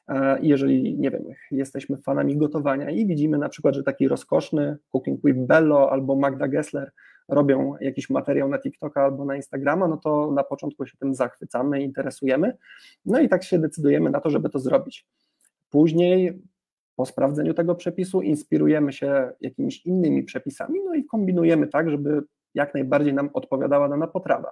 e, 0.08 0.40
jeżeli, 0.42 0.98
nie 1.00 1.12
wiem, 1.12 1.24
jesteśmy 1.52 1.98
fanami 1.98 2.38
gotowania 2.38 2.90
i 2.90 3.06
widzimy 3.06 3.38
na 3.38 3.50
przykład, 3.50 3.76
że 3.76 3.84
taki 3.84 4.08
rozkoszny 4.08 4.78
Cooking 4.92 5.22
with 5.24 5.40
Bello 5.40 5.92
albo 5.92 6.16
Magda 6.16 6.48
Gessler 6.48 6.92
robią 7.28 7.76
jakiś 7.82 8.10
materiał 8.10 8.50
na 8.50 8.60
TikToka 8.60 9.04
albo 9.04 9.26
na 9.26 9.36
Instagrama, 9.36 9.88
no 9.88 9.98
to 9.98 10.32
na 10.32 10.44
początku 10.44 10.86
się 10.86 10.98
tym 10.98 11.16
zachwycamy, 11.16 11.82
interesujemy, 11.82 12.58
no 13.06 13.20
i 13.20 13.30
tak 13.30 13.44
się 13.44 13.60
decydujemy 13.60 14.10
na 14.10 14.20
to, 14.20 14.30
żeby 14.30 14.50
to 14.50 14.60
zrobić. 14.60 15.08
Później 15.70 16.42
po 16.96 17.06
sprawdzeniu 17.06 17.54
tego 17.54 17.76
przepisu 17.76 18.22
inspirujemy 18.22 18.94
się 18.94 19.32
jakimiś 19.42 19.86
innymi 19.86 20.24
przepisami, 20.24 20.80
no 20.86 20.96
i 20.96 21.06
kombinujemy 21.06 21.68
tak, 21.68 21.90
żeby 21.90 22.24
jak 22.54 22.74
najbardziej 22.74 23.14
nam 23.14 23.30
odpowiadała 23.34 23.90
dana 23.90 24.08
potrawa. 24.08 24.52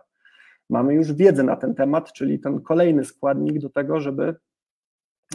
Mamy 0.69 0.93
już 0.93 1.13
wiedzę 1.13 1.43
na 1.43 1.55
ten 1.55 1.75
temat, 1.75 2.13
czyli 2.13 2.39
ten 2.39 2.61
kolejny 2.61 3.05
składnik 3.05 3.59
do 3.59 3.69
tego, 3.69 3.99
żeby, 3.99 4.35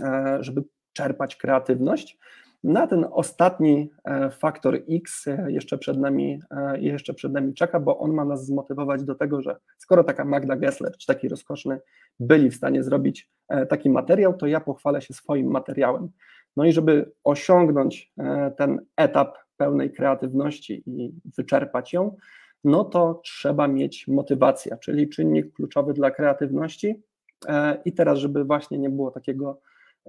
e, 0.03 0.39
żeby 0.41 0.65
czerpać 0.93 1.37
kreatywność. 1.37 2.19
Na 2.65 2.87
ten 2.87 3.07
ostatni 3.11 3.91
e, 4.05 4.31
faktor 4.31 4.79
X 4.91 5.29
e, 5.29 5.53
jeszcze 5.53 5.79
przed, 5.79 5.99
nami, 5.99 6.41
jeszcze 6.75 7.15
przed 7.15 7.33
nami 7.33 7.55
czeka, 7.55 7.81
bo 7.81 7.99
on 7.99 8.13
ma 8.13 8.25
nas 8.25 8.47
zmotywować 8.47 9.05
do 9.05 9.15
tego, 9.15 9.43
że 9.43 9.57
skoro 9.79 10.05
taka 10.05 10.25
Magda 10.25 10.57
Gessler 10.57 10.97
czy 10.97 11.07
taki 11.07 11.29
rozkoszny 11.29 11.81
byli 12.21 12.51
w 12.51 12.55
stanie 12.55 12.83
zrobić 12.83 13.31
taki 13.69 13.91
materiał, 13.91 14.35
to 14.35 14.47
ja 14.47 14.61
pochwalę 14.61 15.03
się 15.03 15.15
swoim 15.15 15.51
materiałem. 15.51 16.09
No 16.57 16.65
i 16.65 16.73
żeby 16.73 17.13
osiągnąć 17.25 18.13
ten 18.57 18.81
etap 18.97 19.39
pełnej 19.57 19.93
kreatywności 19.93 20.83
i 20.87 21.13
wyczerpać 21.37 21.93
ją, 21.93 22.17
no 22.65 22.85
to 22.85 23.21
trzeba 23.25 23.69
mieć 23.69 24.09
motywację, 24.09 24.77
czyli 24.81 25.09
czynnik 25.09 25.53
kluczowy 25.55 25.93
dla 25.93 26.11
kreatywności. 26.11 27.03
E, 27.49 27.83
I 27.85 27.93
teraz, 27.93 28.19
żeby 28.19 28.45
właśnie 28.45 28.79
nie 28.79 28.91
było 28.91 29.11
takiego 29.11 29.61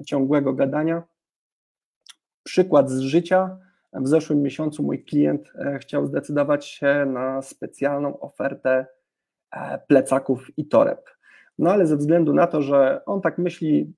ciągłego 0.05 0.53
gadania, 0.53 1.03
przykład 2.43 2.89
z 2.89 2.99
życia. 2.99 3.57
W 3.93 4.07
zeszłym 4.07 4.41
miesiącu 4.41 4.83
mój 4.83 5.03
klient 5.03 5.53
e, 5.55 5.79
chciał 5.79 6.05
zdecydować 6.05 6.65
się 6.65 7.05
na 7.05 7.41
specjalną 7.41 8.19
ofertę 8.19 8.85
e, 9.51 9.79
plecaków 9.87 10.57
i 10.57 10.67
toreb. 10.67 11.09
No 11.59 11.71
ale 11.71 11.87
ze 11.87 11.97
względu 11.97 12.33
na 12.33 12.47
to, 12.47 12.61
że 12.61 13.05
on 13.05 13.21
tak 13.21 13.37
myśli 13.37 13.93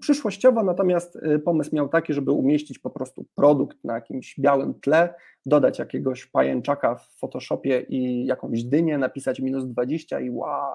przyszłościowo, 0.00 0.62
natomiast 0.62 1.16
y, 1.16 1.38
pomysł 1.38 1.74
miał 1.74 1.88
taki, 1.88 2.12
żeby 2.12 2.32
umieścić 2.32 2.78
po 2.78 2.90
prostu 2.90 3.26
produkt 3.34 3.84
na 3.84 3.94
jakimś 3.94 4.40
białym 4.40 4.74
tle, 4.74 5.14
dodać 5.46 5.78
jakiegoś 5.78 6.26
pajęczaka 6.26 6.94
w 6.94 7.08
Photoshopie 7.18 7.80
i 7.88 8.26
jakąś 8.26 8.64
dynię, 8.64 8.98
napisać 8.98 9.40
minus 9.40 9.66
20 9.66 10.20
i 10.20 10.30
wow, 10.30 10.74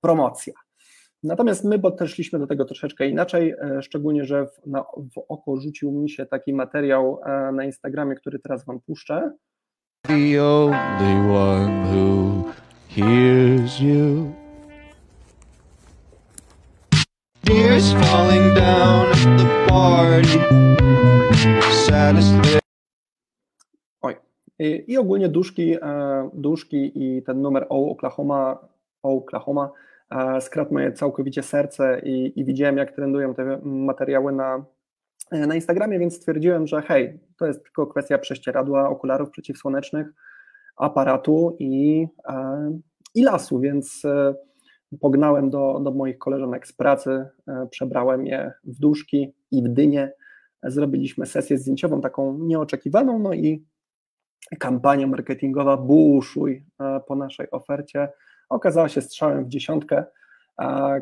promocja. 0.00 0.52
Natomiast 1.22 1.64
my 1.64 1.78
podeszliśmy 1.78 2.38
do 2.38 2.46
tego 2.46 2.64
troszeczkę 2.64 3.08
inaczej, 3.08 3.50
e, 3.50 3.82
szczególnie, 3.82 4.24
że 4.24 4.46
w, 4.46 4.66
na, 4.66 4.82
w 4.82 5.24
oko 5.28 5.56
rzucił 5.56 5.92
mi 5.92 6.10
się 6.10 6.26
taki 6.26 6.52
materiał 6.52 7.20
e, 7.24 7.52
na 7.52 7.64
Instagramie, 7.64 8.14
który 8.14 8.38
teraz 8.38 8.64
Wam 8.64 8.80
puszczę. 8.80 9.32
The 10.02 10.42
only 10.42 11.34
one 11.34 11.84
who 11.92 12.44
hears 12.88 13.80
you. 13.80 14.39
Tears 17.50 17.92
falling 17.92 18.54
down 18.54 19.06
at 19.06 19.38
the 19.38 19.46
party. 19.68 20.38
Saddest 21.86 22.34
Oj. 24.02 24.16
I, 24.58 24.98
ogólnie 24.98 25.28
duszki, 25.28 25.74
e, 25.82 26.30
duszki 26.34 26.92
i 26.94 27.22
ten 27.22 27.42
numer 27.42 27.66
O 27.68 27.90
Oklahoma, 27.90 28.58
o 29.02 29.14
Oklahoma 29.14 29.70
e, 30.10 30.40
skradł 30.40 30.72
moje 30.74 30.92
całkowicie 30.92 31.42
serce 31.42 32.00
i, 32.04 32.40
i 32.40 32.44
widziałem, 32.44 32.76
jak 32.76 32.92
trendują 32.92 33.34
te 33.34 33.60
materiały 33.64 34.32
na, 34.32 34.64
e, 35.30 35.46
na 35.46 35.54
Instagramie, 35.54 35.98
więc 35.98 36.16
stwierdziłem, 36.16 36.66
że 36.66 36.82
hej, 36.82 37.20
to 37.38 37.46
jest 37.46 37.64
tylko 37.64 37.86
kwestia 37.86 38.18
prześcieradła, 38.18 38.88
okularów 38.88 39.30
przeciwsłonecznych, 39.30 40.06
aparatu 40.76 41.56
i, 41.58 42.06
i 43.14 43.22
lasu, 43.22 43.60
więc 43.60 44.02
pognałem 44.98 45.50
do, 45.50 45.80
do 45.84 45.90
moich 45.90 46.18
koleżanek 46.18 46.66
z 46.66 46.72
pracy, 46.72 47.26
e, 47.48 47.66
przebrałem 47.70 48.26
je 48.26 48.52
w 48.64 48.78
duszki 48.78 49.34
i 49.50 49.62
w 49.62 49.68
dynie, 49.68 50.12
zrobiliśmy 50.62 51.26
sesję 51.26 51.58
zdjęciową, 51.58 52.00
taką 52.00 52.38
nieoczekiwaną, 52.38 53.18
no 53.18 53.32
i 53.32 53.64
kampania 54.58 55.06
marketingowa 55.06 55.76
Buszuj 55.76 56.64
e, 56.80 57.00
po 57.06 57.16
naszej 57.16 57.50
ofercie 57.50 58.08
okazała 58.48 58.88
się 58.88 59.00
strzałem 59.00 59.44
w 59.44 59.48
dziesiątkę. 59.48 60.04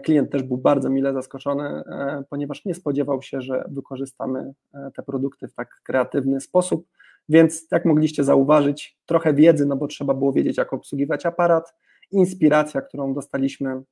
Klient 0.03 0.31
też 0.31 0.43
był 0.43 0.57
bardzo 0.57 0.91
mile 0.91 1.13
zaskoczony, 1.13 1.65
e, 1.65 2.25
ponieważ 2.31 2.65
nie 2.65 2.75
spodziewał 2.75 3.23
się, 3.23 3.41
że 3.41 3.65
wykorzystamy 3.69 4.55
te 4.95 5.03
produkty 5.03 5.49
w 5.49 5.55
tak 5.55 5.81
kreatywny 5.85 6.41
sposób. 6.41 6.87
Więc, 7.29 7.67
jak 7.71 7.85
mogliście 7.85 8.25
zauważyć, 8.25 8.99
trochę 9.07 9.35
wiedzy, 9.35 9.67
no 9.67 9.77
bo 9.77 9.87
trzeba 9.87 10.15
było 10.15 10.33
wiedzieć, 10.33 10.59
jak 10.59 10.73
obsługiwać 10.73 11.27
aparat, 11.27 11.75
inspiracja, 12.11 12.81
którą 12.81 13.15
dostaliśmy, 13.15 13.83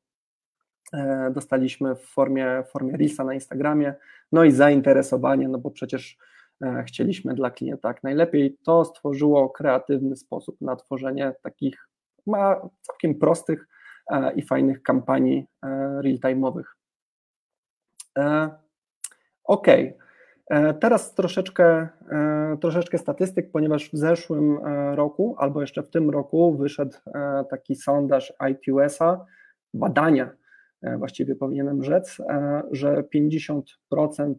e, 0.93 1.31
dostaliśmy 1.35 1.95
w 1.95 2.07
formie, 2.07 2.65
formie 2.73 2.97
Reelsa 2.97 3.25
na 3.25 3.35
Instagramie, 3.35 3.95
no 4.33 4.45
i 4.45 4.51
zainteresowanie, 4.51 5.49
no 5.49 5.59
bo 5.59 5.71
przecież 5.71 6.19
e, 6.63 6.85
chcieliśmy 6.87 7.35
dla 7.35 7.51
klienta 7.51 7.89
jak 7.89 8.03
najlepiej. 8.03 8.59
To 8.65 8.85
stworzyło 8.85 9.51
kreatywny 9.51 10.17
sposób 10.17 10.61
na 10.61 10.77
tworzenie 10.77 11.35
takich 11.43 11.89
ma 12.27 12.61
całkiem 12.83 13.15
prostych 13.15 13.69
e, 14.11 14.33
i 14.35 14.43
fajnych 14.43 14.83
kampanii 14.83 15.47
real-time'owych. 16.03 16.77
Ok, 19.45 19.67
teraz 20.81 21.15
troszeczkę, 21.15 21.89
troszeczkę 22.61 22.99
statystyk, 22.99 23.51
ponieważ 23.51 23.91
w 23.91 23.97
zeszłym 23.97 24.59
roku 24.95 25.37
albo 25.39 25.61
jeszcze 25.61 25.83
w 25.83 25.91
tym 25.91 26.11
roku 26.11 26.57
wyszedł 26.57 26.97
taki 27.51 27.77
sondaż 27.77 28.33
IQS-a, 28.51 29.25
badania, 29.75 30.31
właściwie 30.99 31.35
powinienem 31.35 31.85
rzec, 31.85 32.19
że 32.73 33.05
50% 33.15 34.35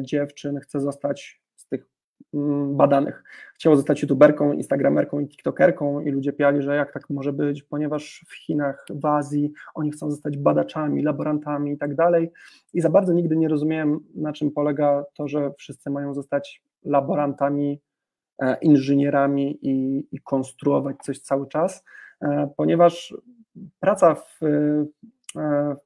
dziewczyn 0.00 0.60
chce 0.60 0.80
zostać 0.80 1.42
badanych. 2.72 3.24
Chciało 3.54 3.76
zostać 3.76 4.02
youtuberką, 4.02 4.52
instagramerką 4.52 5.20
i 5.20 5.28
tiktokerką 5.28 6.00
i 6.00 6.10
ludzie 6.10 6.32
piali, 6.32 6.62
że 6.62 6.76
jak 6.76 6.92
tak 6.92 7.10
może 7.10 7.32
być, 7.32 7.62
ponieważ 7.62 8.24
w 8.28 8.34
Chinach, 8.34 8.86
w 8.90 9.06
Azji 9.06 9.52
oni 9.74 9.90
chcą 9.90 10.10
zostać 10.10 10.36
badaczami, 10.36 11.02
laborantami 11.02 11.72
i 11.72 11.78
tak 11.78 11.94
dalej. 11.94 12.30
I 12.74 12.80
za 12.80 12.90
bardzo 12.90 13.12
nigdy 13.12 13.36
nie 13.36 13.48
rozumiałem, 13.48 14.00
na 14.14 14.32
czym 14.32 14.50
polega 14.50 15.04
to, 15.14 15.28
że 15.28 15.52
wszyscy 15.58 15.90
mają 15.90 16.14
zostać 16.14 16.62
laborantami, 16.84 17.80
e, 18.42 18.56
inżynierami 18.60 19.58
i, 19.62 20.06
i 20.12 20.20
konstruować 20.20 20.96
coś 21.02 21.20
cały 21.20 21.48
czas, 21.48 21.84
e, 22.22 22.50
ponieważ 22.56 23.14
praca 23.80 24.14
w, 24.14 24.40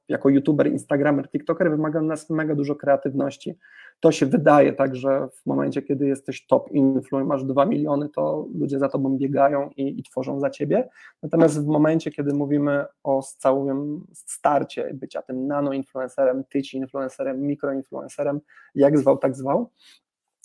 jako 0.09 0.29
youtuber, 0.29 0.67
instagramer, 0.67 1.29
tiktoker 1.29 1.69
wymaga 1.71 2.01
nas 2.01 2.29
mega 2.29 2.55
dużo 2.55 2.75
kreatywności. 2.75 3.57
To 3.99 4.11
się 4.11 4.25
wydaje 4.25 4.73
tak, 4.73 4.95
że 4.95 5.27
w 5.27 5.45
momencie, 5.45 5.81
kiedy 5.81 6.07
jesteś 6.07 6.45
top 6.45 6.71
influencer, 6.71 7.27
masz 7.27 7.43
2 7.43 7.65
miliony, 7.65 8.09
to 8.09 8.47
ludzie 8.55 8.79
za 8.79 8.89
tobą 8.89 9.17
biegają 9.17 9.69
i, 9.77 9.99
i 9.99 10.03
tworzą 10.03 10.39
za 10.39 10.49
ciebie. 10.49 10.89
Natomiast 11.23 11.63
w 11.63 11.67
momencie, 11.67 12.11
kiedy 12.11 12.33
mówimy 12.33 12.85
o 13.03 13.21
całym 13.21 14.05
starcie 14.13 14.93
bycia 14.93 15.21
tym 15.21 15.47
nano-influencerem, 15.47 16.43
tyci 16.49 16.77
influencerem, 16.77 17.41
mikroinfluencerem, 17.41 18.39
jak 18.75 18.99
zwał, 18.99 19.17
tak 19.17 19.35
zwał, 19.35 19.69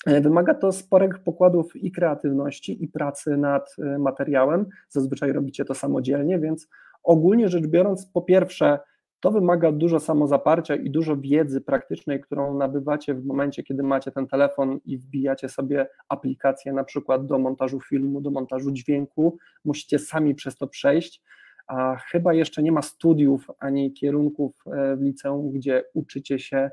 e, 0.07 0.21
Wymaga 0.21 0.55
to 0.55 0.73
sporych 0.73 1.19
pokładów 1.19 1.77
i 1.77 1.93
kreatywności, 1.93 2.85
i 2.85 2.89
pracy 2.89 3.37
nad 3.37 3.77
e, 3.79 3.99
materiałem. 3.99 4.67
Zazwyczaj 4.89 5.33
robicie 5.33 5.65
to 5.65 5.75
samodzielnie, 5.75 6.39
więc 6.39 6.69
ogólnie 7.03 7.49
rzecz 7.49 7.67
biorąc, 7.67 8.07
po 8.07 8.23
pierwsze, 8.23 8.79
to 9.21 9.31
wymaga 9.31 9.73
dużo 9.73 10.01
samozaparcia 10.01 10.77
i 10.77 10.91
dużo 10.91 11.17
wiedzy 11.17 11.61
praktycznej, 11.61 12.21
którą 12.21 12.57
nabywacie 12.57 13.15
w 13.15 13.25
momencie, 13.25 13.63
kiedy 13.63 13.83
macie 13.83 14.13
ten 14.13 14.27
telefon 14.27 14.79
i 14.85 14.99
wbijacie 14.99 15.49
sobie 15.49 15.87
aplikację 16.09 16.73
na 16.73 16.85
przykład 16.85 17.27
do 17.27 17.39
montażu 17.39 17.81
filmu, 17.81 18.21
do 18.21 18.31
montażu 18.31 18.71
dźwięku. 18.71 19.39
Musicie 19.65 19.99
sami 19.99 20.35
przez 20.35 20.57
to 20.57 20.67
przejść. 20.67 21.23
A 21.67 21.97
chyba 21.97 22.35
jeszcze 22.35 22.63
nie 22.63 22.73
ma 22.73 22.83
studiów 22.83 23.51
ani 23.59 23.93
kierunków 23.93 24.65
e, 24.67 24.97
w 24.97 25.03
liceum, 25.03 25.51
gdzie 25.51 25.85
uczycie 25.95 26.39
się 26.39 26.71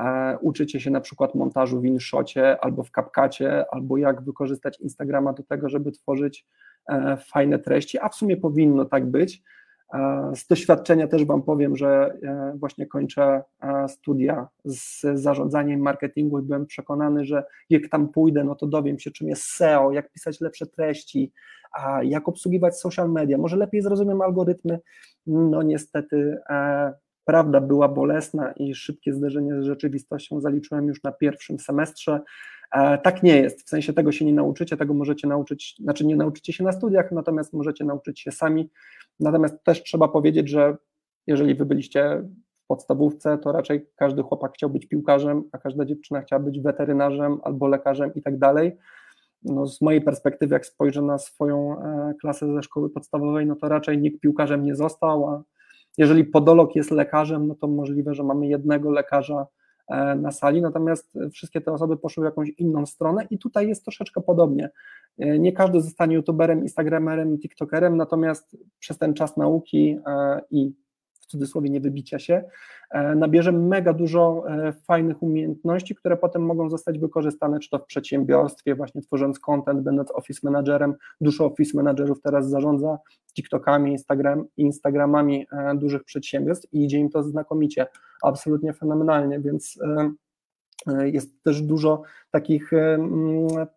e, 0.00 0.38
uczycie 0.40 0.80
się 0.80 0.90
na 0.90 1.00
przykład 1.00 1.34
montażu 1.34 1.80
w 1.80 1.84
InShocie 1.84 2.64
albo 2.64 2.82
w 2.82 2.90
CapCutie, 2.90 3.64
albo 3.70 3.96
jak 3.96 4.22
wykorzystać 4.22 4.80
Instagrama 4.80 5.32
do 5.32 5.42
tego, 5.42 5.68
żeby 5.68 5.92
tworzyć 5.92 6.46
e, 6.88 7.16
fajne 7.16 7.58
treści, 7.58 7.98
a 7.98 8.08
w 8.08 8.14
sumie 8.14 8.36
powinno 8.36 8.84
tak 8.84 9.06
być. 9.06 9.42
Z 10.34 10.46
doświadczenia 10.46 11.08
też 11.08 11.24
Wam 11.24 11.42
powiem, 11.42 11.76
że 11.76 12.18
e, 12.22 12.52
właśnie 12.56 12.86
kończę 12.86 13.42
e, 13.62 13.88
studia 13.88 14.48
z 14.64 15.00
zarządzaniem 15.14 15.80
marketingu 15.80 16.38
i 16.38 16.42
byłem 16.42 16.66
przekonany, 16.66 17.24
że 17.24 17.44
jak 17.70 17.88
tam 17.88 18.08
pójdę, 18.08 18.44
no 18.44 18.54
to 18.54 18.66
dowiem 18.66 18.98
się, 18.98 19.10
czym 19.10 19.28
jest 19.28 19.42
SEO, 19.42 19.92
jak 19.92 20.12
pisać 20.12 20.40
lepsze 20.40 20.66
treści, 20.66 21.32
jak 22.02 22.28
obsługiwać 22.28 22.78
social 22.78 23.10
media, 23.10 23.38
może 23.38 23.56
lepiej 23.56 23.82
zrozumiem 23.82 24.22
algorytmy. 24.22 24.80
No 25.26 25.62
niestety 25.62 26.38
e, 26.50 26.92
prawda 27.24 27.60
była 27.60 27.88
bolesna 27.88 28.52
i 28.52 28.74
szybkie 28.74 29.14
zderzenie 29.14 29.62
z 29.62 29.64
rzeczywistością 29.64 30.40
zaliczyłem 30.40 30.86
już 30.86 31.02
na 31.02 31.12
pierwszym 31.12 31.58
semestrze. 31.58 32.20
Tak 33.02 33.22
nie 33.22 33.36
jest, 33.36 33.66
w 33.66 33.68
sensie 33.68 33.92
tego 33.92 34.12
się 34.12 34.24
nie 34.24 34.32
nauczycie, 34.32 34.76
tego 34.76 34.94
możecie 34.94 35.28
nauczyć, 35.28 35.74
znaczy 35.78 36.06
nie 36.06 36.16
nauczycie 36.16 36.52
się 36.52 36.64
na 36.64 36.72
studiach, 36.72 37.12
natomiast 37.12 37.52
możecie 37.52 37.84
nauczyć 37.84 38.20
się 38.20 38.32
sami 38.32 38.70
Natomiast 39.20 39.64
też 39.64 39.82
trzeba 39.82 40.08
powiedzieć, 40.08 40.48
że 40.48 40.76
jeżeli 41.26 41.54
wy 41.54 41.66
byliście 41.66 42.22
w 42.64 42.66
podstawówce, 42.66 43.38
to 43.38 43.52
raczej 43.52 43.86
każdy 43.96 44.22
chłopak 44.22 44.52
chciał 44.54 44.70
być 44.70 44.86
piłkarzem, 44.86 45.44
a 45.52 45.58
każda 45.58 45.84
dziewczyna 45.84 46.20
chciała 46.20 46.40
być 46.40 46.60
weterynarzem 46.60 47.38
albo 47.42 47.66
lekarzem 47.68 48.14
i 48.14 48.22
tak 48.22 48.38
dalej. 48.38 48.76
No 49.42 49.66
z 49.66 49.80
mojej 49.80 50.00
perspektywy, 50.00 50.54
jak 50.54 50.66
spojrzę 50.66 51.02
na 51.02 51.18
swoją 51.18 51.82
e, 51.82 52.14
klasę 52.20 52.54
ze 52.54 52.62
szkoły 52.62 52.90
podstawowej, 52.90 53.46
no 53.46 53.56
to 53.56 53.68
raczej 53.68 53.98
nikt 53.98 54.20
piłkarzem 54.20 54.62
nie 54.62 54.74
został, 54.74 55.30
a 55.30 55.42
jeżeli 55.98 56.24
podolog 56.24 56.76
jest 56.76 56.90
lekarzem, 56.90 57.46
no 57.46 57.54
to 57.54 57.66
możliwe, 57.66 58.14
że 58.14 58.22
mamy 58.22 58.48
jednego 58.48 58.90
lekarza 58.90 59.46
E, 59.46 59.57
na 60.16 60.32
sali, 60.32 60.62
natomiast 60.62 61.18
wszystkie 61.32 61.60
te 61.60 61.72
osoby 61.72 61.96
poszły 61.96 62.22
w 62.22 62.24
jakąś 62.24 62.48
inną 62.48 62.86
stronę 62.86 63.26
i 63.30 63.38
tutaj 63.38 63.68
jest 63.68 63.84
troszeczkę 63.84 64.20
podobnie. 64.20 64.70
E, 65.18 65.38
nie 65.38 65.52
każdy 65.52 65.80
zostanie 65.80 66.14
youtuberem, 66.14 66.62
instagramerem, 66.62 67.38
tiktokerem, 67.38 67.96
natomiast 67.96 68.56
przez 68.78 68.98
ten 68.98 69.14
czas 69.14 69.36
nauki 69.36 69.98
e, 70.06 70.40
i 70.50 70.72
cudzysłowie 71.28 71.70
nie 71.70 71.80
wybicia 71.80 72.18
się, 72.18 72.44
nabierze 73.16 73.52
mega 73.52 73.92
dużo 73.92 74.44
fajnych 74.86 75.22
umiejętności, 75.22 75.94
które 75.94 76.16
potem 76.16 76.42
mogą 76.42 76.70
zostać 76.70 76.98
wykorzystane, 76.98 77.60
czy 77.60 77.70
to 77.70 77.78
w 77.78 77.84
przedsiębiorstwie, 77.84 78.74
właśnie 78.74 79.02
tworząc 79.02 79.38
content, 79.38 79.80
będąc 79.80 80.10
office 80.10 80.40
managerem. 80.42 80.94
Dużo 81.20 81.46
office 81.46 81.76
managerów 81.76 82.20
teraz 82.20 82.48
zarządza 82.48 82.98
TikTokami, 83.34 83.92
Instagram, 83.92 84.44
Instagramami 84.56 85.46
dużych 85.74 86.04
przedsiębiorstw 86.04 86.72
i 86.72 86.84
idzie 86.84 86.98
im 86.98 87.10
to 87.10 87.22
znakomicie 87.22 87.86
absolutnie 88.22 88.72
fenomenalnie, 88.72 89.40
więc 89.40 89.78
e, 89.82 89.86
e, 89.86 90.12
jest 91.04 91.42
też 91.42 91.62
dużo 91.62 92.02
takich 92.30 92.72
e, 92.72 92.98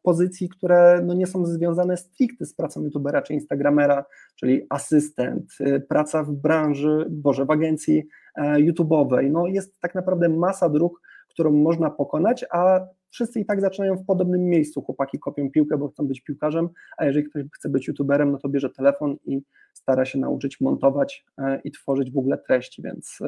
pozycji, 0.04 0.50
które 0.50 1.02
no 1.06 1.14
nie 1.14 1.28
są 1.28 1.46
związane 1.46 1.98
stricte 1.98 2.46
z 2.46 2.54
pracą 2.54 2.84
youtubera 2.84 3.22
czy 3.22 3.34
instagramera, 3.34 4.06
czyli 4.36 4.66
asystent, 4.70 5.58
praca 5.90 6.24
w 6.24 6.32
branży, 6.32 7.06
boże, 7.10 7.46
w 7.46 7.52
agencji 7.52 8.08
YouTube'owej. 8.38 9.32
No 9.32 9.48
jest 9.48 9.80
tak 9.80 9.96
naprawdę 9.96 10.30
masa 10.30 10.70
dróg, 10.70 11.02
którą 11.30 11.52
można 11.52 11.90
pokonać, 11.90 12.46
a 12.52 12.80
wszyscy 13.10 13.40
i 13.40 13.46
tak 13.46 13.62
zaczynają 13.62 13.96
w 13.98 14.06
podobnym 14.06 14.42
miejscu. 14.42 14.82
Chłopaki 14.82 15.20
kopią 15.20 15.52
piłkę, 15.52 15.78
bo 15.78 15.88
chcą 15.88 16.08
być 16.08 16.22
piłkarzem, 16.22 16.70
a 16.98 17.06
jeżeli 17.06 17.30
ktoś 17.30 17.44
chce 17.54 17.70
być 17.70 17.88
youtuberem, 17.88 18.32
no 18.32 18.38
to 18.38 18.50
bierze 18.50 18.70
telefon 18.70 19.16
i 19.26 19.42
stara 19.74 20.06
się 20.06 20.20
nauczyć 20.20 20.62
montować 20.62 21.26
i 21.64 21.72
tworzyć 21.72 22.12
w 22.12 22.18
ogóle 22.18 22.38
treści, 22.38 22.82
więc 22.82 23.20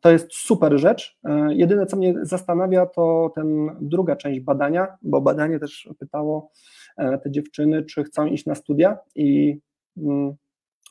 to 0.00 0.10
jest 0.10 0.34
super 0.34 0.78
rzecz. 0.78 1.18
E, 1.24 1.54
jedyne, 1.54 1.86
co 1.86 1.96
mnie 1.96 2.14
zastanawia, 2.22 2.86
to 2.86 3.32
ten 3.34 3.70
druga 3.80 4.16
część 4.16 4.40
badania, 4.40 4.96
bo 5.02 5.20
badanie 5.20 5.58
też 5.58 5.88
pytało 5.98 6.50
e, 6.96 7.18
te 7.18 7.30
dziewczyny, 7.30 7.82
czy 7.82 8.04
chcą 8.04 8.26
iść 8.26 8.46
na 8.46 8.54
studia 8.54 8.98
i 9.14 9.58
mm, 9.96 10.34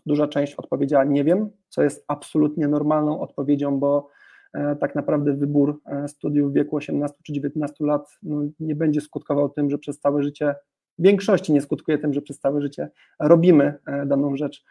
duża 0.06 0.28
część 0.28 0.56
odpowiedziała 0.56 1.04
nie 1.04 1.24
wiem, 1.24 1.50
co 1.70 1.84
jest 1.84 2.06
absolutnie 2.08 2.68
normalną 2.68 3.20
odpowiedzią, 3.20 3.80
bo 3.80 4.10
e, 4.54 4.76
tak 4.76 4.96
naprawdę 4.96 5.34
wybór 5.34 5.82
studiów 6.08 6.52
w 6.52 6.56
wieku 6.56 6.76
18 6.76 7.18
czy 7.24 7.34
19 7.34 7.86
lat 7.86 8.18
no, 8.24 8.42
nie 8.60 8.76
będzie 8.76 9.02
skutkował 9.02 9.50
tym, 9.50 9.70
że 9.70 9.78
przez 9.78 10.00
całe 10.00 10.24
życie, 10.24 10.56
w 11.00 11.04
większości 11.04 11.54
nie 11.54 11.62
skutkuje 11.62 11.98
tym, 11.98 12.14
że 12.14 12.22
przez 12.22 12.40
całe 12.40 12.62
życie 12.62 12.90
robimy 13.20 13.74
daną 14.06 14.38
rzecz 14.38 14.66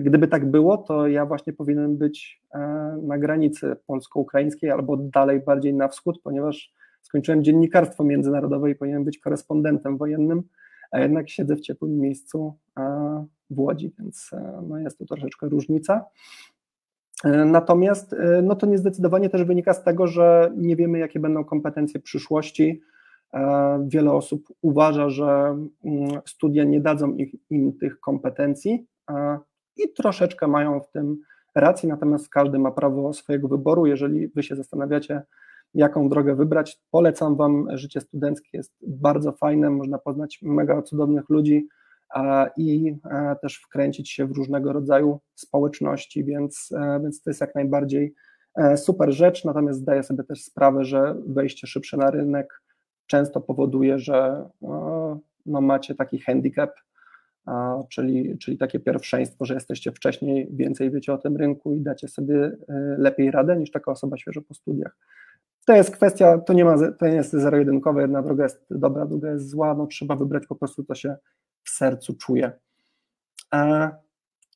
gdyby 0.00 0.28
tak 0.28 0.50
było, 0.50 0.78
to 0.78 1.06
ja 1.06 1.26
właśnie 1.26 1.52
powinienem 1.52 1.96
być 1.96 2.42
e, 2.54 2.58
na 3.02 3.18
granicy 3.18 3.76
polsko-ukraińskiej 3.86 4.70
albo 4.70 4.96
dalej 4.96 5.40
bardziej 5.40 5.74
na 5.74 5.88
wschód, 5.88 6.20
ponieważ 6.22 6.72
skończyłem 7.02 7.44
dziennikarstwo 7.44 8.04
międzynarodowe 8.04 8.70
i 8.70 8.74
powinienem 8.74 9.04
być 9.04 9.18
korespondentem 9.18 9.96
wojennym, 9.96 10.42
a 10.90 11.00
jednak 11.00 11.30
siedzę 11.30 11.56
w 11.56 11.60
ciepłym 11.60 12.00
miejscu 12.00 12.54
w 13.50 13.58
Łodzi, 13.60 13.92
więc 13.98 14.30
e, 14.32 14.62
no 14.68 14.78
jest 14.78 14.98
tu 14.98 15.06
troszeczkę 15.06 15.48
różnica. 15.48 16.04
Natomiast 17.46 18.14
no 18.42 18.54
to 18.54 18.66
niezdecydowanie 18.66 19.30
też 19.30 19.44
wynika 19.44 19.72
z 19.72 19.84
tego, 19.84 20.06
że 20.06 20.52
nie 20.56 20.76
wiemy, 20.76 20.98
jakie 20.98 21.20
będą 21.20 21.44
kompetencje 21.44 22.00
przyszłości. 22.00 22.80
Wiele 23.86 24.12
osób 24.12 24.48
uważa, 24.62 25.08
że 25.08 25.56
mm, 25.84 26.20
studia 26.26 26.64
nie 26.64 26.80
dadzą 26.80 27.16
im 27.50 27.72
tych 27.78 28.00
kompetencji, 28.00 28.86
i 29.76 29.92
troszeczkę 29.92 30.48
mają 30.48 30.80
w 30.80 30.90
tym 30.90 31.16
rację, 31.54 31.88
natomiast 31.88 32.28
każdy 32.28 32.58
ma 32.58 32.70
prawo 32.70 33.12
swojego 33.12 33.48
wyboru. 33.48 33.86
Jeżeli 33.86 34.28
wy 34.28 34.42
się 34.42 34.56
zastanawiacie, 34.56 35.22
jaką 35.74 36.08
drogę 36.08 36.34
wybrać, 36.34 36.80
polecam 36.90 37.36
wam 37.36 37.66
życie 37.72 38.00
studenckie, 38.00 38.48
jest 38.52 38.72
bardzo 38.86 39.32
fajne, 39.32 39.70
można 39.70 39.98
poznać 39.98 40.38
mega 40.42 40.82
cudownych 40.82 41.28
ludzi 41.28 41.68
i 42.56 42.96
też 43.42 43.56
wkręcić 43.56 44.10
się 44.10 44.26
w 44.26 44.32
różnego 44.32 44.72
rodzaju 44.72 45.20
społeczności, 45.34 46.24
więc, 46.24 46.68
e, 46.76 47.00
więc 47.02 47.22
to 47.22 47.30
jest 47.30 47.40
jak 47.40 47.54
najbardziej 47.54 48.14
e, 48.56 48.76
super 48.76 49.12
rzecz, 49.12 49.44
natomiast 49.44 49.78
zdaję 49.78 50.02
sobie 50.02 50.24
też 50.24 50.42
sprawę, 50.42 50.84
że 50.84 51.16
wejście 51.26 51.66
szybsze 51.66 51.96
na 51.96 52.10
rynek 52.10 52.62
często 53.06 53.40
powoduje, 53.40 53.98
że 53.98 54.48
no, 55.46 55.60
macie 55.60 55.94
taki 55.94 56.18
handicap, 56.18 56.70
czyli, 57.88 58.38
czyli 58.38 58.58
takie 58.58 58.80
pierwszeństwo, 58.80 59.44
że 59.44 59.54
jesteście 59.54 59.92
wcześniej, 59.92 60.48
więcej 60.52 60.90
wiecie 60.90 61.12
o 61.12 61.18
tym 61.18 61.36
rynku 61.36 61.74
i 61.74 61.80
dacie 61.80 62.08
sobie 62.08 62.44
e, 62.44 62.52
lepiej 62.98 63.30
radę 63.30 63.56
niż 63.56 63.70
taka 63.70 63.92
osoba 63.92 64.16
świeżo 64.16 64.42
po 64.42 64.54
studiach. 64.54 64.96
To 65.66 65.72
jest 65.72 65.90
kwestia, 65.90 66.38
to 66.38 66.52
nie, 66.52 66.64
ma, 66.64 66.92
to 66.92 67.06
nie 67.06 67.14
jest 67.14 67.32
zero-jedynkowe, 67.32 68.02
jedna 68.02 68.22
droga 68.22 68.44
jest 68.44 68.66
dobra, 68.70 69.06
druga 69.06 69.30
jest 69.30 69.48
zła, 69.48 69.74
no 69.74 69.86
trzeba 69.86 70.16
wybrać 70.16 70.46
po 70.46 70.54
prostu, 70.54 70.84
to 70.84 70.94
się 70.94 71.16
w 71.62 71.70
sercu 71.70 72.14
czuje. 72.14 72.52
E, 73.54 73.90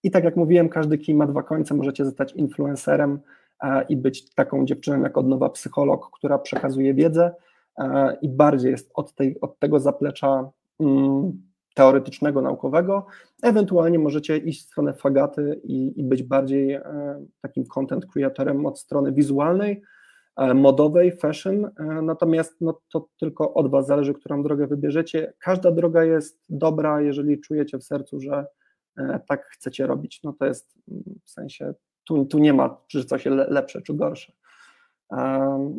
I 0.02 0.10
tak 0.10 0.24
jak 0.24 0.36
mówiłem, 0.36 0.68
każdy 0.68 0.98
kij 0.98 1.14
ma 1.14 1.26
dwa 1.26 1.42
końce, 1.42 1.74
możecie 1.74 2.04
zostać 2.04 2.32
influencerem 2.32 3.20
e, 3.62 3.84
i 3.88 3.96
być 3.96 4.34
taką 4.34 4.64
dziewczyną 4.64 5.02
jak 5.02 5.18
od 5.18 5.28
nowa 5.28 5.50
psycholog, 5.50 6.10
która 6.12 6.38
przekazuje 6.38 6.94
wiedzę 6.94 7.34
i 8.22 8.28
bardziej 8.28 8.70
jest 8.70 8.90
od, 8.94 9.14
tej, 9.14 9.40
od 9.40 9.58
tego 9.58 9.80
zaplecza 9.80 10.50
mm, 10.80 11.47
teoretycznego, 11.74 12.42
naukowego, 12.42 13.06
ewentualnie 13.42 13.98
możecie 13.98 14.36
iść 14.36 14.60
w 14.60 14.66
stronę 14.66 14.92
fagaty 14.92 15.60
i, 15.64 16.00
i 16.00 16.04
być 16.04 16.22
bardziej 16.22 16.72
e, 16.72 16.82
takim 17.40 17.66
content 17.66 18.06
creatorem 18.06 18.66
od 18.66 18.78
strony 18.78 19.12
wizualnej, 19.12 19.82
e, 20.36 20.54
modowej, 20.54 21.16
fashion, 21.16 21.64
e, 21.64 21.70
natomiast 22.02 22.56
no, 22.60 22.80
to 22.92 23.08
tylko 23.20 23.54
od 23.54 23.70
Was 23.70 23.86
zależy, 23.86 24.14
którą 24.14 24.42
drogę 24.42 24.66
wybierzecie. 24.66 25.32
Każda 25.38 25.70
droga 25.70 26.04
jest 26.04 26.44
dobra, 26.48 27.00
jeżeli 27.00 27.40
czujecie 27.40 27.78
w 27.78 27.84
sercu, 27.84 28.20
że 28.20 28.46
tak 29.26 29.46
chcecie 29.46 29.86
robić. 29.86 30.22
No 30.24 30.32
to 30.32 30.46
jest 30.46 30.74
w 31.24 31.30
sensie 31.30 31.74
tu, 32.04 32.24
tu 32.26 32.38
nie 32.38 32.52
ma, 32.52 32.80
czy 32.86 33.04
coś 33.04 33.24
lepsze, 33.26 33.82
czy 33.82 33.94
gorsze. 33.94 34.32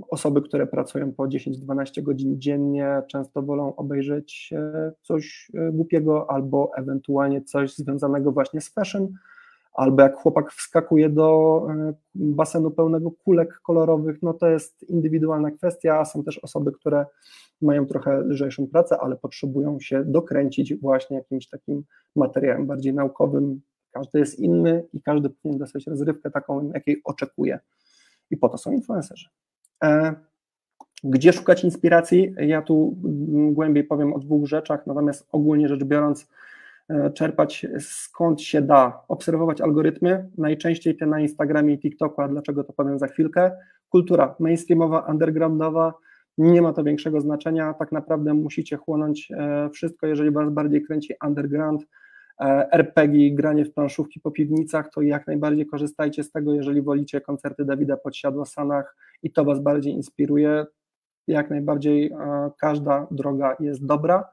Osoby, 0.10 0.42
które 0.42 0.68
pracują 0.68 1.14
po 1.14 1.24
10-12 1.24 2.02
godzin 2.02 2.42
dziennie, 2.42 3.02
często 3.08 3.42
wolą 3.42 3.76
obejrzeć 3.76 4.50
e, 4.54 4.92
coś 5.02 5.52
e, 5.54 5.72
głupiego 5.72 6.32
albo 6.32 6.72
ewentualnie 6.76 7.42
coś 7.42 7.76
związanego 7.76 8.32
właśnie 8.32 8.62
z 8.62 8.70
fashion, 8.70 9.08
albo 9.74 10.02
jak 10.02 10.16
chłopak 10.16 10.52
wskakuje 10.52 11.10
do 11.10 11.62
e, 11.70 11.94
basenu 12.16 12.72
pełnego 12.72 13.12
kulek 13.12 13.60
kolorowych, 13.64 14.22
no 14.22 14.34
to 14.34 14.48
jest 14.48 14.84
indywidualna 14.84 15.52
kwestia, 15.52 16.06
są 16.06 16.24
też 16.24 16.38
osoby, 16.38 16.72
które 16.72 17.06
mają 17.62 17.86
trochę 17.86 18.22
lżejszą 18.22 18.68
pracę, 18.68 18.98
ale 19.02 19.16
potrzebują 19.16 19.80
się 19.80 20.04
dokręcić 20.06 20.76
właśnie 20.76 21.18
jakimś 21.18 21.50
takim 21.50 21.84
materiałem 22.16 22.68
bardziej 22.68 22.94
naukowym. 22.94 23.62
Każdy 23.92 24.20
jest 24.20 24.40
inny 24.40 24.84
i 24.94 25.02
każdy 25.02 25.30
powinien 25.30 25.60
dostać 25.60 25.88
rozrywkę 25.88 26.32
taką, 26.32 26.72
jakiej 26.74 27.02
oczekuje. 27.04 27.60
I 28.32 28.38
po 28.38 28.50
to 28.50 28.58
są 28.58 28.72
influencerzy. 28.72 29.30
E, 29.84 30.16
gdzie 31.04 31.34
szukać 31.34 31.64
inspiracji? 31.64 32.34
Ja 32.38 32.62
tu 32.62 32.98
głębiej 33.52 33.84
powiem 33.84 34.14
o 34.14 34.20
dwóch 34.20 34.48
rzeczach, 34.48 34.88
natomiast 34.88 35.28
ogólnie 35.32 35.68
rzecz 35.68 35.84
biorąc, 35.84 36.28
e, 36.90 37.12
czerpać 37.12 37.66
skąd 37.80 38.42
się 38.42 38.62
da, 38.62 39.04
obserwować 39.08 39.62
algorytmy, 39.62 40.30
najczęściej 40.38 40.98
te 40.98 41.06
na 41.06 41.20
Instagramie 41.20 41.74
i 41.74 41.80
TikToku, 41.80 42.22
a 42.22 42.28
dlaczego 42.28 42.64
to 42.64 42.74
powiem 42.74 43.00
za 43.00 43.08
chwilkę. 43.08 43.52
Kultura 43.90 44.36
mainstreamowa, 44.40 45.00
undergroundowa, 45.00 45.94
nie 46.38 46.62
ma 46.62 46.74
to 46.74 46.84
większego 46.84 47.22
znaczenia, 47.22 47.74
tak 47.74 47.92
naprawdę 47.92 48.34
musicie 48.34 48.78
chłonąć 48.78 49.32
e, 49.32 49.70
wszystko, 49.70 50.08
jeżeli 50.08 50.32
Was 50.32 50.50
bardziej 50.50 50.84
kręci 50.84 51.14
underground, 51.26 51.86
RPG, 52.72 53.32
granie 53.32 53.66
w 53.66 53.74
planszówki 53.74 54.20
po 54.20 54.32
piwnicach, 54.32 54.90
to 54.94 55.02
jak 55.02 55.28
najbardziej 55.28 55.66
korzystajcie 55.66 56.24
z 56.24 56.32
tego, 56.32 56.54
jeżeli 56.54 56.82
wolicie 56.82 57.22
koncerty 57.22 57.66
Dawida 57.66 57.98
Podsiadła 57.98 58.46
Sanach 58.46 58.96
i 59.24 59.32
to 59.32 59.46
Was 59.46 59.60
bardziej 59.60 59.94
inspiruje, 59.94 60.66
jak 61.28 61.50
najbardziej 61.50 62.12
e, 62.12 62.52
każda 62.60 63.08
droga 63.12 63.56
jest 63.60 63.86
dobra. 63.86 64.30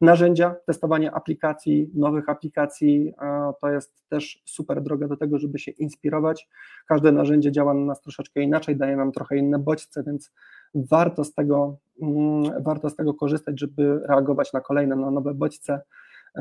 Narzędzia, 0.00 0.54
testowanie 0.66 1.12
aplikacji, 1.12 1.90
nowych 1.94 2.28
aplikacji, 2.28 3.12
to 3.60 3.70
jest 3.70 4.08
też 4.08 4.42
super 4.44 4.82
droga 4.82 5.08
do 5.08 5.16
tego, 5.16 5.38
żeby 5.38 5.58
się 5.58 5.70
inspirować. 5.70 6.48
Każde 6.86 7.12
narzędzie 7.12 7.52
działa 7.52 7.74
na 7.74 7.80
nas 7.80 8.00
troszeczkę 8.00 8.40
inaczej, 8.40 8.76
daje 8.76 8.96
nam 8.96 9.12
trochę 9.12 9.36
inne 9.36 9.58
bodźce, 9.58 10.02
więc 10.02 10.32
warto 10.74 11.24
z 11.24 11.34
tego, 11.34 11.76
mm, 12.02 12.62
warto 12.62 12.90
z 12.90 12.96
tego 12.96 13.14
korzystać, 13.14 13.60
żeby 13.60 14.00
reagować 14.08 14.52
na 14.52 14.60
kolejne, 14.60 14.96
na 14.96 15.10
nowe 15.10 15.34
bodźce, 15.34 15.80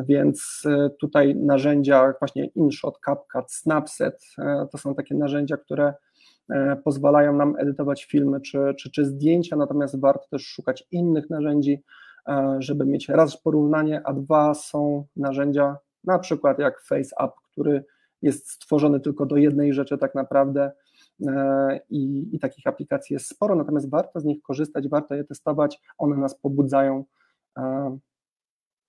więc 0.03 0.63
e, 0.65 0.89
tutaj 0.89 1.35
narzędzia 1.35 2.13
właśnie 2.19 2.45
InShot, 2.45 2.99
CapCut, 2.99 3.51
Snapset 3.51 4.25
e, 4.37 4.67
to 4.71 4.77
są 4.77 4.95
takie 4.95 5.15
narzędzia, 5.15 5.57
które 5.57 5.93
e, 6.49 6.75
pozwalają 6.75 7.33
nam 7.33 7.55
edytować 7.57 8.05
filmy 8.05 8.41
czy, 8.41 8.59
czy, 8.79 8.91
czy 8.91 9.05
zdjęcia, 9.05 9.55
natomiast 9.55 9.99
warto 9.99 10.27
też 10.31 10.47
szukać 10.47 10.87
innych 10.91 11.29
narzędzi, 11.29 11.83
żeby 12.59 12.85
mieć 12.85 13.09
raz 13.09 13.41
porównanie, 13.41 14.01
a 14.05 14.13
dwa 14.13 14.53
są 14.53 15.05
narzędzia 15.15 15.77
na 16.03 16.19
przykład 16.19 16.59
jak 16.59 16.81
FaceApp, 16.81 17.33
który 17.51 17.85
jest 18.21 18.49
stworzony 18.51 18.99
tylko 18.99 19.25
do 19.25 19.37
jednej 19.37 19.73
rzeczy 19.73 19.97
tak 19.97 20.15
naprawdę, 20.15 20.71
i, 21.89 22.29
i 22.35 22.39
takich 22.39 22.67
aplikacji 22.67 23.13
jest 23.13 23.27
sporo, 23.27 23.55
natomiast 23.55 23.89
warto 23.89 24.19
z 24.19 24.25
nich 24.25 24.41
korzystać, 24.41 24.89
warto 24.89 25.15
je 25.15 25.23
testować, 25.23 25.81
one 25.97 26.17
nas 26.17 26.35
pobudzają. 26.35 27.05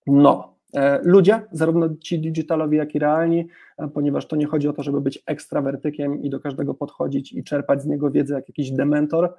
No, 0.06 0.55
ludzie, 1.02 1.40
zarówno 1.52 1.88
ci 2.00 2.18
digitalowi, 2.20 2.76
jak 2.76 2.94
i 2.94 2.98
realni, 2.98 3.48
ponieważ 3.94 4.26
to 4.26 4.36
nie 4.36 4.46
chodzi 4.46 4.68
o 4.68 4.72
to, 4.72 4.82
żeby 4.82 5.00
być 5.00 5.22
ekstrawertykiem 5.26 6.22
i 6.22 6.30
do 6.30 6.40
każdego 6.40 6.74
podchodzić 6.74 7.32
i 7.32 7.44
czerpać 7.44 7.82
z 7.82 7.86
niego 7.86 8.10
wiedzę 8.10 8.34
jak 8.34 8.48
jakiś 8.48 8.70
dementor, 8.70 9.34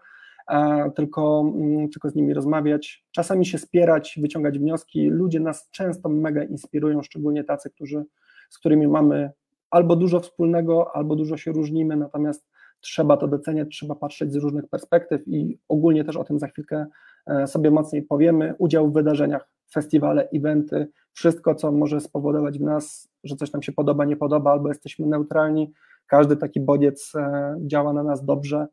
tylko, 0.95 1.52
mm, 1.56 1.89
tylko 1.89 2.10
z 2.10 2.15
nimi 2.15 2.34
rozmawiać, 2.34 3.06
czasami 3.12 3.45
się 3.45 3.58
spierać, 3.58 4.19
wyciągać 4.21 4.60
wnioski. 4.60 5.10
Ludzie 5.10 5.39
nas 5.39 5.69
często 5.71 6.10
mega 6.10 6.43
inspirują, 6.43 7.04
szczególnie 7.04 7.43
tacy, 7.43 7.69
którzy, 7.69 8.06
z 8.50 8.60
którymi 8.60 8.88
mamy 8.88 9.32
albo 9.69 9.95
dużo 9.95 10.19
wspólnego, 10.19 10.95
albo 10.95 11.15
dużo 11.15 11.38
się 11.38 11.52
różnimy, 11.52 11.95
natomiast 11.95 12.47
trzeba 12.80 13.17
to 13.17 13.28
doceniać, 13.28 13.69
trzeba 13.69 13.95
patrzeć 13.95 14.34
z 14.34 14.36
różnych 14.36 14.67
perspektyw 14.67 15.28
i 15.28 15.60
ogólnie 15.69 16.04
też 16.04 16.17
o 16.17 16.23
tym 16.23 16.39
za 16.39 16.47
chwilkę 16.47 16.86
e, 17.28 17.47
sobie 17.47 17.71
mocniej 17.71 18.04
powiemy. 18.04 18.56
Udział 18.58 18.89
w 18.89 18.93
wydarzeniach, 18.93 19.50
festiwale, 19.73 20.30
eventy, 20.34 20.88
wszystko, 21.13 21.56
co 21.56 21.71
może 21.71 21.99
spowodować 21.99 22.60
w 22.60 22.62
nas, 22.62 23.10
że 23.23 23.36
coś 23.36 23.51
nam 23.51 23.63
się 23.63 23.71
podoba, 23.71 24.06
nie 24.06 24.17
podoba, 24.17 24.51
albo 24.51 24.67
jesteśmy 24.67 25.08
neutralni. 25.08 25.73
Każdy 26.08 26.38
taki 26.38 26.62
bodziec 26.62 27.12
e, 27.15 27.56
działa 27.62 27.93
na 27.93 28.03
nas 28.03 28.25
dobrze 28.25 28.67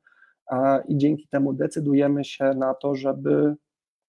i 0.88 0.96
dzięki 0.96 1.28
temu 1.28 1.52
decydujemy 1.52 2.24
się 2.24 2.44
na 2.44 2.74
to, 2.74 2.94
żeby 2.94 3.54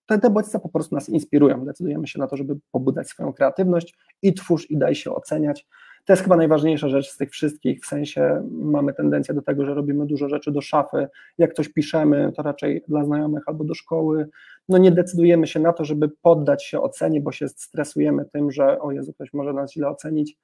te, 0.06 0.19
te 0.19 0.30
bodźce 0.30 0.60
po 0.60 0.69
prostu 0.69 0.95
nas 0.95 1.10
inspirują. 1.10 1.65
Decydujemy 1.65 2.08
się 2.08 2.19
na 2.19 2.28
to, 2.28 2.38
żeby 2.38 2.56
pobudzać 2.71 3.08
swoją 3.08 3.34
kreatywność 3.34 3.98
i 4.21 4.34
twórz 4.34 4.71
i 4.71 4.78
daj 4.78 4.95
się 4.95 5.12
oceniać. 5.12 5.67
To 6.06 6.13
jest 6.13 6.24
chyba 6.24 6.38
najważniejsza 6.38 6.89
rzecz 6.89 7.12
z 7.12 7.18
tych 7.18 7.32
wszystkich, 7.32 7.84
w 7.84 7.86
sensie 7.86 8.48
mamy 8.52 8.94
tendencję 8.94 9.34
do 9.34 9.41
tego, 9.41 9.65
że 9.65 9.74
robimy 9.74 10.06
dużo 10.06 10.30
rzeczy 10.30 10.52
do 10.52 10.62
szafy, 10.62 11.08
jak 11.38 11.54
coś 11.54 11.70
piszemy, 11.70 12.32
to 12.36 12.41
raczej 12.41 12.84
dla 12.88 13.06
znajomych 13.06 13.44
albo 13.48 13.63
do 13.63 13.74
szkoły, 13.74 14.30
no 14.70 14.78
nie 14.78 14.91
decydujemy 14.91 15.48
się 15.48 15.60
na 15.60 15.74
to, 15.74 15.86
żeby 15.86 16.10
poddać 16.22 16.65
się 16.65 16.82
ocenie, 16.82 17.22
bo 17.22 17.32
się 17.32 17.48
stresujemy 17.48 18.26
tym, 18.26 18.52
że 18.52 18.80
o 18.80 18.91
Jezu, 18.91 19.13
ktoś 19.13 19.34
może 19.34 19.54
nas 19.54 19.74
źle 19.74 19.89
ocenić, 19.89 20.38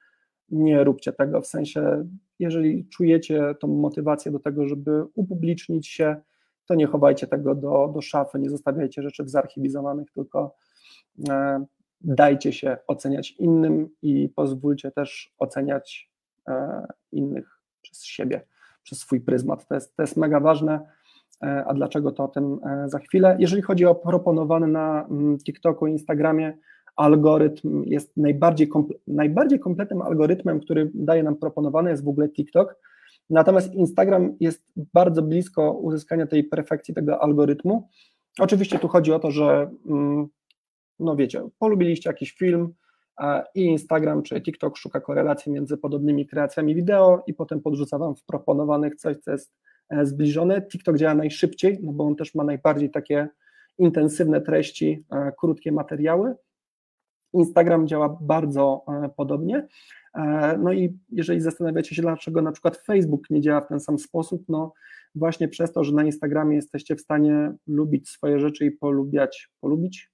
nie 0.49 0.83
róbcie 0.83 1.13
tego, 1.13 1.41
w 1.41 1.47
sensie 1.47 2.07
jeżeli 2.39 2.87
czujecie 2.89 3.55
tą 3.59 3.67
motywację 3.67 4.31
do 4.31 4.39
tego, 4.39 4.67
żeby 4.67 5.03
upublicznić 5.15 5.87
się, 5.87 6.15
to 6.65 6.75
nie 6.75 6.87
chowajcie 6.87 7.27
tego 7.27 7.55
do, 7.55 7.91
do 7.93 8.01
szafy, 8.01 8.39
nie 8.39 8.49
zostawiajcie 8.49 9.01
rzeczy 9.01 9.23
zarchiwizowanych, 9.29 10.11
tylko 10.11 10.55
e, 11.29 11.65
dajcie 12.03 12.53
się 12.53 12.77
oceniać 12.87 13.31
innym 13.31 13.89
i 14.01 14.29
pozwólcie 14.29 14.91
też 14.91 15.33
oceniać 15.39 16.11
e, 16.47 16.85
innych 17.11 17.59
przez 17.81 18.03
siebie, 18.03 18.41
przez 18.83 18.99
swój 18.99 19.21
pryzmat. 19.21 19.67
To 19.67 19.75
jest, 19.75 19.95
to 19.95 20.03
jest 20.03 20.17
mega 20.17 20.39
ważne. 20.39 20.79
E, 21.43 21.65
a 21.65 21.73
dlaczego 21.73 22.11
to 22.11 22.23
o 22.23 22.27
tym 22.27 22.59
e, 22.65 22.89
za 22.89 22.99
chwilę? 22.99 23.35
Jeżeli 23.39 23.61
chodzi 23.61 23.85
o 23.85 23.95
proponowany 23.95 24.67
na 24.67 25.05
mm, 25.09 25.37
TikToku, 25.37 25.87
Instagramie 25.87 26.57
algorytm, 26.95 27.83
jest 27.85 28.17
najbardziej, 28.17 28.67
komple 28.67 28.95
najbardziej 29.07 29.59
kompletnym 29.59 30.01
algorytmem, 30.01 30.59
który 30.59 30.91
daje 30.93 31.23
nam 31.23 31.35
proponowany, 31.35 31.89
jest 31.89 32.03
w 32.03 32.07
ogóle 32.07 32.29
TikTok. 32.29 32.75
Natomiast 33.29 33.73
Instagram 33.73 34.35
jest 34.39 34.73
bardzo 34.93 35.21
blisko 35.21 35.71
uzyskania 35.71 36.27
tej 36.27 36.43
perfekcji 36.43 36.93
tego 36.93 37.23
algorytmu. 37.23 37.87
Oczywiście 38.39 38.79
tu 38.79 38.87
chodzi 38.87 39.13
o 39.13 39.19
to, 39.19 39.31
że 39.31 39.71
mm, 39.85 40.27
no 41.01 41.15
wiecie, 41.15 41.49
polubiliście 41.59 42.09
jakiś 42.09 42.31
film 42.31 42.73
i 43.55 43.61
Instagram 43.61 44.23
czy 44.23 44.41
TikTok 44.41 44.77
szuka 44.77 45.01
korelacji 45.01 45.51
między 45.51 45.77
podobnymi 45.77 46.27
kreacjami 46.27 46.75
wideo 46.75 47.23
i 47.27 47.33
potem 47.33 47.61
podrzuca 47.61 47.97
Wam 47.97 48.15
w 48.15 48.23
proponowanych 48.23 48.95
coś, 48.95 49.17
co 49.17 49.31
jest 49.31 49.53
e, 49.89 50.05
zbliżone. 50.05 50.61
TikTok 50.61 50.97
działa 50.97 51.15
najszybciej, 51.15 51.79
no 51.81 51.93
bo 51.93 52.03
on 52.03 52.15
też 52.15 52.35
ma 52.35 52.43
najbardziej 52.43 52.91
takie 52.91 53.27
intensywne 53.77 54.41
treści, 54.41 55.05
e, 55.11 55.31
krótkie 55.39 55.71
materiały. 55.71 56.35
Instagram 57.33 57.87
działa 57.87 58.17
bardzo 58.21 58.85
e, 58.87 59.09
podobnie. 59.17 59.67
No 60.59 60.73
i 60.73 60.99
jeżeli 61.11 61.41
zastanawiacie 61.41 61.95
się, 61.95 62.01
dlaczego 62.01 62.41
na 62.41 62.51
przykład 62.51 62.77
Facebook 62.77 63.29
nie 63.29 63.41
działa 63.41 63.61
w 63.61 63.67
ten 63.67 63.79
sam 63.79 63.99
sposób, 63.99 64.43
no 64.49 64.73
właśnie 65.15 65.47
przez 65.47 65.73
to, 65.73 65.83
że 65.83 65.93
na 65.93 66.03
Instagramie 66.03 66.55
jesteście 66.55 66.95
w 66.95 67.01
stanie 67.01 67.53
lubić 67.67 68.09
swoje 68.09 68.39
rzeczy 68.39 68.65
i 68.65 68.71
polubiać, 68.71 69.49
polubić, 69.61 70.11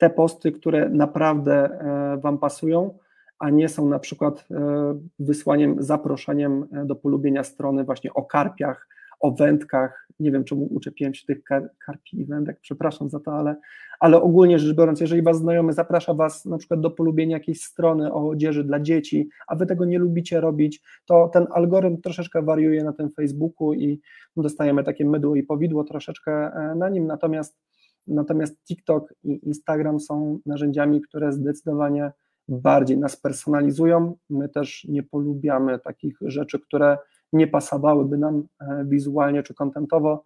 te 0.00 0.10
posty, 0.10 0.52
które 0.52 0.88
naprawdę 0.88 1.52
e, 1.54 2.16
Wam 2.20 2.38
pasują, 2.38 2.98
a 3.38 3.50
nie 3.50 3.68
są 3.68 3.88
na 3.88 3.98
przykład 3.98 4.46
e, 4.50 4.98
wysłaniem, 5.18 5.76
zaproszeniem 5.78 6.66
e, 6.72 6.84
do 6.84 6.96
polubienia 6.96 7.44
strony 7.44 7.84
właśnie 7.84 8.14
o 8.14 8.22
karpiach, 8.22 8.88
o 9.20 9.30
wędkach. 9.30 10.08
Nie 10.20 10.32
wiem, 10.32 10.44
czemu 10.44 10.64
uczepiłem 10.64 11.14
się 11.14 11.26
tych 11.26 11.44
kar 11.44 11.70
karpi 11.86 12.20
i 12.20 12.24
wędek, 12.24 12.58
przepraszam 12.60 13.10
za 13.10 13.20
to, 13.20 13.32
ale, 13.32 13.56
ale 14.00 14.22
ogólnie 14.22 14.58
rzecz 14.58 14.76
biorąc, 14.76 15.00
jeżeli 15.00 15.22
Was 15.22 15.38
znajomy 15.38 15.72
zaprasza 15.72 16.14
Was 16.14 16.44
na 16.44 16.58
przykład 16.58 16.80
do 16.80 16.90
polubienia 16.90 17.36
jakiejś 17.36 17.62
strony 17.62 18.12
o 18.12 18.28
odzieży 18.28 18.64
dla 18.64 18.80
dzieci, 18.80 19.28
a 19.46 19.56
Wy 19.56 19.66
tego 19.66 19.84
nie 19.84 19.98
lubicie 19.98 20.40
robić, 20.40 20.82
to 21.06 21.28
ten 21.28 21.46
algorytm 21.50 22.00
troszeczkę 22.00 22.42
wariuje 22.42 22.84
na 22.84 22.92
tym 22.92 23.10
Facebooku 23.10 23.74
i 23.74 24.00
dostajemy 24.36 24.84
takie 24.84 25.04
mydło 25.04 25.36
i 25.36 25.42
powidło 25.42 25.84
troszeczkę 25.84 26.50
na 26.76 26.88
nim, 26.88 27.06
natomiast 27.06 27.69
Natomiast 28.06 28.64
TikTok 28.64 29.14
i 29.24 29.46
Instagram 29.46 30.00
są 30.00 30.38
narzędziami, 30.46 31.00
które 31.00 31.32
zdecydowanie 31.32 32.12
bardziej 32.48 32.98
nas 32.98 33.16
personalizują. 33.16 34.16
My 34.30 34.48
też 34.48 34.84
nie 34.84 35.02
polubiamy 35.02 35.78
takich 35.78 36.18
rzeczy, 36.20 36.58
które 36.58 36.98
nie 37.32 37.46
pasowałyby 37.46 38.18
nam 38.18 38.46
e, 38.60 38.84
wizualnie 38.88 39.42
czy 39.42 39.54
kontentowo. 39.54 40.24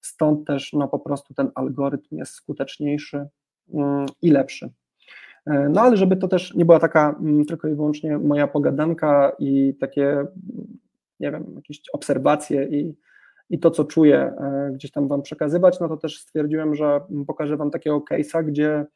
Stąd 0.00 0.46
też 0.46 0.72
no, 0.72 0.88
po 0.88 0.98
prostu 0.98 1.34
ten 1.34 1.50
algorytm 1.54 2.16
jest 2.16 2.32
skuteczniejszy 2.32 3.26
mm, 3.74 4.06
i 4.22 4.30
lepszy. 4.30 4.70
E, 5.46 5.68
no 5.68 5.80
ale 5.80 5.96
żeby 5.96 6.16
to 6.16 6.28
też 6.28 6.54
nie 6.54 6.64
była 6.64 6.80
taka 6.80 7.16
mm, 7.20 7.44
tylko 7.44 7.68
i 7.68 7.74
wyłącznie 7.74 8.18
moja 8.18 8.46
pogadanka 8.46 9.32
i 9.38 9.74
takie 9.80 10.26
nie 11.20 11.30
wiem, 11.30 11.52
jakieś 11.56 11.82
obserwacje 11.92 12.64
i, 12.64 12.94
i 13.50 13.58
to, 13.58 13.70
co 13.70 13.84
czuję, 13.84 14.32
gdzieś 14.72 14.90
tam 14.90 15.08
Wam 15.08 15.22
przekazywać, 15.22 15.80
no 15.80 15.88
to 15.88 15.96
też 15.96 16.20
stwierdziłem, 16.20 16.74
że 16.74 17.00
pokażę 17.26 17.56
Wam 17.56 17.70
takiego 17.70 18.00
case'a, 18.10 18.44
gdzie 18.44 18.86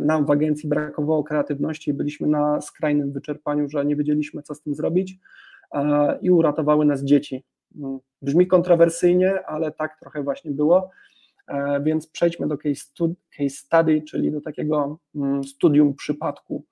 nam 0.00 0.26
w 0.26 0.30
agencji 0.30 0.68
brakowało 0.68 1.24
kreatywności 1.24 1.94
byliśmy 1.94 2.28
na 2.28 2.60
skrajnym 2.60 3.12
wyczerpaniu, 3.12 3.68
że 3.68 3.84
nie 3.84 3.96
wiedzieliśmy, 3.96 4.42
co 4.42 4.54
z 4.54 4.62
tym 4.62 4.74
zrobić 4.74 5.18
i 6.22 6.30
uratowały 6.30 6.84
nas 6.84 7.04
dzieci. 7.04 7.44
Mm, 7.76 7.98
brzmi 8.22 8.46
kontrowersyjnie, 8.46 9.46
ale 9.46 9.72
tak 9.72 9.98
trochę 10.00 10.22
właśnie 10.22 10.50
było. 10.50 10.90
E, 11.50 11.80
więc 11.82 12.06
przejdźmy 12.06 12.48
do 12.48 12.58
case 12.58 13.48
study, 13.48 14.02
czyli 14.02 14.32
do 14.32 14.40
takiego 14.40 14.98
mm, 15.14 15.44
studium 15.44 15.94
przypadku 15.94 16.64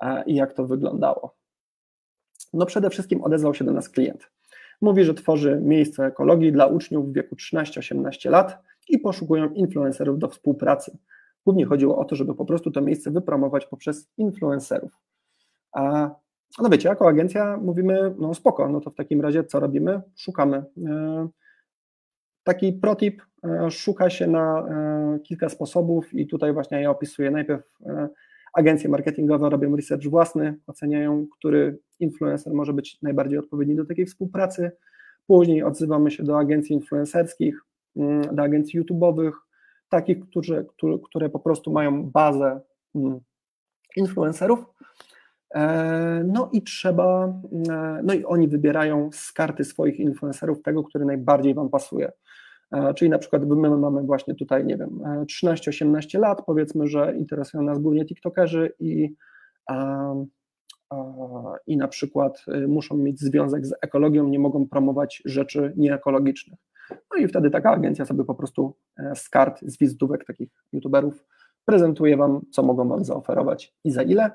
e, 0.00 0.24
i 0.24 0.34
jak 0.34 0.52
to 0.52 0.66
wyglądało. 0.66 1.36
No 2.52 2.66
przede 2.66 2.90
wszystkim 2.90 3.22
odezwał 3.22 3.54
się 3.54 3.64
do 3.64 3.72
nas 3.72 3.88
klient. 3.88 4.30
Mówi, 4.80 5.04
że 5.04 5.14
tworzy 5.14 5.60
miejsce 5.62 6.04
ekologii 6.04 6.52
dla 6.52 6.66
uczniów 6.66 7.10
w 7.10 7.12
wieku 7.12 7.36
13-18 7.36 8.30
lat 8.30 8.58
i 8.88 8.98
poszukują 8.98 9.50
influencerów 9.50 10.18
do 10.18 10.28
współpracy. 10.28 10.98
Głównie 11.44 11.66
chodziło 11.66 11.98
o 11.98 12.04
to, 12.04 12.16
żeby 12.16 12.34
po 12.34 12.44
prostu 12.44 12.70
to 12.70 12.80
miejsce 12.80 13.10
wypromować 13.10 13.66
poprzez 13.66 14.08
influencerów. 14.16 14.90
A 15.72 16.10
no 16.58 16.68
wiecie, 16.68 16.88
jako 16.88 17.08
agencja 17.08 17.56
mówimy, 17.56 18.14
no 18.18 18.34
spoko, 18.34 18.68
no 18.68 18.80
to 18.80 18.90
w 18.90 18.94
takim 18.94 19.20
razie 19.20 19.44
co 19.44 19.60
robimy? 19.60 20.00
Szukamy. 20.16 20.64
E, 20.86 21.28
taki 22.44 22.72
protip, 22.72 23.22
e, 23.44 23.70
szuka 23.70 24.10
się 24.10 24.26
na 24.26 24.58
e, 24.58 25.18
kilka 25.18 25.48
sposobów 25.48 26.14
i 26.14 26.26
tutaj 26.26 26.52
właśnie 26.52 26.82
ja 26.82 26.90
opisuję 26.90 27.30
najpierw 27.30 27.62
agencje 28.58 28.88
marketingowe 28.88 29.50
robią 29.50 29.76
research 29.76 30.06
własny, 30.06 30.58
oceniają, 30.66 31.26
który 31.38 31.78
influencer 32.00 32.54
może 32.54 32.72
być 32.72 33.02
najbardziej 33.02 33.38
odpowiedni 33.38 33.76
do 33.76 33.84
takiej 33.84 34.06
współpracy. 34.06 34.70
Później 35.26 35.62
odzywamy 35.62 36.10
się 36.10 36.22
do 36.22 36.38
agencji 36.38 36.74
influencerskich, 36.74 37.60
mm, 37.96 38.36
do 38.36 38.42
agencji 38.42 38.80
YouTube'owych, 38.80 39.32
takich, 39.88 40.20
którzy, 40.20 40.66
które, 41.04 41.28
po 41.28 41.38
prostu 41.38 41.72
mają 41.72 42.10
bazę 42.10 42.60
mm, 42.94 43.20
influencerów 43.96 44.64
E, 45.54 46.24
no 46.26 46.50
i 46.52 46.62
trzeba, 46.62 47.32
e, 47.68 48.00
no 48.04 48.14
i 48.14 48.24
oni 48.24 48.48
wybierają 48.48 49.10
z 49.12 49.32
karty 49.32 49.64
swoich 49.64 50.00
influencerów 50.00 50.62
tego, 50.62 50.84
który 50.84 51.04
najbardziej 51.04 51.54
Wam 51.54 51.68
pasuje. 51.68 52.12
E, 52.72 52.94
czyli 52.94 53.10
na 53.10 53.18
przykład 53.18 53.46
my 53.46 53.70
mamy 53.70 54.02
właśnie 54.02 54.34
tutaj, 54.34 54.64
nie 54.64 54.76
wiem, 54.76 55.00
13-18 55.42 56.18
lat, 56.18 56.42
powiedzmy, 56.46 56.86
że 56.86 57.16
interesują 57.16 57.64
nas 57.64 57.78
głównie 57.78 58.06
TikTokerzy 58.06 58.72
i, 58.78 59.14
i 61.66 61.76
na 61.76 61.88
przykład 61.88 62.44
muszą 62.68 62.96
mieć 62.96 63.20
związek 63.20 63.66
z 63.66 63.74
ekologią, 63.82 64.28
nie 64.28 64.38
mogą 64.38 64.68
promować 64.68 65.22
rzeczy 65.24 65.72
nieekologicznych. 65.76 66.58
No 66.90 67.16
i 67.18 67.28
wtedy 67.28 67.50
taka 67.50 67.70
agencja 67.70 68.04
sobie 68.04 68.24
po 68.24 68.34
prostu 68.34 68.74
z 69.14 69.28
kart, 69.28 69.60
z 69.62 69.78
wizytówek 69.78 70.24
takich 70.24 70.48
youtuberów 70.72 71.24
prezentuje 71.68 72.16
Wam, 72.16 72.40
co 72.50 72.62
mogą 72.62 72.88
Wam 72.88 73.04
zaoferować 73.04 73.74
i 73.84 73.90
za 73.90 74.02
ile. 74.02 74.30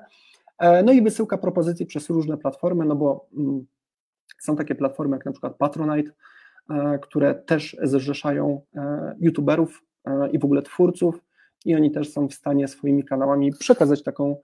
E, 0.58 0.82
no 0.82 0.92
i 0.92 1.02
wysyłka 1.02 1.38
propozycji 1.38 1.86
przez 1.86 2.10
różne 2.10 2.38
platformy, 2.38 2.84
no 2.84 2.96
bo 2.96 3.28
mm, 3.36 3.66
są 4.40 4.56
takie 4.56 4.74
platformy 4.74 5.16
jak 5.16 5.26
na 5.26 5.32
przykład 5.32 5.56
Patronite, 5.56 6.10
e, 6.10 6.14
które 7.02 7.34
też 7.34 7.76
zrzeszają 7.82 8.60
e, 8.76 9.14
youtuberów 9.20 9.82
i 10.32 10.38
w 10.38 10.44
ogóle 10.44 10.62
twórców 10.62 11.24
i 11.64 11.74
oni 11.74 11.90
też 11.90 12.12
są 12.12 12.28
w 12.28 12.34
stanie 12.34 12.68
swoimi 12.68 13.04
kanałami 13.04 13.52
przekazać 13.52 14.02
taką, 14.02 14.36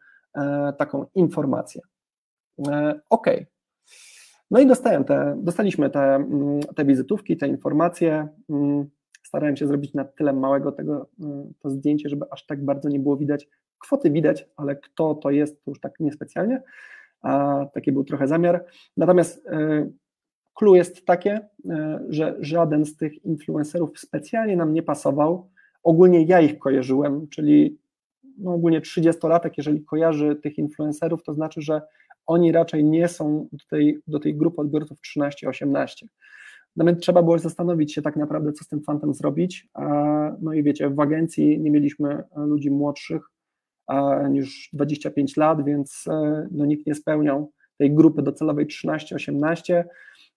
taką 0.79 1.07
informację. 1.15 1.81
Ok. 3.11 3.27
No 4.51 4.61
i 4.61 4.67
dostałem 4.67 5.05
te, 5.05 5.39
dostaliśmy 5.43 5.91
te, 5.91 6.15
mm, 6.15 6.61
te 6.77 6.85
wizytówki, 6.85 7.37
te 7.37 7.49
informacje. 7.49 8.29
Mm, 8.51 8.91
starałem 9.23 9.57
się 9.57 9.67
zrobić 9.67 9.95
na 9.95 10.05
tyle 10.05 10.33
małego 10.33 10.73
tego 10.73 11.09
to 11.59 11.71
zdjęcie, 11.71 12.09
żeby 12.09 12.27
aż 12.31 12.47
tak 12.47 12.65
bardzo 12.65 12.89
nie 12.89 12.99
było 12.99 13.17
widać 13.17 13.49
Kwoty 13.81 14.11
widać, 14.11 14.49
ale 14.57 14.77
kto 14.77 15.15
to 15.15 15.31
jest, 15.31 15.65
to 15.65 15.71
już 15.71 15.81
tak 15.81 16.01
niespecjalnie. 16.01 16.63
A 17.23 17.65
taki 17.75 17.93
był 17.93 18.05
trochę 18.05 18.29
zamiar. 18.29 18.65
Natomiast 18.97 19.47
e, 19.47 19.91
clue 20.61 20.77
jest 20.77 21.07
takie, 21.07 21.41
e, 21.71 22.01
że 22.09 22.37
żaden 22.41 22.85
z 22.85 22.97
tych 22.97 23.25
influencerów 23.25 23.99
specjalnie 23.99 24.57
nam 24.57 24.75
nie 24.75 24.83
pasował. 24.83 25.51
Ogólnie 25.83 26.23
ja 26.23 26.41
ich 26.41 26.59
kojarzyłem, 26.59 27.29
czyli 27.29 27.79
no 28.39 28.55
ogólnie 28.55 28.81
30-latek, 28.81 29.51
jeżeli 29.57 29.85
kojarzy 29.85 30.37
tych 30.37 30.59
influencerów, 30.59 31.23
to 31.23 31.35
znaczy, 31.35 31.63
że 31.63 31.83
oni 32.27 32.53
raczej 32.53 32.85
nie 32.85 33.09
są 33.09 33.49
do 33.53 33.65
tej, 33.71 33.99
do 34.07 34.21
tej 34.21 34.35
grupy 34.35 34.61
odbiorców 34.61 34.99
13-18. 35.17 36.07
Nawet 36.77 37.01
trzeba 37.01 37.23
było 37.23 37.39
zastanowić 37.39 37.95
się 37.95 38.03
tak 38.03 38.17
naprawdę, 38.17 38.53
co 38.53 38.65
z 38.65 38.69
tym 38.69 38.83
fantem 38.83 39.15
zrobić. 39.15 39.69
No 40.41 40.53
i 40.53 40.63
wiecie, 40.63 40.91
w 40.91 41.01
agencji 41.01 41.61
nie 41.61 41.71
mieliśmy 41.71 42.23
ludzi 42.37 42.71
młodszych, 42.71 43.23
niż 44.31 44.71
25 44.73 45.37
lat, 45.37 45.65
więc 45.65 46.05
e, 46.11 46.49
no, 46.51 46.67
nikt 46.67 46.87
nie 46.87 46.95
spełniał 46.95 47.53
tej 47.79 47.95
grupy 47.95 48.23
docelowej 48.23 48.67
13-18. 48.67 49.85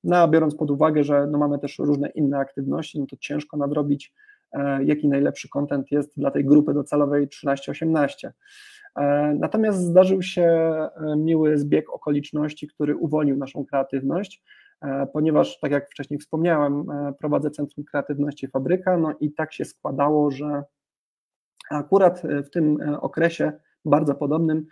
No 0.03 0.17
a 0.17 0.27
biorąc 0.27 0.55
pod 0.55 0.71
uwagę, 0.71 1.03
że 1.03 1.27
no, 1.27 1.37
mamy 1.37 1.59
też 1.59 1.79
różne 1.79 2.09
inne 2.09 2.37
aktywności, 2.37 2.99
no 2.99 3.05
to 3.05 3.17
ciężko 3.17 3.57
nadrobić, 3.57 4.13
e, 4.51 4.83
jaki 4.83 5.07
najlepszy 5.07 5.49
kontent 5.49 5.91
jest 5.91 6.19
dla 6.19 6.31
tej 6.31 6.45
grupy 6.45 6.73
docelowej 6.73 7.27
13-18. 7.27 8.31
E, 8.95 9.35
natomiast 9.39 9.79
zdarzył 9.79 10.21
się 10.21 10.77
miły 11.17 11.57
zbieg 11.57 11.89
okoliczności, 11.89 12.67
który 12.67 12.95
uwolnił 12.95 13.37
naszą 13.37 13.65
kreatywność, 13.65 14.43
ponieważ, 15.13 15.59
tak 15.59 15.71
jak 15.71 15.89
wcześniej 15.89 16.19
wspomniałem, 16.19 16.85
prowadzę 17.19 17.51
Centrum 17.51 17.85
Kreatywności 17.85 18.47
Fabryka, 18.47 18.97
no 18.97 19.13
i 19.19 19.31
tak 19.31 19.53
się 19.53 19.65
składało, 19.65 20.31
że 20.31 20.63
Akurat 21.69 22.25
e, 22.25 22.43
w 22.43 22.49
tym 22.49 22.81
e, 22.81 23.01
okresie 23.01 23.51
bardzo 23.85 24.15
podobnym 24.15 24.57
e, 24.57 24.65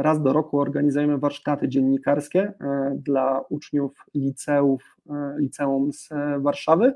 raz 0.00 0.22
do 0.22 0.32
roku 0.32 0.60
organizujemy 0.60 1.18
warsztaty 1.18 1.68
dziennikarskie 1.68 2.52
dla 2.94 3.40
uczniów 3.48 4.04
liceów, 4.14 4.96
liceum 5.38 5.92
z 5.92 6.08
Warszawy. 6.38 6.94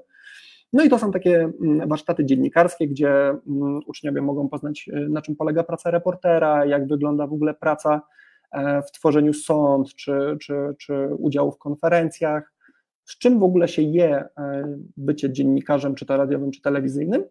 No 0.72 0.84
i 0.84 0.88
to 0.88 0.98
są 0.98 1.12
takie 1.12 1.50
mm, 1.62 1.88
warsztaty 1.88 2.24
dziennikarskie, 2.24 2.88
gdzie 2.88 3.10
mm, 3.10 3.80
uczniowie 3.86 4.22
mogą 4.22 4.48
poznać, 4.48 4.90
na 5.08 5.22
czym 5.22 5.36
polega 5.36 5.64
praca 5.64 5.90
reportera, 5.90 6.66
jak 6.66 6.88
wygląda 6.88 7.26
w 7.26 7.32
ogóle 7.32 7.54
praca 7.54 8.02
w 8.88 8.92
tworzeniu 8.92 9.32
sąd, 9.32 9.94
czy, 9.94 10.36
czy, 10.40 10.54
czy 10.78 11.08
udział 11.18 11.52
w 11.52 11.58
konferencjach, 11.58 12.52
z 13.04 13.18
czym 13.18 13.38
w 13.38 13.42
ogóle 13.42 13.68
się 13.68 13.82
je 13.82 14.24
bycie 14.96 15.32
dziennikarzem, 15.32 15.94
czy 15.94 16.06
to 16.06 16.16
radiowym, 16.16 16.50
czy 16.50 16.62
telewizyjnym 16.62 17.24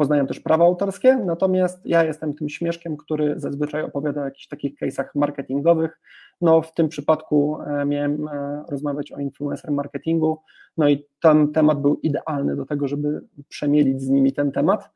poznają 0.00 0.26
też 0.26 0.40
prawa 0.40 0.64
autorskie, 0.64 1.16
natomiast 1.16 1.86
ja 1.86 2.04
jestem 2.04 2.34
tym 2.34 2.48
śmieszkiem, 2.48 2.96
który 2.96 3.34
zazwyczaj 3.36 3.82
opowiada 3.82 4.22
o 4.22 4.24
jakichś 4.24 4.46
takich 4.46 4.80
case'ach 4.80 5.04
marketingowych. 5.14 6.00
No 6.40 6.62
w 6.62 6.74
tym 6.74 6.88
przypadku 6.88 7.58
e, 7.62 7.84
miałem 7.84 8.28
e, 8.28 8.64
rozmawiać 8.70 9.12
o 9.12 9.18
influencer 9.18 9.70
marketingu, 9.70 10.38
no 10.76 10.88
i 10.88 11.06
ten 11.22 11.52
temat 11.52 11.80
był 11.80 12.00
idealny 12.02 12.56
do 12.56 12.66
tego, 12.66 12.88
żeby 12.88 13.20
przemielić 13.48 14.02
z 14.02 14.08
nimi 14.08 14.32
ten 14.32 14.52
temat. 14.52 14.90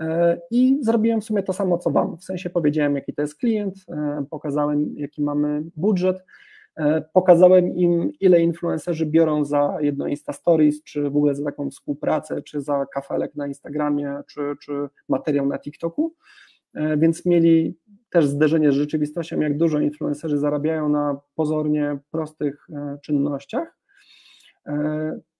E, 0.00 0.40
I 0.50 0.78
zrobiłem 0.82 1.20
w 1.20 1.24
sumie 1.24 1.42
to 1.42 1.52
samo 1.52 1.78
co 1.78 1.90
Wam, 1.90 2.16
w 2.16 2.24
sensie 2.24 2.50
powiedziałem, 2.50 2.94
jaki 2.94 3.14
to 3.14 3.22
jest 3.22 3.38
klient, 3.38 3.74
pokazałem, 4.30 4.94
jaki 4.96 5.22
mamy 5.22 5.62
budżet, 5.76 6.24
pokazałem 7.12 7.76
im, 7.76 8.12
ile 8.20 8.40
influencerzy 8.40 9.06
biorą 9.06 9.44
za 9.44 9.78
jedno 9.80 10.06
Insta 10.06 10.32
Stories, 10.32 10.82
czy 10.82 11.02
w 11.10 11.16
ogóle 11.16 11.34
za 11.34 11.44
taką 11.44 11.70
współpracę, 11.70 12.42
czy 12.42 12.60
za 12.60 12.86
kafelek 12.94 13.34
na 13.34 13.46
Instagramie, 13.46 14.20
czy, 14.28 14.40
czy 14.62 14.72
materiał 15.08 15.46
na 15.46 15.58
TikToku. 15.58 16.14
E, 16.74 16.96
więc 16.96 17.26
mieli 17.26 17.78
też 18.10 18.26
zderzenie 18.26 18.72
z 18.72 18.74
rzeczywistością, 18.74 19.40
jak 19.40 19.56
dużo 19.56 19.80
influencerzy 19.80 20.38
zarabiają 20.38 20.88
na 20.88 21.20
pozornie 21.34 21.98
prostych 22.10 22.66
e, 22.70 22.98
czynnościach. 23.02 23.78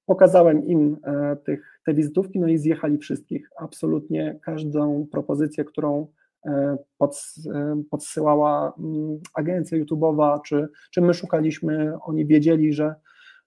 Pokazałem 0.06 0.64
im 0.64 0.96
tych, 1.44 1.80
te 1.86 1.94
wizytówki, 1.94 2.40
no 2.40 2.48
i 2.48 2.58
zjechali 2.58 2.98
wszystkich. 2.98 3.50
Absolutnie 3.56 4.38
każdą 4.42 5.06
propozycję, 5.10 5.64
którą 5.64 6.06
E, 6.06 6.06
e, 6.06 6.17
podsyłała 7.90 8.72
mm, 8.78 9.18
agencja 9.34 9.78
YouTube'owa, 9.78 10.40
czy, 10.42 10.68
czy 10.90 11.00
my 11.00 11.14
szukaliśmy, 11.14 11.92
oni 12.02 12.26
wiedzieli, 12.26 12.72
że, 12.72 12.94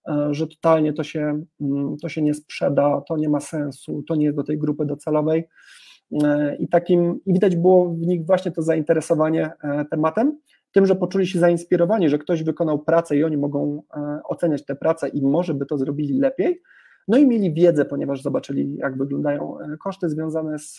e, 0.08 0.28
że 0.32 0.48
totalnie 0.48 0.94
to 0.94 1.04
się, 1.04 1.44
mm, 1.62 1.98
to 2.02 2.10
się 2.10 2.22
nie 2.22 2.34
sprzeda, 2.34 3.02
to 3.08 3.18
nie 3.18 3.30
ma 3.30 3.40
sensu, 3.40 4.04
to 4.04 4.16
nie 4.16 4.26
jest 4.26 4.38
do 4.38 4.44
tej 4.44 4.58
grupy 4.58 4.86
docelowej. 4.86 5.48
I 6.60 6.68
takim, 6.68 7.20
i 7.26 7.34
widać 7.34 7.56
było 7.56 7.90
w 7.90 8.00
nich 8.00 8.26
właśnie 8.26 8.52
to 8.52 8.62
zainteresowanie 8.62 9.52
tematem, 9.92 10.40
tym, 10.72 10.86
że 10.86 10.96
poczuli 10.96 11.28
się 11.28 11.40
zainspirowani, 11.40 12.10
że 12.10 12.18
ktoś 12.18 12.44
wykonał 12.44 12.80
pracę 12.80 13.18
i 13.18 13.24
oni 13.24 13.38
mogą 13.38 13.84
oceniać 14.24 14.66
tę 14.66 14.76
pracę 14.76 15.08
i 15.08 15.22
może 15.22 15.54
by 15.54 15.66
to 15.66 15.78
zrobili 15.78 16.20
lepiej, 16.20 16.62
no 17.08 17.18
i 17.18 17.28
mieli 17.28 17.54
wiedzę, 17.54 17.86
ponieważ 17.86 18.22
zobaczyli, 18.22 18.76
jak 18.76 18.98
wyglądają 18.98 19.60
e, 19.60 19.78
koszty 19.78 20.10
związane 20.10 20.60
z, 20.60 20.78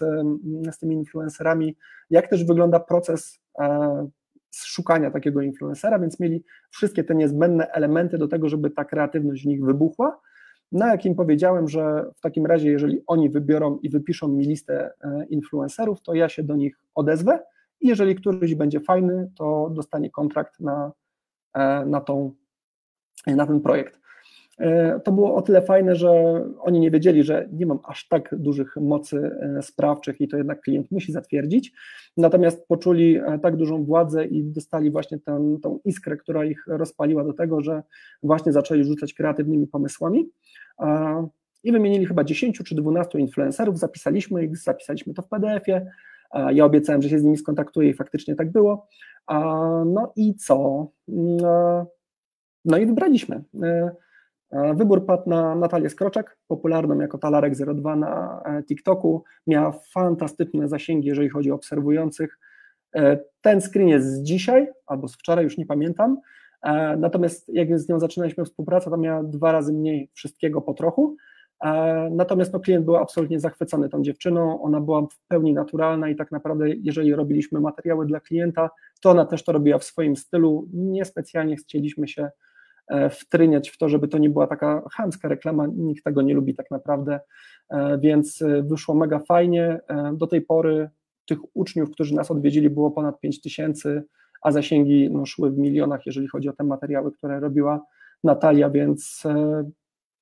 z 0.71 0.79
tymi 0.79 0.97
influencerami, 0.97 1.77
jak 2.11 2.29
też 2.29 2.45
wygląda 2.45 2.81
proces 2.81 3.41
e, 3.59 4.09
szukania 4.55 5.11
takiego 5.11 5.43
influencera, 5.43 5.99
więc 5.99 6.21
mieli 6.21 6.45
wszystkie 6.71 7.05
te 7.05 7.15
niezbędne 7.15 7.71
elementy 7.71 8.19
do 8.19 8.29
tego, 8.29 8.49
żeby 8.49 8.71
ta 8.71 8.85
kreatywność 8.85 9.43
w 9.43 9.47
nich 9.47 9.65
wybuchła. 9.65 10.21
No 10.73 10.87
jak 10.87 11.07
im 11.07 11.15
powiedziałem, 11.15 11.69
że 11.69 12.05
w 12.17 12.21
takim 12.21 12.47
razie, 12.47 12.71
jeżeli 12.71 13.03
oni 13.07 13.31
wybiorą 13.31 13.79
i 13.79 13.91
wypiszą 13.91 14.29
mi 14.29 14.45
listę 14.45 14.91
e, 15.01 15.25
influencerów, 15.31 16.03
to 16.03 16.15
ja 16.15 16.29
się 16.29 16.43
do 16.43 16.57
nich 16.57 16.77
odezwę 16.95 17.41
i 17.81 17.89
jeżeli 17.89 18.15
któryś 18.15 18.55
będzie 18.55 18.81
fajny, 18.81 19.31
to 19.37 19.71
dostanie 19.75 20.11
kontrakt 20.11 20.61
na, 20.61 20.93
na, 21.87 22.01
tą, 22.01 22.33
na 23.27 23.47
ten 23.47 23.61
projekt. 23.61 24.02
E, 24.59 25.01
to 25.01 25.13
było 25.13 25.35
o 25.35 25.43
tyle 25.43 25.63
fajne, 25.63 25.97
że 25.97 26.11
oni 26.61 26.81
nie 26.81 26.91
wiedzieli, 26.91 27.23
że 27.23 27.49
nie 27.53 27.67
mam 27.67 27.79
aż 27.85 28.09
tak 28.09 28.35
dużych 28.39 28.77
mocy 28.77 29.31
e, 29.59 29.63
sprawczych 29.63 30.21
i 30.21 30.29
to 30.29 30.37
jednak 30.37 30.61
klient 30.61 30.91
musi 30.91 31.13
zatwierdzić. 31.13 31.73
Natomiast 32.17 32.67
poczuli 32.67 33.17
e, 33.17 33.39
tak 33.39 33.57
dużą 33.57 33.85
władzę 33.85 34.25
i 34.25 34.45
dostali 34.45 34.91
właśnie 34.91 35.19
tę, 35.19 35.57
tą 35.63 35.79
iskrę, 35.85 36.17
która 36.17 36.45
ich 36.45 36.65
rozpaliła 36.67 37.25
do 37.25 37.33
tego, 37.33 37.61
że 37.61 37.83
właśnie 38.23 38.53
zaczęli 38.53 38.85
rzucać 38.85 39.15
kreatywnymi 39.15 39.67
pomysłami. 39.67 40.31
I 41.65 41.73
wymienili 41.73 42.07
chyba 42.07 42.25
10 42.25 42.59
czy 42.59 42.75
12 42.75 43.19
influencerów, 43.19 43.79
zapisaliśmy 43.79 44.45
ich, 44.45 44.57
zapisaliśmy 44.57 45.15
to 45.15 45.23
w 45.23 45.29
PDF-ie. 45.29 45.87
Ja 46.53 46.65
obiecałem, 46.65 47.03
że 47.03 47.09
się 47.09 47.19
z 47.19 47.23
nimi 47.23 47.37
skontaktuję 47.37 47.91
i 47.91 47.95
faktycznie 47.95 48.35
tak 48.35 48.53
było. 48.53 48.87
No 49.87 50.13
i 50.17 50.35
co? 50.35 50.89
Mm, 51.09 51.39
no 52.65 52.79
i 52.79 52.87
wybraliśmy. 52.87 53.43
Wybór 54.53 55.07
padł 55.07 55.31
na 55.31 55.55
Natalię 55.55 55.91
Skroczek, 55.91 56.37
popularną 56.49 57.01
jako 57.01 57.19
Talarek02 57.19 57.99
na 57.99 58.43
e, 58.45 58.63
TikToku. 58.63 59.25
Miała 59.47 59.73
fantastyczne 59.73 60.69
zasięgi, 60.69 61.09
jeżeli 61.09 61.29
chodzi 61.29 61.51
o 61.51 61.55
obserwujących. 61.55 62.39
E, 62.95 63.19
ten 63.41 63.61
screen 63.61 63.89
jest 63.89 64.07
z 64.07 64.23
dzisiaj, 64.23 64.69
albo 64.87 65.09
z 65.09 65.15
wczoraj, 65.15 65.45
już 65.45 65.59
nie 65.59 65.67
pamiętam. 65.67 66.17
E, 66.63 66.97
natomiast 66.97 67.49
jak 67.49 67.79
z 67.79 67.89
nią 67.89 68.01
zaczynaliśmy 68.01 68.45
współpracę, 68.45 68.91
to 68.91 68.97
miała 68.97 69.23
dwa 69.23 69.53
razy 69.53 69.73
mniej 69.73 70.11
wszystkiego 70.15 70.61
po 70.61 70.75
trochu. 70.75 71.17
Natomiast 72.11 72.53
no, 72.53 72.61
klient 72.61 72.85
był 72.85 72.97
absolutnie 72.97 73.41
zachwycony 73.41 73.89
tą 73.89 74.03
dziewczyną, 74.03 74.63
ona 74.63 74.81
była 74.81 75.03
w 75.03 75.19
pełni 75.29 75.55
naturalna 75.55 76.09
i 76.09 76.17
tak 76.17 76.33
naprawdę, 76.33 76.71
jeżeli 76.71 77.15
robiliśmy 77.15 77.61
materiały 77.61 78.07
dla 78.07 78.21
klienta, 78.21 78.71
to 79.01 79.11
ona 79.11 79.25
też 79.25 79.45
to 79.45 79.53
robiła 79.53 79.79
w 79.79 79.85
swoim 79.85 80.17
stylu. 80.17 80.69
Niespecjalnie 80.73 81.57
chcieliśmy 81.57 82.09
się 82.09 82.23
E, 82.23 82.31
wtryniać 83.11 83.71
w 83.71 83.79
to, 83.79 83.89
żeby 83.89 84.09
to 84.09 84.19
nie 84.19 84.31
była 84.31 84.47
taka 84.47 84.83
chamska 84.93 85.29
reklama, 85.29 85.67
nikt 85.67 86.05
tego 86.05 86.23
nie 86.23 86.35
lubi 86.35 86.55
tak 86.55 86.71
naprawdę, 86.71 87.21
e, 87.71 87.99
więc 87.99 88.43
e, 88.43 88.63
wyszło 88.63 88.95
mega 88.95 89.19
fajnie. 89.19 89.81
Do 90.15 90.27
tej 90.27 90.43
pory 90.43 90.91
tych 91.27 91.39
uczniów, 91.55 91.91
którzy 91.91 92.15
nas 92.15 92.31
odwiedzili, 92.31 92.71
było 92.71 92.91
ponad 92.91 93.21
5 93.21 93.41
tysięcy, 93.41 94.05
a 94.43 94.53
zasięgi 94.53 95.11
no, 95.11 95.27
szły 95.27 95.51
w 95.51 95.59
milionach, 95.59 96.07
jeżeli 96.07 96.29
chodzi 96.29 96.49
o 96.49 96.53
te 96.53 96.65
materiały, 96.65 97.13
które 97.13 97.41
robiła 97.41 97.85
Natalia, 98.25 98.71
więc 98.71 99.23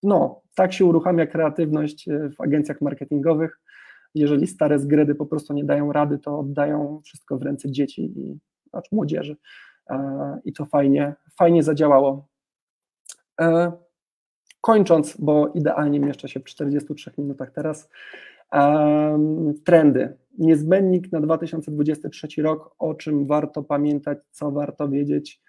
no, 0.03 0.41
tak 0.55 0.73
się 0.73 0.85
uruchamia 0.85 1.27
kreatywność 1.27 2.07
w 2.37 2.41
agencjach 2.41 2.81
marketingowych. 2.81 3.61
Jeżeli 4.15 4.47
stare 4.47 4.79
zgredy 4.79 5.15
po 5.15 5.27
prostu 5.27 5.53
nie 5.53 5.65
dają 5.65 5.93
rady, 5.93 6.19
to 6.19 6.39
oddają 6.39 7.01
wszystko 7.05 7.39
w 7.39 7.43
ręce 7.43 7.71
dzieci 7.71 8.03
i 8.21 8.39
znaczy 8.71 8.89
młodzieży. 8.93 9.37
I 10.45 10.53
to 10.53 10.67
fajnie, 10.67 11.15
fajnie 11.39 11.63
zadziałało. 11.63 12.30
E, 13.41 13.73
kończąc, 14.61 15.17
bo 15.17 15.49
idealnie 15.49 16.01
mieszczę 16.01 16.29
się 16.29 16.41
w 16.41 16.45
43 16.45 17.11
minutach 17.19 17.51
teraz, 17.51 17.89
trendy. 19.65 20.17
Niezbędnik 20.39 21.13
na 21.13 21.21
2023 21.21 22.29
rok, 22.43 22.75
o 22.79 22.95
czym 22.95 23.27
warto 23.27 23.63
pamiętać, 23.63 24.19
co 24.31 24.51
warto 24.51 24.89
wiedzieć, 24.89 25.43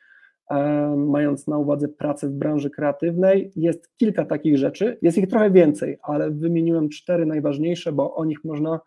mając 0.97 1.47
na 1.47 1.57
uwadze 1.57 1.87
pracę 1.87 2.27
w 2.27 2.31
branży 2.31 2.69
kreatywnej. 2.69 3.51
Jest 3.55 3.97
kilka 3.97 4.25
takich 4.25 4.57
rzeczy, 4.57 4.97
jest 5.01 5.17
ich 5.17 5.27
trochę 5.27 5.51
więcej, 5.51 5.97
ale 6.01 6.31
wymieniłem 6.31 6.89
cztery 6.89 7.25
najważniejsze, 7.25 7.91
bo 7.91 8.15
o 8.15 8.25
nich 8.25 8.43
można 8.43 8.79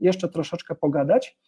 jeszcze 0.00 0.28
troszeczkę 0.28 0.74
pogadać. 0.74 1.38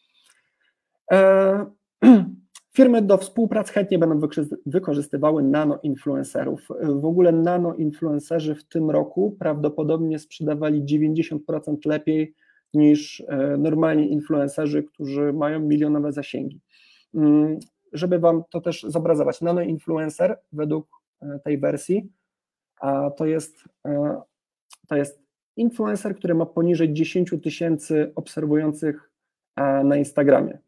Firmy 2.77 3.03
do 3.03 3.18
współpracy 3.18 3.72
chętnie 3.72 3.99
będą 3.99 4.29
wykorzystywały 4.66 5.43
nano-influencerów. 5.43 6.68
W 6.81 7.05
ogóle 7.05 7.33
nano-influencerzy 7.33 8.55
w 8.55 8.64
tym 8.64 8.91
roku 8.91 9.37
prawdopodobnie 9.39 10.18
sprzedawali 10.18 10.83
90% 10.83 11.77
lepiej 11.87 12.35
niż 12.74 13.20
e, 13.29 13.57
normalni 13.57 14.12
influencerzy, 14.12 14.83
którzy 14.83 15.33
mają 15.33 15.61
milionowe 15.61 16.12
zasięgi. 16.12 16.61
Mm, 17.14 17.59
żeby 17.93 18.18
Wam 18.18 18.43
to 18.51 18.61
też 18.61 18.83
zobrazować, 18.83 19.41
nano-influencer 19.41 20.39
według 20.53 20.89
e, 21.22 21.39
tej 21.45 21.59
wersji 21.59 22.12
to 23.16 23.27
jest, 23.27 23.64
e, 23.87 24.20
to 24.89 24.97
jest 24.97 25.22
influencer, 25.57 26.16
który 26.16 26.35
ma 26.35 26.47
poniżej 26.47 26.93
10 26.93 27.35
tysięcy 27.43 28.12
obserwujących 28.14 29.11
na 29.85 29.97
Instagramie. 29.97 30.66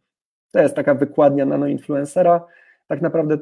To 0.52 0.60
jest 0.60 0.74
taka 0.74 0.94
wykładnia 0.94 1.46
nanoinfluencera. 1.46 2.46
Tak 2.86 3.02
naprawdę 3.02 3.38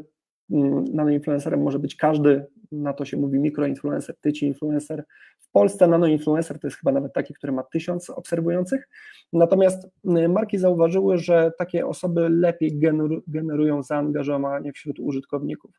mm, 0.50 0.84
nanoinfluencerem 0.84 1.62
może 1.62 1.78
być 1.78 1.96
każdy, 1.96 2.46
na 2.72 2.92
to 2.92 3.04
się 3.04 3.16
mówi 3.16 3.38
mikroinfluencer, 3.38 4.16
tyci 4.20 4.46
influencer. 4.46 5.04
W 5.38 5.50
Polsce 5.50 5.88
nanoinfluencer 5.88 6.58
to 6.60 6.66
jest 6.66 6.76
chyba 6.76 6.92
nawet 6.92 7.12
taki, 7.12 7.34
który 7.34 7.52
ma 7.52 7.62
tysiąc 7.62 8.10
obserwujących. 8.10 8.88
Natomiast 9.32 9.88
mm, 10.04 10.32
marki 10.32 10.58
zauważyły, 10.58 11.18
że 11.18 11.52
takie 11.58 11.86
osoby 11.86 12.28
lepiej 12.28 12.80
generują 13.26 13.82
zaangażowanie 13.82 14.72
wśród 14.72 14.98
użytkowników. 15.00 15.70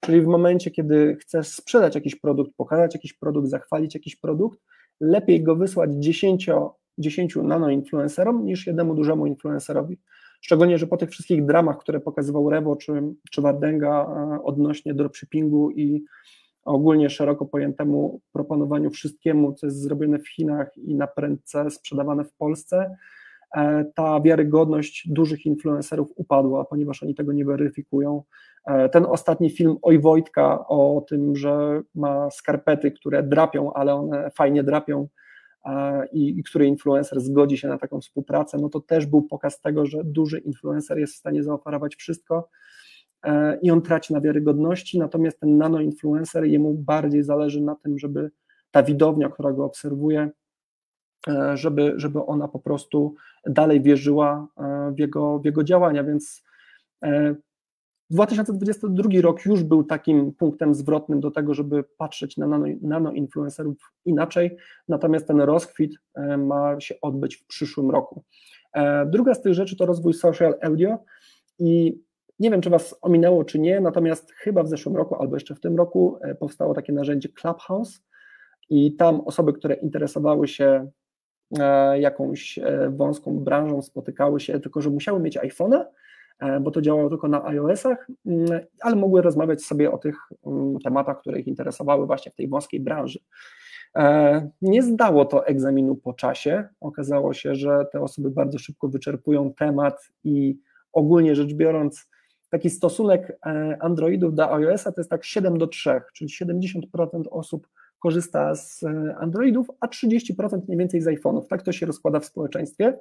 Czyli 0.00 0.22
w 0.22 0.26
momencie, 0.26 0.70
kiedy 0.70 1.16
chcesz 1.20 1.48
sprzedać 1.48 1.94
jakiś 1.94 2.16
produkt, 2.16 2.50
pokazać 2.56 2.94
jakiś 2.94 3.12
produkt, 3.12 3.48
zachwalić 3.48 3.94
jakiś 3.94 4.16
produkt, 4.16 4.60
lepiej 5.00 5.42
go 5.42 5.56
wysłać 5.56 5.90
10, 5.94 6.50
10 6.98 7.36
nanoinfluencerom 7.36 8.44
niż 8.44 8.66
jednemu 8.66 8.94
dużemu 8.94 9.26
influencerowi. 9.26 9.98
Szczególnie, 10.42 10.78
że 10.78 10.86
po 10.86 10.96
tych 10.96 11.10
wszystkich 11.10 11.46
dramach, 11.46 11.78
które 11.78 12.00
pokazywał 12.00 12.50
Rewo 12.50 12.76
czy, 12.76 12.92
czy 13.30 13.42
Wardenga 13.42 14.06
e, 14.06 14.42
odnośnie 14.44 14.94
dropshippingu 14.94 15.70
i 15.70 16.04
ogólnie 16.64 17.10
szeroko 17.10 17.46
pojętemu 17.46 18.20
proponowaniu 18.32 18.90
wszystkiemu, 18.90 19.52
co 19.52 19.66
jest 19.66 19.80
zrobione 19.80 20.18
w 20.18 20.28
Chinach 20.28 20.76
i 20.76 20.94
na 20.94 21.06
prędce 21.06 21.70
sprzedawane 21.70 22.24
w 22.24 22.32
Polsce, 22.32 22.96
e, 23.56 23.84
ta 23.94 24.20
wiarygodność 24.20 25.08
dużych 25.08 25.46
influencerów 25.46 26.08
upadła, 26.16 26.64
ponieważ 26.64 27.02
oni 27.02 27.14
tego 27.14 27.32
nie 27.32 27.44
weryfikują. 27.44 28.22
E, 28.66 28.88
ten 28.88 29.06
ostatni 29.08 29.50
film 29.50 29.76
Oj 29.82 29.98
Wojtka 29.98 30.68
o 30.68 31.04
tym, 31.08 31.36
że 31.36 31.82
ma 31.94 32.30
skarpety, 32.30 32.90
które 32.90 33.22
drapią, 33.22 33.72
ale 33.72 33.94
one 33.94 34.30
fajnie 34.30 34.62
drapią, 34.62 35.08
i, 36.12 36.38
i 36.38 36.42
który 36.42 36.66
influencer 36.66 37.20
zgodzi 37.20 37.58
się 37.58 37.68
na 37.68 37.78
taką 37.78 38.00
współpracę, 38.00 38.58
no 38.58 38.68
to 38.68 38.80
też 38.80 39.06
był 39.06 39.22
pokaz 39.22 39.60
tego, 39.60 39.86
że 39.86 40.04
duży 40.04 40.38
influencer 40.38 40.98
jest 40.98 41.14
w 41.14 41.16
stanie 41.16 41.42
zaoferować 41.42 41.96
wszystko 41.96 42.48
e, 43.24 43.58
i 43.62 43.70
on 43.70 43.82
traci 43.82 44.12
na 44.12 44.20
wiarygodności, 44.20 44.98
natomiast 44.98 45.40
ten 45.40 45.58
nano-influencer, 45.58 46.44
jemu 46.44 46.74
bardziej 46.74 47.22
zależy 47.22 47.60
na 47.60 47.74
tym, 47.74 47.98
żeby 47.98 48.30
ta 48.70 48.82
widownia, 48.82 49.28
która 49.28 49.52
go 49.52 49.64
obserwuje, 49.64 50.30
e, 51.28 51.56
żeby, 51.56 51.92
żeby 51.96 52.24
ona 52.24 52.48
po 52.48 52.58
prostu 52.58 53.14
dalej 53.46 53.82
wierzyła 53.82 54.48
e, 54.56 54.92
w 54.96 54.98
jego, 54.98 55.38
w 55.38 55.44
jego 55.44 55.64
działania, 55.64 56.04
więc 56.04 56.42
2022 58.12 59.20
rok 59.20 59.44
już 59.46 59.62
był 59.64 59.84
takim 59.84 60.32
punktem 60.32 60.74
zwrotnym 60.74 61.20
do 61.20 61.30
tego, 61.30 61.54
żeby 61.54 61.84
patrzeć 61.98 62.36
na 62.36 62.46
nano, 62.46 62.66
nano-influencerów 62.82 63.74
inaczej, 64.04 64.56
natomiast 64.88 65.26
ten 65.26 65.40
rozkwit 65.40 65.94
e, 66.14 66.36
ma 66.36 66.80
się 66.80 66.94
odbyć 67.02 67.36
w 67.36 67.46
przyszłym 67.46 67.90
roku. 67.90 68.24
E, 68.74 69.06
druga 69.06 69.34
z 69.34 69.42
tych 69.42 69.54
rzeczy 69.54 69.76
to 69.76 69.86
rozwój 69.86 70.14
social 70.14 70.54
audio 70.62 70.98
i 71.58 72.00
nie 72.38 72.50
wiem, 72.50 72.60
czy 72.60 72.70
Was 72.70 72.98
ominęło, 73.02 73.44
czy 73.44 73.58
nie, 73.58 73.80
natomiast 73.80 74.32
chyba 74.32 74.62
w 74.62 74.68
zeszłym 74.68 74.96
roku 74.96 75.14
albo 75.14 75.36
jeszcze 75.36 75.54
w 75.54 75.60
tym 75.60 75.76
roku 75.76 76.18
e, 76.20 76.34
powstało 76.34 76.74
takie 76.74 76.92
narzędzie 76.92 77.28
Clubhouse 77.28 78.02
i 78.70 78.96
tam 78.96 79.20
osoby, 79.20 79.52
które 79.52 79.74
interesowały 79.74 80.48
się 80.48 80.90
jakąś 81.94 82.58
wąską 82.90 83.38
branżą, 83.38 83.82
spotykały 83.82 84.40
się, 84.40 84.60
tylko 84.60 84.80
że 84.80 84.90
musiały 84.90 85.20
mieć 85.20 85.38
iPhone'a, 85.38 85.84
bo 86.60 86.70
to 86.70 86.82
działało 86.82 87.08
tylko 87.08 87.28
na 87.28 87.44
iOS-ach, 87.44 88.06
mm, 88.26 88.60
ale 88.80 88.96
mogły 88.96 89.22
rozmawiać 89.22 89.62
sobie 89.62 89.92
o 89.92 89.98
tych 89.98 90.16
mm, 90.46 90.78
tematach, 90.78 91.20
które 91.20 91.40
ich 91.40 91.46
interesowały 91.46 92.06
właśnie 92.06 92.32
w 92.32 92.34
tej 92.34 92.48
wąskiej 92.48 92.80
branży. 92.80 93.18
E, 93.96 94.50
nie 94.62 94.82
zdało 94.82 95.24
to 95.24 95.46
egzaminu 95.46 95.96
po 95.96 96.12
czasie. 96.12 96.68
Okazało 96.80 97.34
się, 97.34 97.54
że 97.54 97.86
te 97.92 98.00
osoby 98.00 98.30
bardzo 98.30 98.58
szybko 98.58 98.88
wyczerpują 98.88 99.52
temat 99.54 100.10
i 100.24 100.58
ogólnie 100.92 101.34
rzecz 101.34 101.54
biorąc, 101.54 102.08
taki 102.50 102.70
stosunek 102.70 103.38
e, 103.46 103.76
Androidów 103.80 104.34
do 104.34 104.54
iOS-a 104.54 104.92
to 104.92 105.00
jest 105.00 105.10
tak 105.10 105.24
7 105.24 105.58
do 105.58 105.66
3, 105.66 106.00
czyli 106.14 106.30
70% 106.30 107.22
osób 107.30 107.68
korzysta 107.98 108.54
z 108.54 108.84
Androidów, 109.16 109.66
a 109.80 109.86
30% 109.86 110.60
mniej 110.68 110.78
więcej 110.78 111.00
z 111.00 111.06
iPhone'ów. 111.06 111.46
Tak 111.46 111.62
to 111.62 111.72
się 111.72 111.86
rozkłada 111.86 112.20
w 112.20 112.24
społeczeństwie. 112.24 112.98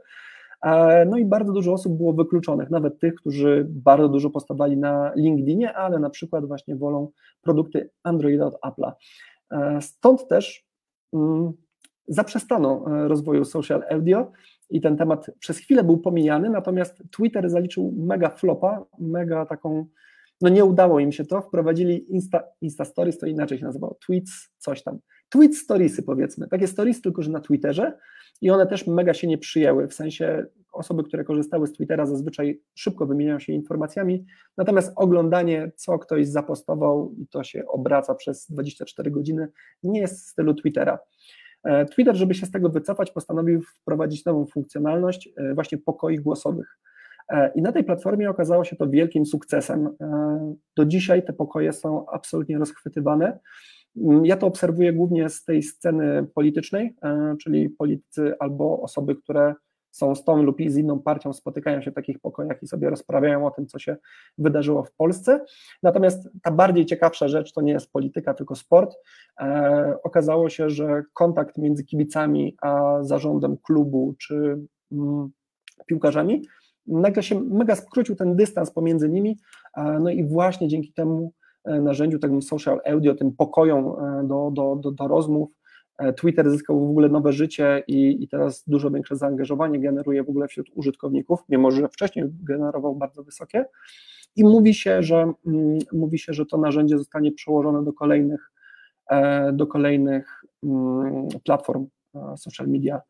No 1.08 1.18
i 1.18 1.26
bardzo 1.26 1.54
dużo 1.54 1.74
osób 1.74 1.98
było 1.98 2.14
wykluczonych, 2.14 2.70
nawet 2.70 3.00
tych, 3.00 3.16
którzy 3.16 3.68
bardzo 3.70 4.10
dużo 4.10 4.30
postawali 4.30 4.78
na 4.78 5.12
LinkedInie, 5.16 5.74
ale 5.74 6.00
na 6.00 6.10
przykład 6.10 6.46
właśnie 6.46 6.76
wolą 6.76 7.12
produkty 7.42 7.90
Androida 8.04 8.46
od 8.46 8.58
Apple'a. 8.66 8.92
Stąd 9.82 10.28
też 10.28 10.66
mm, 11.14 11.54
zaprzestano 12.08 12.84
rozwoju 13.08 13.46
social 13.46 13.84
audio 13.92 14.32
i 14.70 14.82
ten 14.82 14.98
temat 14.98 15.32
przez 15.40 15.58
chwilę 15.58 15.84
był 15.84 15.98
pomijany, 15.98 16.50
natomiast 16.50 17.04
Twitter 17.12 17.50
zaliczył 17.50 17.94
mega 17.98 18.30
flopa, 18.30 18.86
mega 19.00 19.46
taką, 19.46 19.86
no 20.42 20.50
nie 20.50 20.66
udało 20.66 21.00
im 21.00 21.12
się 21.12 21.26
to, 21.26 21.42
wprowadzili 21.42 22.14
Insta, 22.14 22.44
Insta 22.62 22.86
Stories, 22.86 23.18
to 23.18 23.26
inaczej 23.26 23.58
się 23.58 23.66
nazywało, 23.66 23.98
tweets, 24.06 24.50
coś 24.58 24.84
tam, 24.84 25.00
tweet 25.30 25.56
storiesy 25.56 26.04
powiedzmy, 26.04 26.48
takie 26.48 26.68
stories 26.68 27.02
tylko, 27.02 27.22
że 27.22 27.32
na 27.32 27.40
Twitterze 27.40 27.98
i 28.42 28.50
one 28.50 28.68
też 28.68 28.88
mega 28.88 29.14
się 29.14 29.28
nie 29.28 29.38
przyjęły, 29.38 29.88
w 29.88 29.94
sensie 29.94 30.46
osoby, 30.72 31.04
które 31.04 31.24
korzystały 31.24 31.68
z 31.68 31.74
Twittera 31.74 32.06
zazwyczaj 32.06 32.62
szybko 32.76 33.06
wymieniają 33.06 33.40
się 33.40 33.54
informacjami, 33.54 34.26
natomiast 34.58 34.94
oglądanie, 34.96 35.72
co 35.76 36.00
ktoś 36.00 36.28
zapostował 36.28 37.14
i 37.18 37.28
to 37.28 37.44
się 37.44 37.68
obraca 37.68 38.16
przez 38.16 38.52
24 38.52 39.12
godziny, 39.12 39.48
nie 39.84 40.00
jest 40.00 40.26
w 40.26 40.30
stylu 40.30 40.54
Twittera. 40.54 41.00
E, 41.64 41.86
Twitter, 41.86 42.16
żeby 42.16 42.34
się 42.34 42.46
z 42.46 42.52
tego 42.52 42.70
wycofać, 42.70 43.12
postanowił 43.12 43.62
wprowadzić 43.62 44.26
nową 44.26 44.46
funkcjonalność 44.46 45.30
e, 45.38 45.54
właśnie 45.54 45.78
pokoi 45.78 46.20
głosowych. 46.20 46.78
E, 47.32 47.52
I 47.56 47.62
na 47.62 47.72
tej 47.72 47.84
platformie 47.84 48.30
okazało 48.30 48.64
się 48.64 48.76
to 48.76 48.90
wielkim 48.90 49.26
sukcesem. 49.26 49.90
Do 50.78 50.86
dzisiaj 50.86 51.26
te 51.26 51.34
pokoje 51.34 51.74
są 51.74 52.06
absolutnie 52.10 52.58
rozchwytywane. 52.58 53.40
Mm, 53.98 54.26
ja 54.26 54.38
to 54.38 54.48
obserwuję 54.48 54.94
głównie 54.94 55.30
z 55.30 55.44
tej 55.44 55.64
sceny 55.64 56.28
politycznej, 56.36 56.96
czyli 57.42 57.70
politycy 57.70 58.34
albo 58.40 58.82
osoby, 58.82 59.16
które 59.16 59.54
są 59.92 60.16
z 60.16 60.24
tą 60.24 60.44
lub 60.44 60.58
z 60.68 60.78
inną 60.78 61.00
partią, 61.00 61.34
spotykają 61.34 61.82
się 61.82 61.92
w 61.92 61.94
takich 61.94 62.20
pokojach 62.20 62.64
i 62.64 62.68
sobie 62.68 62.90
rozprawiają 62.90 63.48
o 63.48 63.52
tym, 63.52 63.68
co 63.68 63.80
się 63.80 63.98
wydarzyło 64.38 64.84
w 64.84 64.92
Polsce. 64.92 65.46
Natomiast 65.84 66.30
ta 66.44 66.52
bardziej 66.52 66.86
ciekawsza 66.86 67.28
rzecz 67.28 67.54
to 67.54 67.62
nie 67.62 67.72
jest 67.72 67.92
polityka, 67.92 68.34
tylko 68.34 68.56
sport. 68.56 68.96
E, 69.42 69.98
okazało 70.04 70.50
się, 70.50 70.70
że 70.70 71.04
kontakt 71.14 71.58
między 71.58 71.84
kibicami 71.84 72.56
a 72.62 72.98
zarządem 73.02 73.58
klubu 73.58 74.16
czy 74.20 74.58
mm, 74.92 75.30
piłkarzami 75.86 76.42
nagle 76.88 77.24
się 77.24 77.40
mega 77.40 77.76
skrócił 77.76 78.16
ten 78.16 78.36
dystans 78.36 78.72
pomiędzy 78.72 79.10
nimi, 79.10 79.38
no 79.78 80.10
i 80.10 80.24
właśnie 80.24 80.68
dzięki 80.68 80.94
temu 80.94 81.34
e, 81.66 81.82
narzędziu, 81.82 82.20
temu 82.20 82.42
social 82.42 82.80
audio, 82.86 83.16
tym 83.16 83.32
pokojom 83.32 83.86
e, 83.86 84.28
do, 84.28 84.52
do, 84.54 84.76
do, 84.76 84.92
do 84.92 85.08
rozmów, 85.08 85.62
E, 86.02 86.14
Twitter 86.14 86.50
zyskał 86.52 86.80
w 86.80 86.90
ogóle 86.90 87.10
nowe 87.10 87.34
życie 87.34 87.84
i, 87.88 88.24
i 88.24 88.28
teraz 88.28 88.64
dużo 88.68 88.92
większe 88.92 89.16
zaangażowanie 89.16 89.80
generuje 89.80 90.24
w 90.24 90.30
ogóle 90.30 90.48
wśród 90.48 90.70
użytkowników, 90.76 91.40
mimo 91.50 91.72
że 91.72 91.90
wcześniej 91.90 92.26
generował 92.44 92.96
bardzo 92.96 93.24
wysokie. 93.24 93.66
I 94.36 94.44
mówi 94.44 94.74
się, 94.74 95.04
że 95.04 95.34
mm, 95.48 95.80
mówi 95.94 96.20
się, 96.20 96.34
że 96.34 96.46
to 96.46 96.58
narzędzie 96.58 96.98
zostanie 96.98 97.32
przełożone 97.32 97.84
do 97.84 97.94
kolejnych, 97.94 98.52
do 99.54 99.68
kolejnych 99.68 100.44
mm, 100.64 101.28
platform 101.44 101.88
social 102.38 102.68
media. 102.68 103.02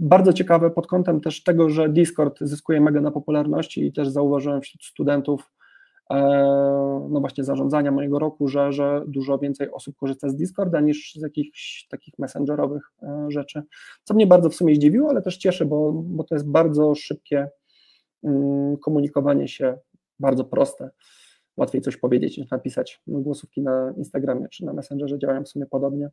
Bardzo 0.00 0.32
ciekawe 0.32 0.70
pod 0.70 0.86
kątem 0.86 1.20
też 1.20 1.42
tego, 1.42 1.70
że 1.70 1.88
Discord 1.88 2.38
zyskuje 2.40 2.80
mega 2.80 3.00
na 3.00 3.10
popularności 3.10 3.86
i 3.86 3.92
też 3.92 4.08
zauważyłem 4.08 4.60
wśród 4.60 4.84
studentów 4.84 5.50
E, 6.10 6.16
no 7.10 7.20
właśnie 7.20 7.44
zarządzania 7.44 7.92
mojego 7.92 8.18
roku, 8.18 8.48
że, 8.48 8.72
że 8.72 9.02
dużo 9.06 9.38
więcej 9.38 9.70
osób 9.70 9.96
korzysta 9.96 10.28
z 10.28 10.36
Discorda 10.36 10.80
niż 10.80 11.14
z 11.14 11.22
jakichś 11.22 11.86
takich 11.90 12.18
messengerowych 12.18 12.82
e, 13.02 13.26
rzeczy, 13.28 13.62
co 14.04 14.14
mnie 14.14 14.26
bardzo 14.26 14.50
w 14.50 14.54
sumie 14.54 14.74
zdziwiło, 14.74 15.10
ale 15.10 15.22
też 15.22 15.36
cieszy, 15.36 15.66
bo, 15.66 15.92
bo 15.92 16.24
to 16.24 16.34
jest 16.34 16.48
bardzo 16.48 16.94
szybkie 16.94 17.48
mm, 18.24 18.76
komunikowanie 18.76 19.48
się, 19.48 19.78
bardzo 20.18 20.44
proste. 20.44 20.90
Łatwiej 21.56 21.80
coś 21.80 21.96
powiedzieć 21.96 22.38
niż 22.38 22.50
napisać. 22.50 23.02
Głosówki 23.06 23.62
na 23.62 23.94
Instagramie 23.96 24.48
czy 24.48 24.64
na 24.64 24.72
Messengerze 24.72 25.18
działają 25.18 25.44
w 25.44 25.48
sumie 25.48 25.66
podobnie. 25.66 26.10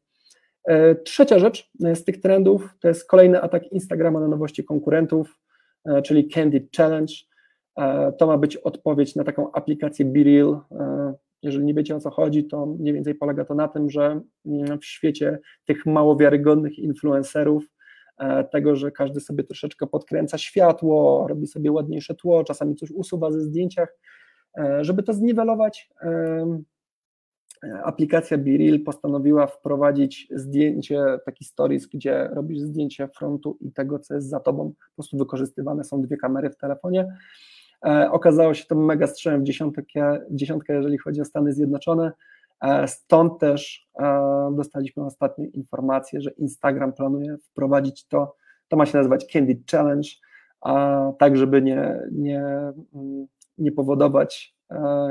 E, 0.67 0.95
trzecia 0.95 1.39
rzecz 1.39 1.71
z 1.93 2.03
tych 2.03 2.21
trendów 2.21 2.75
to 2.79 2.87
jest 2.87 3.07
kolejny 3.07 3.41
atak 3.41 3.71
Instagrama 3.71 4.19
na 4.19 4.27
nowości 4.27 4.63
konkurentów, 4.63 5.39
czyli 6.03 6.29
Candid 6.29 6.77
Challenge. 6.77 7.13
E, 7.77 8.11
to 8.11 8.27
ma 8.27 8.37
być 8.37 8.57
odpowiedź 8.57 9.15
na 9.15 9.23
taką 9.23 9.51
aplikację 9.51 10.05
BeReal. 10.05 10.61
E, 10.71 11.13
jeżeli 11.41 11.65
nie 11.65 11.73
wiecie 11.73 11.95
o 11.95 11.99
co 11.99 12.09
chodzi, 12.09 12.45
to 12.45 12.65
mniej 12.65 12.93
więcej 12.93 13.15
polega 13.15 13.45
to 13.45 13.55
na 13.55 13.67
tym, 13.67 13.89
że 13.89 14.21
mm, 14.45 14.79
w 14.79 14.85
świecie 14.85 15.39
tych 15.65 15.85
mało 15.85 16.15
wiarygodnych 16.15 16.79
influencerów, 16.79 17.65
e, 18.17 18.43
tego, 18.43 18.75
że 18.75 18.91
każdy 18.91 19.19
sobie 19.19 19.43
troszeczkę 19.43 19.87
podkręca 19.87 20.37
światło, 20.37 21.25
robi 21.29 21.47
sobie 21.47 21.71
ładniejsze 21.71 22.15
tło, 22.15 22.43
czasami 22.43 22.75
coś 22.75 22.91
usuwa 22.91 23.31
ze 23.31 23.41
zdjęciach, 23.41 23.97
żeby 24.81 25.03
to 25.03 25.13
zniwelować, 25.13 25.89
aplikacja 27.83 28.37
BeReal 28.37 28.79
postanowiła 28.79 29.47
wprowadzić 29.47 30.27
zdjęcie, 30.35 31.03
taki 31.25 31.45
stories, 31.45 31.87
gdzie 31.87 32.29
robisz 32.33 32.59
zdjęcie 32.59 33.07
frontu 33.07 33.57
i 33.61 33.71
tego, 33.71 33.99
co 33.99 34.15
jest 34.15 34.29
za 34.29 34.39
tobą, 34.39 34.73
po 34.89 34.95
prostu 34.95 35.17
wykorzystywane 35.17 35.83
są 35.83 36.01
dwie 36.01 36.17
kamery 36.17 36.49
w 36.49 36.57
telefonie. 36.57 37.17
E, 37.85 38.11
okazało 38.11 38.53
się 38.53 38.65
to 38.65 38.75
mega 38.75 39.07
strzałem 39.07 39.41
w 39.41 39.43
dziesiątkę, 39.43 39.83
w 40.29 40.35
dziesiątkę, 40.35 40.73
jeżeli 40.73 40.97
chodzi 40.97 41.21
o 41.21 41.25
Stany 41.25 41.53
Zjednoczone. 41.53 42.11
E, 42.61 42.87
stąd 42.87 43.39
też 43.39 43.89
e, 43.99 44.51
dostaliśmy 44.55 45.05
ostatnią 45.05 45.45
informację, 45.45 46.21
że 46.21 46.31
Instagram 46.31 46.93
planuje 46.93 47.37
wprowadzić 47.37 48.07
to, 48.07 48.35
to 48.67 48.77
ma 48.77 48.85
się 48.85 48.97
nazywać 48.97 49.25
Candid 49.33 49.71
Challenge, 49.71 50.09
tak 51.19 51.37
żeby 51.37 51.61
nie, 51.61 51.99
nie, 52.11 52.41
mm, 52.93 53.27
nie 53.57 53.71
powodować 53.71 54.56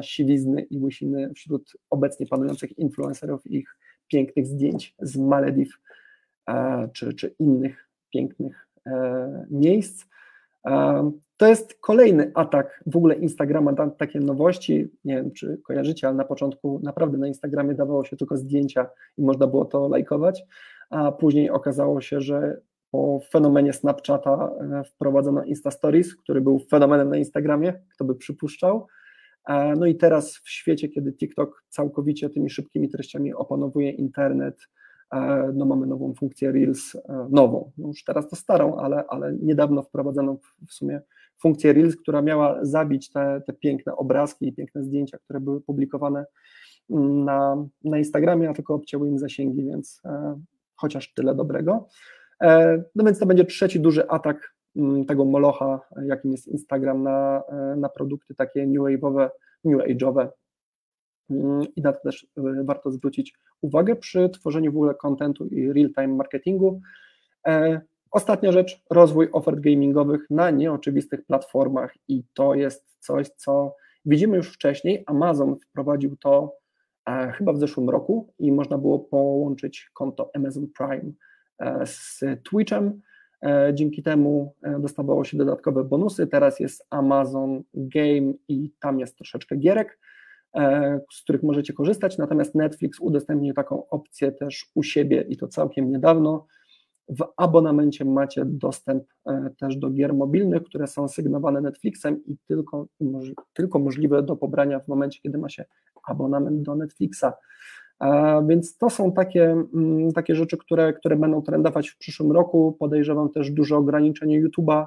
siwizny 0.02 0.62
i 0.62 0.78
łysiny 0.78 1.32
wśród 1.34 1.72
obecnie 1.90 2.26
panujących 2.26 2.78
influencerów 2.78 3.46
i 3.46 3.56
ich 3.56 3.76
pięknych 4.08 4.46
zdjęć 4.46 4.94
z 4.98 5.16
Malediw 5.16 5.68
czy, 6.92 7.14
czy 7.14 7.34
innych 7.38 7.88
pięknych 8.10 8.68
miejsc. 9.50 10.04
To 11.36 11.46
jest 11.46 11.74
kolejny 11.80 12.30
atak 12.34 12.82
w 12.86 12.96
ogóle 12.96 13.14
Instagrama, 13.14 13.72
tam 13.72 13.90
takie 13.90 14.20
nowości, 14.20 14.88
nie 15.04 15.16
wiem 15.16 15.32
czy 15.32 15.60
kojarzycie, 15.64 16.08
ale 16.08 16.16
na 16.16 16.24
początku 16.24 16.80
naprawdę 16.82 17.18
na 17.18 17.26
Instagramie 17.26 17.74
dawało 17.74 18.04
się 18.04 18.16
tylko 18.16 18.36
zdjęcia 18.36 18.86
i 19.18 19.22
można 19.22 19.46
było 19.46 19.64
to 19.64 19.88
lajkować, 19.88 20.44
a 20.90 21.12
później 21.12 21.50
okazało 21.50 22.00
się, 22.00 22.20
że 22.20 22.60
po 22.90 23.20
fenomenie 23.30 23.72
Snapchata 23.72 24.50
e, 24.60 24.84
wprowadzono 24.84 25.44
Insta 25.44 25.70
Stories, 25.70 26.16
który 26.16 26.40
był 26.40 26.58
fenomenem 26.58 27.08
na 27.08 27.16
Instagramie, 27.16 27.72
kto 27.94 28.04
by 28.04 28.14
przypuszczał. 28.14 28.86
E, 29.46 29.76
no 29.76 29.86
i 29.86 29.94
teraz 29.94 30.36
w 30.36 30.50
świecie, 30.50 30.88
kiedy 30.88 31.12
TikTok 31.12 31.64
całkowicie 31.68 32.30
tymi 32.30 32.50
szybkimi 32.50 32.88
treściami 32.88 33.34
opanowuje 33.34 33.90
internet, 33.90 34.58
e, 35.12 35.50
no 35.54 35.64
mamy 35.64 35.86
nową 35.86 36.14
funkcję 36.14 36.52
Reels, 36.52 36.96
nową, 37.30 37.72
no 37.78 37.88
już 37.88 38.04
teraz 38.04 38.28
to 38.28 38.36
starą, 38.36 38.76
ale, 38.76 39.04
ale 39.08 39.36
niedawno 39.42 39.82
wprowadzoną 39.82 40.38
w 40.68 40.72
sumie 40.72 41.00
funkcję 41.42 41.72
Reels, 41.72 41.96
która 41.96 42.22
miała 42.22 42.64
zabić 42.64 43.10
te, 43.10 43.42
te 43.46 43.52
piękne 43.52 43.96
obrazki 43.96 44.48
i 44.48 44.52
piękne 44.52 44.82
zdjęcia, 44.82 45.18
które 45.18 45.40
były 45.40 45.60
publikowane 45.60 46.24
mm, 46.90 47.24
na, 47.24 47.66
na 47.84 47.98
Instagramie, 47.98 48.50
a 48.50 48.54
tylko 48.54 48.74
obcięły 48.74 49.08
im 49.08 49.18
zasięgi, 49.18 49.64
więc 49.64 50.00
e, 50.04 50.40
chociaż 50.76 51.14
tyle 51.14 51.34
dobrego. 51.34 51.88
E, 52.42 52.82
no 52.94 53.04
więc 53.04 53.18
to 53.18 53.26
będzie 53.26 53.44
trzeci 53.44 53.80
duży 53.80 54.08
atak 54.08 54.55
tego 55.08 55.24
molocha, 55.24 55.80
jakim 56.04 56.32
jest 56.32 56.48
Instagram 56.48 57.02
na, 57.02 57.42
e, 57.48 57.76
na 57.76 57.88
produkty 57.88 58.34
takie 58.34 58.66
new 58.66 58.82
wave'owe, 58.82 59.28
new 59.64 59.80
age'owe. 59.80 60.28
Mm, 61.30 61.66
I 61.76 61.82
na 61.82 61.92
to 61.92 62.00
też 62.00 62.26
e, 62.36 62.64
warto 62.64 62.90
zwrócić 62.90 63.34
uwagę 63.60 63.96
przy 63.96 64.30
tworzeniu 64.30 64.72
w 64.72 64.76
ogóle 64.76 64.94
kontentu 64.94 65.46
i 65.46 65.72
real-time 65.72 66.08
marketingu. 66.08 66.80
E, 67.46 67.80
Ostatnia 68.10 68.52
rzecz, 68.52 68.82
rozwój 68.90 69.28
ofert 69.32 69.60
gamingowych 69.60 70.26
na 70.30 70.50
nieoczywistych 70.50 71.26
platformach 71.26 71.94
i 72.08 72.24
to 72.34 72.54
jest 72.54 72.96
coś, 73.00 73.28
co 73.28 73.74
widzimy 74.04 74.36
już 74.36 74.52
wcześniej. 74.52 75.04
Amazon 75.06 75.56
wprowadził 75.56 76.16
to 76.16 76.56
chyba 77.32 77.52
w 77.52 77.58
zeszłym 77.58 77.90
roku 77.90 78.34
i 78.38 78.52
można 78.52 78.78
było 78.78 78.98
połączyć 78.98 79.90
konto 79.94 80.30
Amazon 80.34 80.66
Prime 80.78 81.12
z 81.84 82.20
Twitchem. 82.44 83.00
E, 83.42 83.74
dzięki 83.74 84.02
temu 84.02 84.54
e, 84.62 84.80
dostawało 84.80 85.24
się 85.24 85.36
dodatkowe 85.36 85.84
bonusy. 85.84 86.26
Teraz 86.26 86.60
jest 86.60 86.86
Amazon 86.90 87.62
Game 87.74 88.32
i 88.48 88.70
tam 88.80 89.00
jest 89.00 89.16
troszeczkę 89.16 89.56
gierek, 89.56 89.98
e, 90.54 91.00
z 91.12 91.22
których 91.22 91.42
możecie 91.42 91.72
korzystać. 91.72 92.18
Natomiast 92.18 92.54
Netflix 92.54 93.00
udostępnił 93.00 93.54
taką 93.54 93.88
opcję 93.88 94.32
też 94.32 94.70
u 94.74 94.82
siebie 94.82 95.24
i 95.28 95.36
to 95.36 95.48
całkiem 95.48 95.90
niedawno 95.90 96.46
w 97.08 97.24
abonamencie 97.36 98.04
macie 98.04 98.44
dostęp 98.44 99.04
też 99.58 99.76
do 99.76 99.90
gier 99.90 100.14
mobilnych, 100.14 100.62
które 100.62 100.86
są 100.86 101.08
sygnowane 101.08 101.60
Netflixem 101.60 102.24
i 102.24 102.36
tylko, 102.46 102.86
tylko 103.52 103.78
możliwe 103.78 104.22
do 104.22 104.36
pobrania 104.36 104.80
w 104.80 104.88
momencie, 104.88 105.20
kiedy 105.22 105.38
ma 105.38 105.48
się 105.48 105.64
abonament 106.04 106.62
do 106.62 106.74
Netflixa. 106.74 107.24
E, 108.00 108.42
więc 108.48 108.78
to 108.78 108.90
są 108.90 109.12
takie, 109.12 109.44
mm, 109.74 110.12
takie 110.12 110.34
rzeczy, 110.34 110.56
które, 110.56 110.92
które 110.92 111.16
będą 111.16 111.42
trendować 111.42 111.88
w 111.88 111.98
przyszłym 111.98 112.32
roku. 112.32 112.76
Podejrzewam 112.78 113.30
też 113.30 113.50
duże 113.50 113.76
ograniczenie 113.76 114.44
YouTube'a 114.44 114.86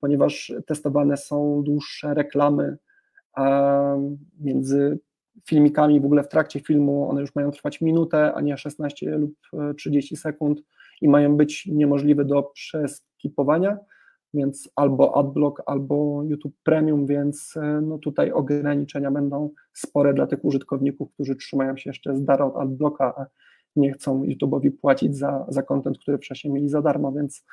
ponieważ 0.00 0.52
testowane 0.66 1.16
są 1.16 1.62
dłuższe 1.62 2.14
reklamy 2.14 2.76
między 4.40 4.98
filmikami, 5.48 6.00
w 6.00 6.04
ogóle 6.04 6.22
w 6.22 6.28
trakcie 6.28 6.60
filmu 6.60 7.10
one 7.10 7.20
już 7.20 7.34
mają 7.34 7.50
trwać 7.50 7.80
minutę, 7.80 8.34
a 8.34 8.40
nie 8.40 8.56
16 8.56 9.10
lub 9.10 9.34
30 9.76 10.16
sekund 10.16 10.62
i 11.00 11.08
mają 11.08 11.36
być 11.36 11.66
niemożliwe 11.66 12.24
do 12.24 12.42
przeskipowania, 12.42 13.78
więc 14.34 14.70
albo 14.76 15.16
AdBlock, 15.16 15.62
albo 15.66 16.22
YouTube 16.24 16.54
Premium, 16.64 17.06
więc 17.06 17.54
no 17.82 17.98
tutaj 17.98 18.32
ograniczenia 18.32 19.10
będą 19.10 19.50
spore 19.72 20.14
dla 20.14 20.26
tych 20.26 20.44
użytkowników, 20.44 21.12
którzy 21.12 21.36
trzymają 21.36 21.76
się 21.76 21.90
jeszcze 21.90 22.16
z 22.16 22.24
dara 22.24 22.52
AdBlocka, 22.54 23.14
a 23.16 23.26
nie 23.76 23.92
chcą 23.92 24.22
YouTube'owi 24.22 24.70
płacić 24.70 25.16
za, 25.16 25.46
za 25.48 25.62
content, 25.62 25.98
który 25.98 26.18
wcześniej 26.18 26.52
mieli 26.52 26.68
za 26.68 26.82
darmo, 26.82 27.12
więc 27.12 27.44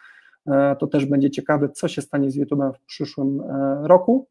e, 0.48 0.76
to 0.76 0.88
też 0.88 1.06
będzie 1.06 1.32
ciekawe, 1.32 1.70
co 1.70 1.88
się 1.88 2.02
stanie 2.02 2.32
z 2.32 2.38
YouTube'em 2.38 2.74
w 2.74 2.86
przyszłym 2.86 3.42
e, 3.42 3.80
roku. 3.88 4.28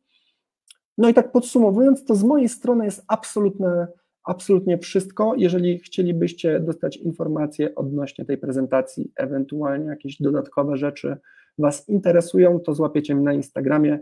No 0.99 1.09
i 1.09 1.15
tak 1.15 1.33
podsumowując, 1.33 2.05
to 2.05 2.15
z 2.15 2.25
mojej 2.25 2.49
strony 2.49 2.85
jest 2.85 3.05
absolutne, 3.09 3.87
absolutnie 4.25 4.79
wszystko. 4.79 5.35
Jeżeli 5.37 5.79
chcielibyście 5.79 6.61
dostać 6.61 6.97
informacje 6.97 7.75
odnośnie 7.75 8.25
tej 8.25 8.39
prezentacji, 8.39 9.13
ewentualnie 9.17 9.87
jakieś 9.87 10.23
dodatkowe 10.23 10.77
rzeczy 10.77 11.17
Was 11.59 11.89
interesują, 11.89 12.61
to 12.61 12.75
złapiecie 12.75 13.15
mnie 13.15 13.25
na 13.25 13.33
Instagramie. 13.33 13.99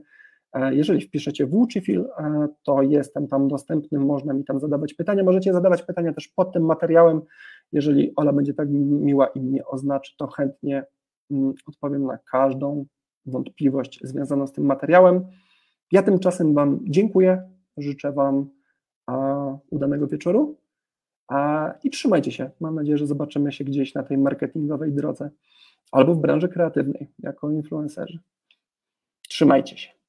E, 0.52 0.74
jeżeli 0.74 1.00
wpiszecie 1.00 1.46
Włóczyfil, 1.46 2.08
to 2.62 2.82
jestem 2.82 3.28
tam 3.28 3.48
dostępny, 3.48 3.98
można 3.98 4.34
mi 4.34 4.44
tam 4.44 4.60
zadawać 4.60 4.94
pytania. 4.94 5.24
Możecie 5.24 5.52
zadawać 5.52 5.82
pytania 5.82 6.12
też 6.12 6.28
pod 6.28 6.52
tym 6.52 6.64
materiałem. 6.64 7.20
Jeżeli 7.72 8.12
Ola 8.16 8.32
będzie 8.32 8.54
tak 8.54 8.68
miła 8.70 9.26
i 9.26 9.40
mnie 9.40 9.66
oznaczy, 9.66 10.14
to 10.18 10.26
chętnie 10.26 10.84
mm, 11.30 11.52
odpowiem 11.66 12.04
na 12.06 12.18
każdą 12.18 12.84
wątpliwość 13.26 14.00
związaną 14.02 14.46
z 14.46 14.52
tym 14.52 14.64
materiałem. 14.64 15.24
Ja 15.92 16.02
tymczasem 16.02 16.54
Wam 16.54 16.80
dziękuję, 16.84 17.50
życzę 17.76 18.12
Wam 18.12 18.50
udanego 19.70 20.06
wieczoru 20.06 20.56
i 21.84 21.90
trzymajcie 21.90 22.32
się. 22.32 22.50
Mam 22.60 22.74
nadzieję, 22.74 22.98
że 22.98 23.06
zobaczymy 23.06 23.52
się 23.52 23.64
gdzieś 23.64 23.94
na 23.94 24.02
tej 24.02 24.18
marketingowej 24.18 24.92
drodze 24.92 25.30
albo 25.92 26.14
w 26.14 26.20
branży 26.20 26.48
kreatywnej 26.48 27.10
jako 27.18 27.50
influencerzy. 27.50 28.18
Trzymajcie 29.28 29.78
się. 29.78 30.01